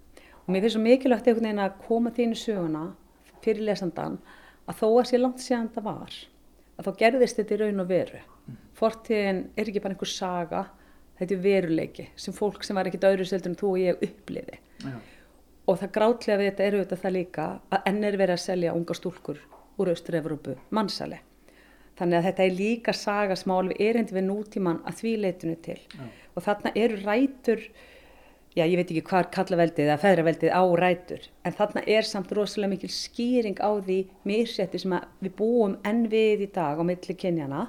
og 0.47 0.53
mér 0.53 0.63
finnst 0.63 0.77
svo 0.77 0.83
mikilvægt 0.83 1.27
einhvern 1.27 1.49
veginn 1.49 1.63
að 1.65 1.77
koma 1.87 2.13
þínu 2.15 2.39
söguna 2.39 2.85
fyrir 3.43 3.67
lesandan 3.67 4.17
að 4.67 4.79
þó 4.81 4.87
að 4.87 5.09
sé 5.09 5.19
langt 5.21 5.43
síðan 5.43 5.69
það 5.75 5.87
var 5.89 6.17
að 6.77 6.87
þá 6.87 6.91
gerðist 7.03 7.41
þetta 7.41 7.55
í 7.55 7.59
raun 7.61 7.83
og 7.83 7.91
veru 7.91 8.23
fortíðin 8.79 9.43
er 9.57 9.69
ekki 9.69 9.83
bara 9.83 9.97
einhver 9.97 10.13
saga 10.13 10.63
þetta 11.19 11.37
er 11.37 11.45
veruleiki 11.45 12.09
sem 12.15 12.35
fólk 12.37 12.63
sem 12.63 12.77
var 12.77 12.89
ekkit 12.89 13.07
öðru 13.11 13.27
seldur 13.27 13.53
en 13.53 13.59
þú 13.59 13.71
og 13.73 13.83
ég 13.83 14.03
uppliði 14.07 14.59
Já. 14.85 14.97
og 15.67 15.79
það 15.83 15.95
grátlega 15.99 16.41
við 16.41 16.51
þetta 16.51 16.67
eru 16.71 16.83
þetta 16.83 17.01
það 17.03 17.17
líka 17.19 17.47
að 17.69 17.89
enn 17.91 18.03
er 18.03 18.19
verið 18.23 18.37
að 18.37 18.45
selja 18.45 18.75
unga 18.77 18.97
stúlkur 18.97 19.41
úr 19.77 19.93
Östur-Európu 19.93 20.57
mannsali 20.73 21.21
Þannig 21.97 22.19
að 22.19 22.25
þetta 22.27 22.43
er 22.43 22.57
líka 22.57 22.93
saga 22.93 23.35
sem 23.37 23.51
álið 23.53 23.79
erindi 23.81 24.13
við 24.13 24.27
nútíman 24.27 24.81
að 24.85 24.99
því 24.99 25.13
leitinu 25.23 25.55
til. 25.65 25.77
Já. 25.97 26.03
Og 26.37 26.43
þarna 26.45 26.73
eru 26.77 26.99
rætur, 27.01 27.63
já 28.57 28.65
ég 28.65 28.77
veit 28.79 28.89
ekki 28.89 29.03
hvað 29.05 29.27
kallaveldið 29.35 29.85
eða 29.85 29.97
feðraveldið 30.01 30.53
á 30.55 30.63
rætur, 30.81 31.25
en 31.45 31.55
þarna 31.57 31.83
er 31.85 32.07
samt 32.07 32.31
rosalega 32.33 32.73
mikil 32.73 32.89
skýring 32.93 33.59
á 33.61 33.69
því 33.77 33.97
mýrsetti 34.27 34.81
sem 34.81 34.95
við 35.21 35.35
búum 35.37 35.77
enn 35.85 36.07
við 36.09 36.47
í 36.47 36.49
dag 36.55 36.81
á 36.81 36.83
milli 36.87 37.17
kynjana, 37.21 37.67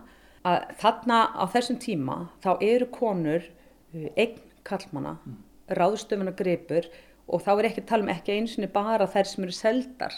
að 0.48 0.70
þarna 0.80 1.18
á 1.36 1.44
þessum 1.52 1.80
tíma 1.82 2.16
þá 2.44 2.50
eru 2.64 2.88
konur 2.94 3.44
uh, 3.44 4.08
eign 4.16 4.40
kallmana, 4.68 5.18
mm. 5.20 5.36
ráðstöfuna 5.76 6.32
gripur 6.36 6.88
og 7.28 7.44
þá 7.44 7.52
er 7.58 7.68
ekki 7.70 7.84
að 7.84 7.90
tala 7.92 8.06
um 8.06 8.12
ekki 8.14 8.38
einsinni 8.38 8.70
bara 8.72 9.08
þær 9.10 9.28
sem 9.28 9.44
eru 9.44 9.56
seldar 9.56 10.16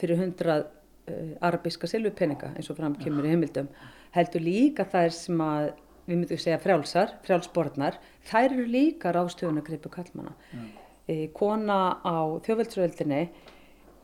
fyrir 0.00 0.20
hundrað 0.20 0.64
uh, 0.64 1.32
arabíska 1.44 1.88
silvupenninga 1.90 2.54
eins 2.54 2.70
og 2.72 2.80
framkymur 2.80 3.28
í 3.28 3.34
heimildum 3.34 3.68
heldur 4.16 4.44
líka 4.44 4.88
þær 4.88 5.12
sem 5.12 5.42
að 5.44 5.74
við 6.06 6.20
myndum 6.20 6.40
segja 6.40 6.58
frjálsar, 6.62 7.14
frjálsborðnar 7.26 7.98
þær 8.28 8.48
eru 8.52 8.66
líka 8.70 9.12
ráðstöfunagreipu 9.14 9.90
kallmana 9.92 10.34
mm. 10.52 10.68
e, 11.10 11.16
kona 11.36 11.80
á 12.02 12.16
þjóðveldsröldinni 12.46 13.22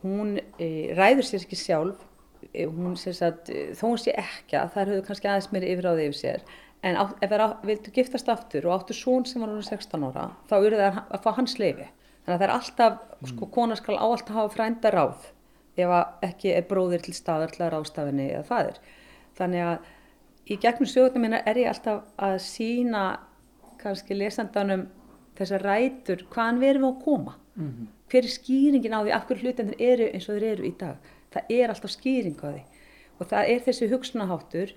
hún 0.03 0.35
e, 0.59 0.69
ræður 0.97 1.29
sér 1.29 1.45
ekki 1.45 1.59
sjálf 1.59 2.03
e, 2.51 2.67
hún 2.67 2.97
sér 2.99 3.21
að 3.29 3.53
þó 3.79 3.85
hún 3.87 4.01
sé 4.03 4.15
ekki 4.19 4.59
að 4.59 4.75
þær 4.75 4.93
höfðu 4.93 5.07
kannski 5.09 5.31
aðeins 5.31 5.51
meiri 5.55 5.73
yfiráði 5.75 6.07
yfir 6.09 6.19
sér 6.19 6.47
en 6.83 6.99
á, 6.99 7.03
ef 7.23 7.31
það 7.31 7.57
vildu 7.69 7.93
giftast 7.95 8.31
aftur 8.31 8.67
og 8.67 8.81
áttu 8.81 8.97
són 8.97 9.27
sem 9.29 9.43
var 9.43 9.53
núna 9.53 9.63
16 9.63 10.09
ára 10.09 10.27
þá 10.49 10.57
eru 10.59 10.81
það 10.81 10.99
að 11.07 11.23
fá 11.23 11.31
hans 11.39 11.55
leifi 11.59 11.87
þannig 12.23 12.35
að 12.35 12.41
það 12.41 12.47
er 12.49 12.55
alltaf, 12.57 12.99
mm. 12.99 13.31
sko, 13.31 13.49
kona 13.55 13.79
skal 13.79 13.95
á 13.95 14.05
alltaf 14.05 14.35
hafa 14.35 14.55
frænda 14.57 14.91
ráð 14.91 15.31
ef 15.79 15.93
ekki 16.25 16.53
er 16.53 16.65
bróðir 16.69 17.03
til 17.05 17.15
staðar 17.17 17.53
til 17.53 17.65
að 17.65 17.73
rástafinni 17.75 18.29
eða 18.29 18.45
fadir. 18.47 18.79
Þannig 19.37 19.65
að 19.65 19.91
í 20.47 20.57
gegnum 20.59 20.89
sögurnum 20.89 21.25
minna 21.25 21.41
er 21.47 21.59
ég 21.61 21.71
alltaf 21.71 22.03
að 22.17 22.37
sína 22.43 23.03
kannski 23.81 24.17
lesandanum 24.17 24.87
þessar 25.37 25.65
rætur 25.65 26.25
hvaðan 26.33 26.61
við 26.61 26.69
erum 26.73 26.87
á 26.87 26.91
að 26.91 27.03
koma. 27.03 27.35
Mm 27.55 27.69
-hmm. 27.69 27.87
Hver 28.09 28.23
er 28.23 28.35
skýringin 28.37 28.97
á 28.97 28.99
því 29.03 29.11
af 29.13 29.27
hverju 29.27 29.43
hlutendur 29.43 29.81
eru 29.81 30.09
eins 30.13 30.29
og 30.29 30.35
þeir 30.35 30.51
eru 30.51 30.63
í 30.63 30.73
dag. 30.79 30.97
Það 31.31 31.43
er 31.49 31.69
alltaf 31.69 31.91
skýring 31.91 32.37
á 32.43 32.47
því. 32.53 32.63
Og 33.19 33.27
það 33.27 33.49
er 33.49 33.59
þessi 33.59 33.89
hugsunaháttur 33.89 34.73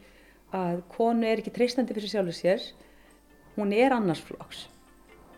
að 0.52 0.82
konu 0.88 1.26
er 1.26 1.38
ekki 1.38 1.50
treystandi 1.50 1.94
fyrir 1.94 2.08
sjálfur 2.08 2.36
sér, 2.36 2.60
hún 3.56 3.72
er 3.72 3.92
annarsflóks 3.92 4.68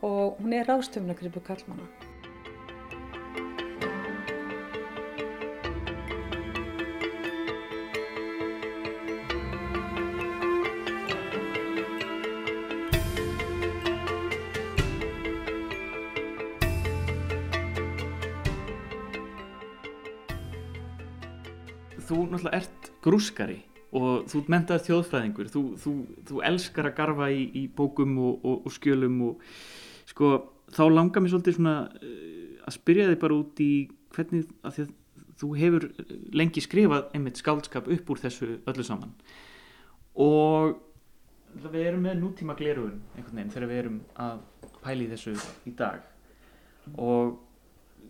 og 0.03 0.39
hún 0.39 0.53
er 0.53 0.67
ráðstöfnagripu 0.67 1.41
kallmanna. 1.41 2.08
Náttúrulega 22.49 22.57
ert 22.57 22.93
grúskari 23.03 23.63
og 23.93 24.29
þú 24.29 24.43
mentaði 24.53 24.85
þjóðfræðingur. 24.89 25.49
Þú, 25.49 25.63
þú, 25.81 25.93
þú 26.29 26.41
elskar 26.45 26.87
að 26.91 26.97
garfa 26.99 27.31
í, 27.33 27.45
í 27.57 27.69
bókum 27.69 28.19
og, 28.19 28.45
og, 28.45 28.67
og 28.67 28.73
skjölum 28.73 29.21
og 29.31 29.43
sko 30.09 30.33
þá 30.75 30.85
langar 30.93 31.23
mér 31.23 31.33
svolítið 31.33 31.57
svona 31.57 31.77
uh, 31.89 32.67
að 32.69 32.77
spyrja 32.77 33.09
þig 33.09 33.21
bara 33.23 33.39
út 33.39 33.63
í 33.65 33.73
hvernig 34.15 34.51
að 34.63 34.83
að 34.83 34.93
þú 35.39 35.49
hefur 35.55 35.85
lengi 36.35 36.61
skrifað 36.61 37.13
einmitt 37.15 37.39
skáldskap 37.39 37.89
upp 37.89 38.09
úr 38.11 38.21
þessu 38.21 38.59
öllu 38.67 38.85
saman. 38.85 39.13
Og 40.19 40.77
við 41.63 41.85
erum 41.87 42.03
með 42.05 42.19
nútíma 42.21 42.57
glerugun 42.59 42.99
einhvern 43.15 43.39
veginn 43.39 43.53
þegar 43.55 43.71
við 43.71 43.83
erum 43.85 44.01
að 44.19 44.41
pæli 44.83 45.07
þessu 45.13 45.37
í 45.69 45.75
dag. 45.79 46.03
Og 46.99 47.39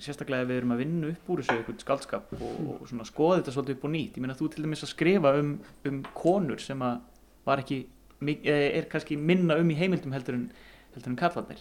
sérstaklega 0.03 0.45
ef 0.45 0.51
við 0.51 0.61
erum 0.61 0.75
að 0.75 0.83
vinna 0.83 1.13
upp 1.13 1.31
úr 1.33 1.43
þessu 1.43 1.57
eitthvað 1.59 1.85
skaldskap 1.85 2.33
og, 2.39 2.59
og 2.75 2.89
svona 2.91 3.07
skoða 3.09 3.41
þetta 3.41 3.55
svolítið 3.55 3.79
upp 3.79 3.87
og 3.89 3.93
nýtt. 3.95 4.17
Ég 4.19 4.25
meina 4.25 4.39
þú 4.39 4.51
til 4.53 4.65
dæmis 4.65 4.85
að 4.87 4.93
skrifa 4.95 5.35
um, 5.41 5.53
um 5.89 6.01
konur 6.17 6.63
sem 6.63 6.85
að 6.85 7.01
var 7.49 7.63
ekki 7.63 7.83
er 8.49 8.89
kannski 8.91 9.17
minna 9.17 9.59
um 9.61 9.71
í 9.71 9.77
heimildum 9.79 10.15
heldur 10.17 10.35
en, 10.35 10.49
heldur 10.95 11.13
en 11.13 11.21
kallanir 11.21 11.61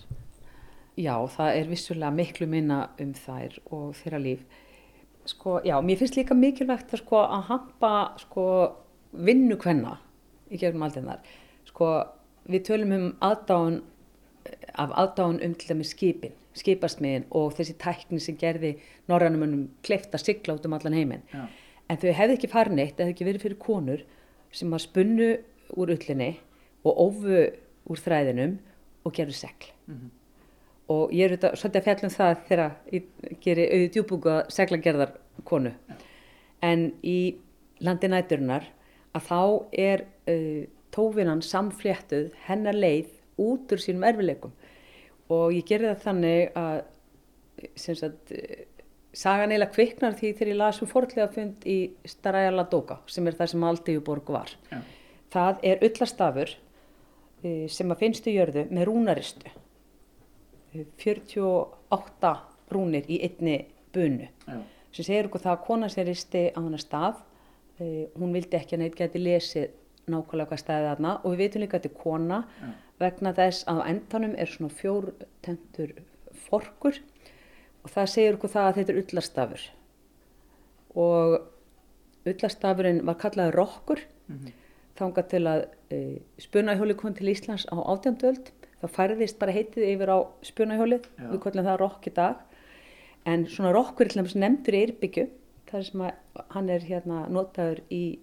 Já, 0.98 1.14
það 1.30 1.60
er 1.60 1.68
vissulega 1.70 2.10
miklu 2.10 2.48
minna 2.50 2.80
um 2.98 3.12
þær 3.14 3.60
og 3.70 3.92
þeirra 4.00 4.22
líf. 4.24 4.40
Sko, 5.30 5.60
já, 5.62 5.76
mér 5.86 6.00
finnst 6.00 6.18
líka 6.18 6.34
mikilvægt 6.34 6.96
að 6.96 7.04
sko 7.04 7.20
að 7.22 7.44
hampa 7.52 7.92
sko 8.24 8.46
vinnu 9.12 9.60
hvenna 9.62 10.00
í 10.50 10.58
gegnum 10.58 10.88
aldinnar 10.88 11.22
sko, 11.68 11.92
við 12.50 12.66
tölum 12.70 12.96
um 12.96 13.08
aðdáðun 13.28 13.82
af 14.80 14.94
aðdáðun 15.04 15.42
um 15.46 15.56
til 15.60 15.70
dæmis 15.74 15.94
skipin 15.94 16.34
skipasmiðin 16.60 17.28
og 17.38 17.56
þessi 17.58 17.76
tækni 17.82 18.20
sem 18.24 18.38
gerði 18.40 18.76
norrannumönnum 19.10 19.68
kleifta 19.86 20.20
sigla 20.22 20.58
út 20.58 20.66
um 20.68 20.76
allan 20.78 20.98
heiminn. 20.98 21.24
En 21.88 22.00
þau 22.02 22.12
hefði 22.12 22.38
ekki 22.38 22.52
farin 22.52 22.82
eitt, 22.84 23.00
hefði 23.00 23.14
ekki 23.14 23.28
verið 23.28 23.46
fyrir 23.46 23.62
konur 23.62 24.04
sem 24.52 24.74
að 24.74 24.86
spunnu 24.86 25.30
úr 25.78 25.94
ullinni 25.96 26.32
og 26.88 27.02
ófu 27.08 27.42
úr 27.88 28.04
þræðinum 28.04 28.58
og 29.08 29.16
gerðu 29.16 29.36
segl. 29.36 29.72
Mm 29.88 29.96
-hmm. 29.96 30.10
Og 30.88 31.12
ég 31.12 31.26
er 31.26 31.32
auðvitað 31.32 31.56
svolítið 31.56 31.80
að 31.80 31.84
fjalla 31.84 32.08
um 32.08 32.16
það 32.16 32.38
þegar 32.48 32.72
ég 32.92 33.04
gerir 33.42 33.72
auðvitað 33.74 33.94
djúbúka 33.94 34.46
seglagerðar 34.50 35.12
konu. 35.44 35.72
Já. 35.90 35.96
En 36.62 36.94
í 37.04 37.36
landi 37.80 38.08
næturinnar 38.08 38.64
að 39.14 39.22
þá 39.22 39.42
er 39.72 40.06
uh, 40.30 40.66
tófinan 40.92 41.42
samfléttuð 41.42 42.32
hennar 42.48 42.74
leið 42.74 43.10
út 43.38 43.72
úr 43.72 43.82
sínum 43.82 44.04
erfileikum 44.08 44.54
og 45.34 45.54
ég 45.56 45.66
gerði 45.68 45.92
það 45.94 46.04
þannig 46.06 46.58
að 46.62 46.78
sagt, 47.80 48.34
sagan 49.18 49.54
eila 49.56 49.68
kviknar 49.72 50.16
því 50.18 50.32
þegar 50.38 50.52
ég 50.52 50.60
las 50.60 50.82
um 50.84 50.90
forðlega 50.90 51.28
fund 51.34 51.66
í 51.68 51.78
Staraja 52.08 52.54
Ladoga 52.54 53.00
sem 53.10 53.28
er 53.28 53.38
það 53.38 53.54
sem 53.54 53.68
Aldíuborg 53.70 54.34
var 54.36 54.54
ja. 54.72 54.82
það 55.34 55.64
er 55.72 55.86
öllastafur 55.88 56.54
e, 56.54 57.54
sem 57.74 57.94
að 57.94 58.04
finnstu 58.04 58.34
jörðu 58.36 58.68
með 58.70 58.90
rúnaristu 58.92 59.54
48 61.02 62.34
rúnir 62.76 63.08
í 63.10 63.22
einni 63.26 63.58
bunu 63.96 64.28
ja. 64.28 64.60
sem 64.92 65.08
segir 65.08 65.32
okkur 65.32 65.46
það 65.48 65.56
að 65.56 65.66
kona 65.66 65.90
sér 65.92 66.10
risti 66.12 66.44
á 66.54 66.60
hana 66.60 66.82
stað 66.82 67.24
e, 67.82 68.08
hún 68.20 68.36
vildi 68.36 68.60
ekki 68.60 68.78
að 68.78 68.86
neitt 68.86 69.00
geti 69.00 69.24
lesið 69.24 69.74
nákvæmlega 70.12 70.52
hvað 70.52 70.62
stæði 70.64 70.90
þarna. 70.90 71.14
Og 71.24 71.34
við 71.34 71.44
veitum 71.44 71.64
líka 71.64 71.78
að 71.78 71.84
þetta 71.84 71.94
er 71.94 72.04
kona 72.04 72.40
ja. 72.62 72.72
vegna 73.04 73.34
þess 73.38 73.68
að 73.68 73.82
á 73.82 73.84
endanum 73.92 74.36
er 74.38 74.52
svona 74.52 74.78
fjórtentur 74.82 75.94
forkur. 76.48 77.02
Og 77.84 77.94
það 77.94 78.14
segir 78.14 78.38
okkur 78.38 78.54
það 78.56 78.70
að 78.70 78.80
þetta 78.80 78.94
er 78.94 79.02
ullastafur 79.04 79.68
og 80.98 81.36
ullastafurinn 82.28 83.04
var 83.06 83.18
kallaði 83.22 83.54
rokkur. 83.54 84.00
Mm 84.28 84.38
-hmm. 84.38 84.54
þángar 84.98 85.28
til 85.30 85.44
að 85.48 85.62
e, 85.94 85.98
spunahjóli 86.42 86.96
kom 86.98 87.14
til 87.14 87.30
Íslands 87.30 87.68
á 87.70 87.78
átjandöld 87.78 88.50
þá 88.82 88.88
færðist 88.92 89.40
bara 89.40 89.54
heitið 89.54 89.84
yfir 89.94 90.10
á 90.10 90.18
spunahjóli 90.42 91.00
við 91.18 91.40
kallum 91.42 91.66
það 91.66 91.80
rokk 91.80 92.08
í 92.08 92.14
dag. 92.14 92.36
En 93.26 93.46
svona 93.46 93.72
rokkur 93.72 94.08
nefndur 94.16 94.74
í 94.74 94.82
Eirbyggju 94.86 95.30
þar 95.70 95.84
sem 95.84 96.04
hann 96.50 96.70
er 96.70 96.82
hérna 96.82 97.28
notaður 97.30 97.82
í 97.92 98.20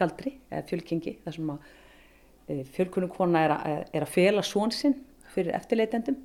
galdri 0.00 0.34
eða 0.50 0.66
fjölkingi 0.70 1.16
þar 1.24 1.36
sem 1.36 1.52
að 1.54 1.68
e, 2.48 2.56
fjölkunum 2.74 3.12
kona 3.14 3.44
er 3.46 3.54
að, 3.54 3.78
er 3.94 4.06
að 4.06 4.14
fela 4.14 4.44
svonsinn 4.46 4.96
fyrir 5.34 5.54
eftirleitendum 5.58 6.18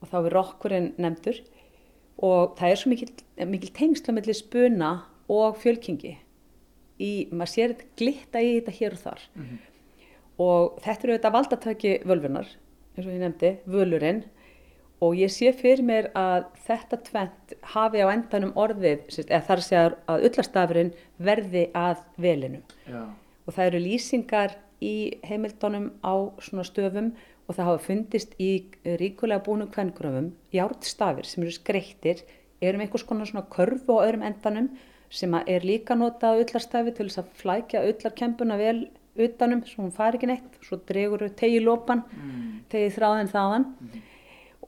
og 0.00 0.10
þá 0.10 0.16
er 0.20 0.36
rokkurinn 0.36 0.90
nefndur. 1.00 1.40
Og 2.24 2.54
það 2.56 2.72
er 2.72 2.80
svo 2.80 2.92
mikil, 2.92 3.08
mikil 3.48 3.72
tengsla 3.76 4.14
mellir 4.16 4.36
spuna 4.36 4.90
og 5.32 5.58
fjölkingi 5.60 6.14
í, 7.02 7.10
maður 7.28 7.52
sér 7.52 7.74
glitta 7.98 8.40
í 8.40 8.54
þetta 8.58 8.76
hér 8.78 8.96
og 8.96 9.02
þar. 9.02 9.24
Mm 9.34 9.42
-hmm. 9.48 9.58
og 10.38 10.78
þetta 10.84 11.06
eru 11.06 11.16
þetta 11.16 11.34
valdatæki 11.34 11.92
völvunar 12.04 12.48
eins 12.96 13.06
og 13.06 13.12
ég 13.12 13.20
nefndi, 13.20 13.50
völurinn 13.68 14.22
og 15.04 15.16
ég 15.18 15.32
sé 15.32 15.50
fyrir 15.52 15.84
mér 15.84 16.08
að 16.16 16.46
þetta 16.66 16.98
tvent 17.10 17.54
hafi 17.74 18.00
á 18.00 18.08
endanum 18.08 18.54
orðið, 18.56 19.04
eða 19.26 19.42
þar 19.50 19.62
sé 19.64 19.78
að 19.82 20.26
öllastafurinn 20.28 20.92
verði 21.20 21.66
að 21.76 22.00
velinu 22.20 22.62
Já. 22.88 23.02
og 23.44 23.50
það 23.52 23.66
eru 23.66 23.82
lýsingar 23.84 24.56
í 24.80 24.96
heimildunum 25.26 25.90
á 26.00 26.14
svona 26.40 26.64
stöfum 26.68 27.12
og 27.46 27.54
það 27.54 27.68
hafa 27.68 27.84
fundist 27.84 28.34
í 28.42 28.50
ríkulega 29.00 29.44
búinu 29.44 29.68
kvenngröfum 29.72 30.32
jártstafir 30.54 31.28
sem 31.28 31.44
eru 31.44 31.54
skreittir 31.54 32.24
erum 32.64 32.82
einhvers 32.84 33.04
konar 33.06 33.28
svona 33.28 33.46
körfu 33.52 34.00
á 34.00 34.04
öðrum 34.08 34.24
endanum 34.26 34.72
sem 35.12 35.32
er 35.44 35.64
líka 35.64 35.94
notað 35.94 36.42
öllarstafi 36.42 36.96
til 36.96 37.10
þess 37.10 37.22
að 37.22 37.32
flækja 37.42 37.84
öllarkempuna 37.86 38.56
vel 38.58 38.78
utanum, 39.16 39.62
svo 39.64 39.84
hún 39.84 39.94
fari 39.96 40.18
ekki 40.18 40.28
neitt 40.28 40.56
svo 40.64 40.80
dregur 40.88 41.22
þau 41.24 41.36
tegi 41.38 41.60
lópan 41.62 42.02
mm. 42.04 42.48
tegi 42.72 42.90
þráðin 42.96 43.32
þaðan 43.32 43.68
mm 43.76 44.04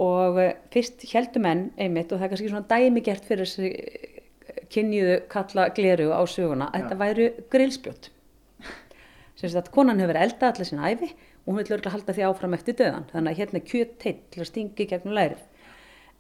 og 0.03 0.38
eh, 0.42 0.55
fyrst 0.72 1.03
heldum 1.12 1.49
enn 1.49 1.64
einmitt 1.80 2.12
og 2.12 2.20
það 2.20 2.26
er 2.26 2.32
kannski 2.34 2.53
svona 2.53 2.70
dæmi 2.70 3.03
gert 3.07 3.26
fyrir 3.26 3.49
þessi 3.49 3.70
eh, 3.72 4.62
kynniðu 4.72 5.16
kalla 5.32 5.68
gleru 5.74 6.12
á 6.14 6.22
söguna 6.30 6.70
að 6.70 6.84
þetta 6.84 7.01
væru 7.03 7.28
grillspjót. 7.53 8.11
Sem 9.38 9.53
sagt 9.53 9.72
konan 9.74 10.01
hefur 10.03 10.18
elda 10.18 10.53
allir 10.53 10.68
sína 10.68 10.90
æfi 10.90 11.11
og 11.12 11.53
hún 11.53 11.61
vil 11.61 11.66
örgulega 11.66 11.94
halda 11.94 12.14
því 12.14 12.24
áfram 12.26 12.57
eftir 12.57 12.76
döðan. 12.78 13.07
Þannig 13.12 13.34
að 13.34 13.42
hérna 13.42 13.61
er 13.61 13.68
kjöt 13.70 13.92
teitt 14.03 14.24
til 14.32 14.42
að 14.42 14.51
stingi 14.51 14.88
gegnum 14.90 15.14
lærið. 15.16 15.44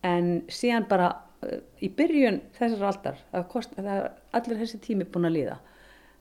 En 0.06 0.28
síðan 0.54 0.86
bara 0.88 1.08
uh, 1.42 1.58
í 1.82 1.90
byrjun 1.90 2.38
þessar 2.56 2.86
aldar 2.92 3.18
að 3.34 3.56
allir 4.38 4.60
þessi 4.62 4.78
tími 4.84 5.08
búin 5.10 5.26
að 5.28 5.34
líða 5.34 5.58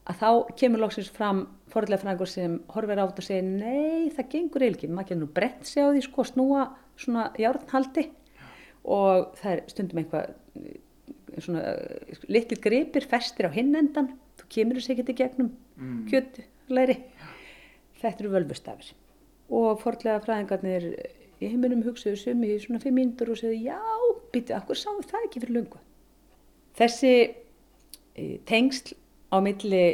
að 0.08 0.20
þá 0.20 0.28
kemur 0.60 0.82
lóksins 0.82 1.10
fram 1.12 1.44
forðlega 1.72 2.02
frængur 2.02 2.30
sem 2.30 2.58
horfir 2.72 3.00
átt 3.02 3.20
og 3.20 3.26
segir 3.26 3.44
nei 3.46 4.08
það 4.14 4.30
gengur 4.34 4.64
eilgi, 4.64 4.88
maður 4.88 5.10
getur 5.10 5.20
nú 5.22 5.30
brent 5.36 5.68
sig 5.68 5.84
á 5.84 5.92
því 5.92 6.04
sko 6.06 6.24
snúa 6.26 6.68
svona 6.98 7.26
járnhaldi. 7.38 8.06
Og 8.88 9.34
það 9.40 9.52
er 9.52 9.64
stundum 9.68 10.00
einhvað 10.02 10.30
svona 11.44 11.74
litli 12.32 12.56
gripir 12.62 13.04
festir 13.08 13.50
á 13.50 13.52
hinn 13.52 13.76
endan 13.76 14.14
þú 14.40 14.48
kemur 14.54 14.78
þessi 14.78 14.94
ekkert 14.94 15.12
í 15.12 15.18
gegnum 15.18 15.50
mm. 15.76 15.98
kjötlæri. 16.08 16.96
Þetta 18.00 18.24
eru 18.24 18.32
völvustafir. 18.32 18.94
Og 19.52 19.82
forðlega 19.82 20.22
fræðingarnir 20.24 20.88
í 21.38 21.50
heiminum 21.50 21.84
hugsaðu 21.84 22.16
sumi 22.22 22.54
í 22.54 22.62
svona 22.62 22.80
fimm 22.82 22.96
mínútur 22.98 23.34
og 23.34 23.40
segðu 23.40 23.60
já, 23.68 23.78
býtu, 24.32 24.56
akkur 24.56 24.78
sáum 24.78 25.04
það 25.04 25.28
ekki 25.28 25.44
fyrir 25.44 25.60
lungu 25.60 25.82
þessi 26.78 27.12
e, 28.14 28.24
tengsl 28.48 28.94
á 29.28 29.36
milli 29.44 29.84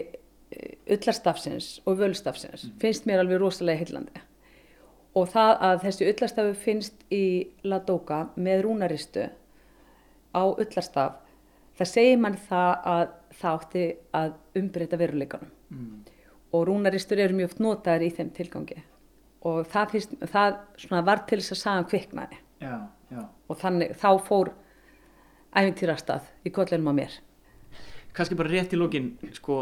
öllarstafsins 0.86 1.80
og 1.86 1.98
völstafsins 1.98 2.64
mm. 2.64 2.78
finnst 2.80 3.06
mér 3.08 3.22
alveg 3.22 3.40
rosalega 3.40 3.82
heillandi 3.82 4.22
og 5.14 5.28
það 5.30 5.52
að 5.68 5.82
þessi 5.86 6.08
öllarstafu 6.10 6.54
finnst 6.64 7.04
í 7.14 7.24
Ladoga 7.66 8.20
með 8.36 8.64
rúnaristu 8.66 9.28
á 10.34 10.42
öllarstaf 10.44 11.20
það 11.78 11.90
segir 11.90 12.18
mann 12.22 12.38
það 12.48 12.72
að 12.94 13.04
það 13.34 13.60
átti 13.60 13.84
að 14.14 14.34
umbreyta 14.60 14.98
veruleikanum 15.00 15.52
mm. 15.74 15.94
og 16.54 16.66
rúnaristur 16.68 17.22
eru 17.22 17.38
mjög 17.38 17.52
oft 17.52 17.62
notaður 17.64 18.06
í 18.06 18.10
þeim 18.14 18.34
tilgangi 18.36 18.82
og 19.44 19.64
það, 19.68 19.94
fyrst, 19.94 20.18
það 20.30 21.08
var 21.08 21.24
til 21.28 21.40
þess 21.40 21.56
að 21.56 21.62
saga 21.62 21.88
kviknaði 21.90 22.38
já, 22.62 22.76
já. 23.10 23.22
og 23.48 23.60
þannig 23.60 23.96
þá 24.00 24.10
fór 24.28 24.52
æfintýrastað 25.54 26.30
í 26.46 26.52
kollinum 26.54 26.94
á 26.94 26.98
mér 27.02 27.18
kannski 28.14 28.38
bara 28.38 28.52
rétt 28.52 28.74
í 28.74 28.78
lókin 28.78 29.14
sko 29.34 29.58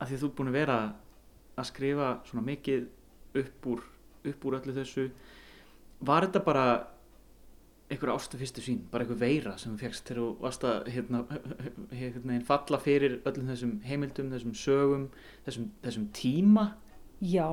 að 0.00 0.10
því 0.10 0.20
þú 0.20 0.28
er 0.28 0.34
búin 0.38 0.50
að 0.50 0.58
vera 0.58 0.78
að 1.54 1.68
skrifa 1.70 2.08
svona 2.28 2.46
mikið 2.48 2.88
upp 3.40 3.68
úr, 3.70 3.84
upp 4.30 4.48
úr 4.48 4.58
öllu 4.58 4.74
þessu 4.76 5.08
var 6.04 6.26
þetta 6.26 6.42
bara 6.44 6.66
einhverja 7.92 8.16
ástu 8.16 8.40
fyrstu 8.40 8.62
sín, 8.64 8.80
bara 8.90 9.04
einhver 9.04 9.20
veira 9.20 9.54
sem 9.60 9.74
þú 9.74 9.84
fegst 9.84 10.10
varst 10.40 10.64
að 10.66 10.88
hérna, 10.94 11.22
hérna, 11.92 12.40
falla 12.48 12.80
fyrir 12.80 13.18
öllum 13.28 13.50
þessum 13.52 13.74
heimildum, 13.84 14.32
þessum 14.32 14.54
sögum 14.56 15.06
þessum, 15.46 15.70
þessum 15.84 16.10
tíma? 16.16 16.68
Já, 17.24 17.48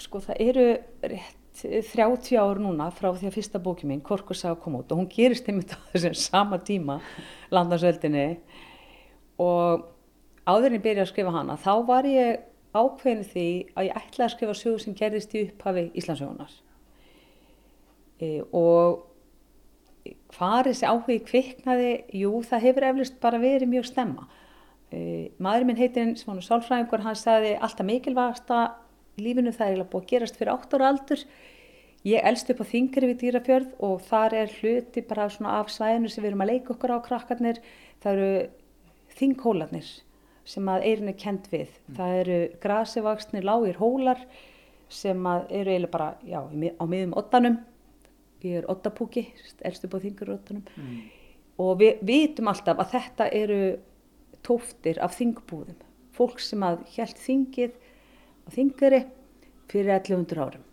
sko 0.00 0.22
það 0.24 0.42
eru 0.46 0.66
rétt 1.12 1.36
30 1.60 2.38
ár 2.38 2.60
núna 2.62 2.86
frá 2.94 3.10
því 3.10 3.26
að 3.28 3.34
fyrsta 3.34 3.60
bóki 3.60 3.88
mín, 3.88 4.04
Korkus 4.06 4.44
að 4.46 4.60
koma 4.62 4.84
út 4.84 4.92
og 4.94 5.00
hún 5.00 5.10
gerist 5.10 5.48
einmitt 5.50 5.74
á 5.74 5.80
þessum 5.90 6.14
sama 6.16 6.60
tíma 6.62 7.00
landarsöldinni 7.50 8.38
og 9.40 9.86
áður 10.48 10.70
en 10.70 10.78
ég 10.78 10.84
byrjaði 10.86 11.04
að 11.06 11.12
skrifa 11.12 11.36
hana 11.36 11.58
þá 11.60 11.72
var 11.88 12.08
ég 12.08 12.42
ákveðin 12.70 13.28
því 13.32 13.46
að 13.74 13.88
ég 13.88 14.00
ætlaði 14.00 14.26
að 14.26 14.34
skrifa 14.34 14.58
sögur 14.58 14.82
sem 14.84 14.98
gerðist 14.98 15.34
í 15.34 15.44
upphafi 15.48 15.86
Íslandsögunar 15.98 16.52
e, 18.20 18.28
og 18.50 19.06
hvað 20.34 20.58
er 20.58 20.70
þessi 20.70 20.90
áhugi 20.90 21.18
kviknaði? 21.26 21.90
Jú 22.22 22.44
það 22.46 22.66
hefur 22.68 22.86
eflust 22.92 23.18
bara 23.22 23.42
verið 23.42 23.72
mjög 23.72 23.90
stemma 23.90 24.28
e, 24.90 25.30
maðurinn 25.42 25.72
minn 25.72 25.80
heitirinn 25.80 26.14
Svonu 26.18 26.44
Sálfræðingur 26.44 27.04
hann 27.04 27.18
sagði 27.18 27.56
alltaf 27.58 27.88
mikilvægasta 27.88 28.60
lífinu 29.20 29.52
það 29.54 29.74
er 29.74 29.88
búið 29.90 30.04
að 30.04 30.10
gerast 30.12 30.38
fyrir 30.38 30.54
8 30.54 30.78
ára 30.78 30.92
aldur. 30.92 31.24
Ég 32.08 32.24
elst 32.24 32.48
upp 32.52 32.62
á 32.64 32.70
þingri 32.70 33.10
við 33.10 33.18
dýrafjörð 33.24 33.72
og 33.84 33.98
þar 34.06 34.36
er 34.38 34.54
hluti 34.60 35.02
bara 35.04 35.28
svona 35.32 35.58
af 35.60 35.72
svæðinu 35.72 36.08
sem 36.08 36.24
við 36.24 36.30
erum 36.30 36.44
að 36.46 36.52
leika 36.54 36.72
okkur 36.74 36.94
á 36.96 36.98
krakkarnir. 37.04 37.60
Það 38.00 38.14
eru 38.14 38.30
þinghólanir 39.20 39.88
sem 40.48 40.70
að 40.70 40.86
eirin 40.88 41.12
er 41.12 41.18
kent 41.20 41.50
við. 41.52 41.68
Mm. 41.70 41.96
Það 41.98 42.14
eru 42.20 42.38
grasivaksnir 42.62 43.46
lágir 43.46 43.78
hólar 43.80 44.22
sem 44.90 45.26
að 45.28 45.52
eru 45.60 45.74
eiginlega 45.74 45.92
bara 45.92 46.08
já, 46.26 46.40
á 46.42 46.84
miðum 46.88 47.16
ottanum. 47.20 47.60
Ég 48.40 48.62
er 48.62 48.70
ottapúki, 48.72 49.26
elstu 49.68 49.90
búið 49.90 50.08
þingur 50.08 50.34
ottanum. 50.38 50.64
Mm. 50.80 50.98
Og 51.60 51.74
við 51.82 52.00
vitum 52.08 52.48
alltaf 52.50 52.80
að 52.80 52.94
þetta 52.96 53.28
eru 53.36 53.60
tóftir 54.46 55.00
af 55.04 55.14
þingbúðum. 55.18 55.76
Fólk 56.16 56.40
sem 56.42 56.62
að 56.64 56.80
hjælt 56.94 57.20
þingið 57.20 57.76
á 57.76 58.48
þingari 58.54 59.02
fyrir 59.70 59.92
1100 60.00 60.40
árum. 60.40 60.64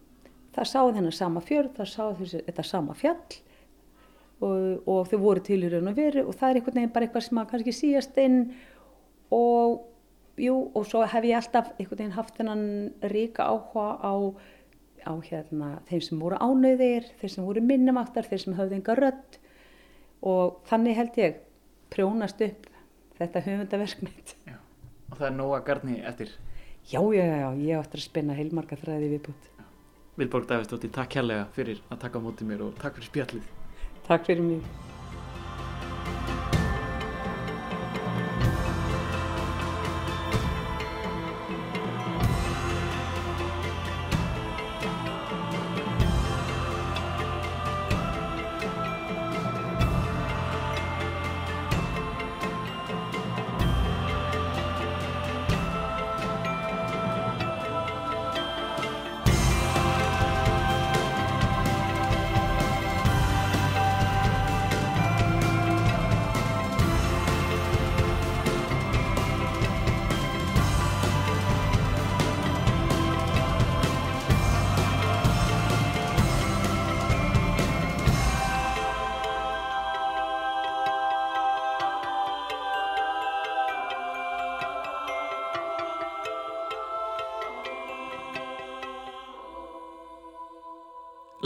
Það 0.55 0.69
sáði 0.71 0.95
þennan 0.95 1.13
sama 1.13 1.43
fjörð, 1.45 1.75
það 1.77 1.91
sáði 1.91 2.41
þetta 2.47 2.65
sama 2.65 2.95
fjall 2.97 3.19
og, 4.41 4.87
og 4.87 5.07
þau 5.09 5.19
voru 5.21 5.43
til 5.45 5.63
í 5.65 5.69
raun 5.71 5.91
og 5.91 5.97
veru 5.97 6.25
og 6.27 6.35
það 6.37 6.49
er 6.49 6.59
einhvern 6.59 6.79
veginn 6.79 6.93
bara 6.95 7.07
eitthvað 7.07 7.25
sem 7.27 7.39
að 7.41 7.49
kannski 7.53 7.73
síast 7.75 8.19
inn 8.21 8.37
og 9.33 9.87
jú 10.37 10.55
og 10.77 10.85
svo 10.85 11.01
hef 11.09 11.25
ég 11.25 11.39
alltaf 11.39 11.73
einhvern 11.77 11.97
veginn 11.97 12.15
haft 12.17 12.37
þennan 12.37 12.63
ríka 13.13 13.47
áhuga 13.49 13.87
á, 13.97 14.13
á 15.09 15.13
hérna, 15.25 15.71
þeim 15.89 16.03
sem 16.05 16.21
voru 16.21 16.37
ánöðir, 16.37 17.09
þeir 17.17 17.33
sem 17.33 17.47
voru 17.47 17.63
minnumáttar, 17.65 18.27
þeir 18.29 18.43
sem 18.43 18.57
höfðu 18.57 18.77
enga 18.77 18.97
rödd 18.99 19.41
og 20.27 20.61
þannig 20.69 20.97
held 20.97 21.21
ég 21.21 21.41
prjónast 21.93 22.41
upp 22.45 22.69
þetta 23.17 23.41
höfundaverk 23.45 24.03
mitt. 24.05 24.35
Já. 24.45 24.57
Og 25.09 25.17
það 25.17 25.29
er 25.29 25.37
nóga 25.37 25.61
garni 25.65 26.01
eftir? 26.05 26.33
Já, 26.87 27.01
já, 27.01 27.23
já, 27.25 27.49
ég 27.57 27.79
áttur 27.79 27.99
að 27.99 28.05
spinna 28.05 28.35
heilmarga 28.37 28.77
þræði 28.79 29.13
viðbútt. 29.15 29.53
Vilborg 30.17 30.49
Davistóttir, 30.49 30.93
takk 30.93 31.11
kærlega 31.17 31.45
fyrir 31.53 31.81
að 31.91 32.03
taka 32.05 32.21
á 32.21 32.25
mótið 32.25 32.51
mér 32.51 32.67
og 32.67 32.77
takk 32.81 32.97
fyrir 32.97 33.09
spjallið. 33.11 33.56
Takk 34.07 34.25
fyrir 34.25 34.39
mig. 34.41 34.61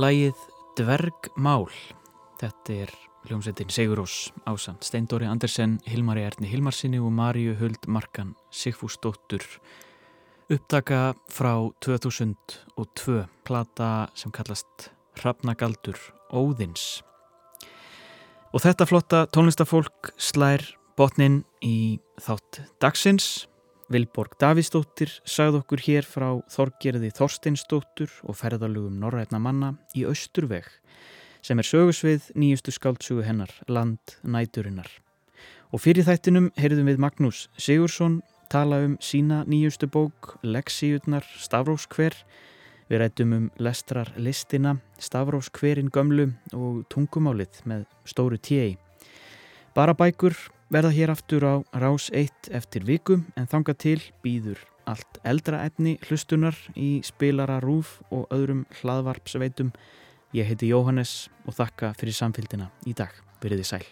Lægið 0.01 0.37
Dvergmál. 0.79 1.67
Þetta 2.39 2.73
er 2.85 2.91
hljómsveitin 3.27 3.69
Sigurós 3.69 4.31
Ásand, 4.49 4.81
Steindóri 4.81 5.27
Andersen, 5.29 5.75
Hilmari 5.85 6.23
Erni 6.25 6.49
Hilmarsinni 6.49 6.97
og 6.97 7.11
Maríu 7.13 7.53
Huld 7.59 7.85
Markan 7.91 8.31
Sigfúsdóttur. 8.49 9.43
Upptaka 10.49 11.13
frá 11.29 11.53
2002, 11.85 13.27
plata 13.45 13.91
sem 14.17 14.33
kallast 14.33 14.89
Hrafnagaldur 15.19 15.99
Óðins. 16.33 17.03
Og 18.55 18.63
þetta 18.65 18.89
flotta 18.89 19.25
tónlistafólk 19.29 20.15
slær 20.17 20.65
botnin 20.97 21.43
í 21.61 21.99
þátt 22.23 22.63
dagsins 22.81 23.50
Vilborg 23.91 24.37
Davísdóttir 24.39 25.11
sagði 25.27 25.59
okkur 25.59 25.81
hér 25.83 26.05
frá 26.07 26.27
Þorgerði 26.53 27.09
Þorsteinsdóttur 27.17 28.11
og 28.23 28.37
ferðalugum 28.39 28.99
Norrætna 29.01 29.39
manna 29.43 29.73
í 29.97 30.05
Östurveg 30.07 30.69
sem 31.43 31.59
er 31.59 31.67
sögusvið 31.67 32.29
nýjustu 32.37 32.71
skáltsugu 32.71 33.25
hennar, 33.25 33.51
Land 33.67 34.15
næturinnar. 34.23 34.87
Og 35.73 35.81
fyrir 35.83 36.05
þættinum 36.07 36.51
heyrðum 36.59 36.91
við 36.91 37.01
Magnús 37.01 37.41
Sigursson 37.59 38.21
tala 38.51 38.79
um 38.85 38.95
sína 39.01 39.41
nýjustu 39.49 39.89
bók, 39.91 40.37
Leksíutnar, 40.43 41.25
Stavróskver. 41.41 42.15
Við 42.91 43.01
rættum 43.01 43.35
um 43.35 43.49
lestrar 43.59 44.13
listina, 44.15 44.77
Stavróskverin 44.99 45.91
gömlu 45.91 46.29
og 46.53 46.83
tungumálið 46.91 47.63
með 47.65 47.85
stóru 48.05 48.39
tjei. 48.39 48.77
Bara 49.75 49.95
bækur 49.95 50.35
verða 50.71 50.91
hér 50.95 51.11
aftur 51.11 51.43
á 51.43 51.55
rás 51.75 52.09
1 52.15 52.51
eftir 52.55 52.85
viku 52.87 53.19
en 53.35 53.47
þanga 53.51 53.75
til 53.75 53.99
býður 54.23 54.59
allt 54.87 55.19
eldra 55.27 55.63
efni 55.67 55.97
hlustunar 56.07 56.57
í 56.79 57.01
spilara 57.05 57.59
rúf 57.63 57.99
og 58.09 58.27
öðrum 58.33 58.65
hlaðvarpsveitum. 58.81 59.71
Ég 60.35 60.47
heiti 60.47 60.71
Jóhannes 60.71 61.29
og 61.45 61.57
þakka 61.59 61.93
fyrir 61.99 62.15
samfélgina 62.15 62.71
í 62.87 62.95
dag. 62.97 63.11
Verðið 63.43 63.67
sæl. 63.67 63.85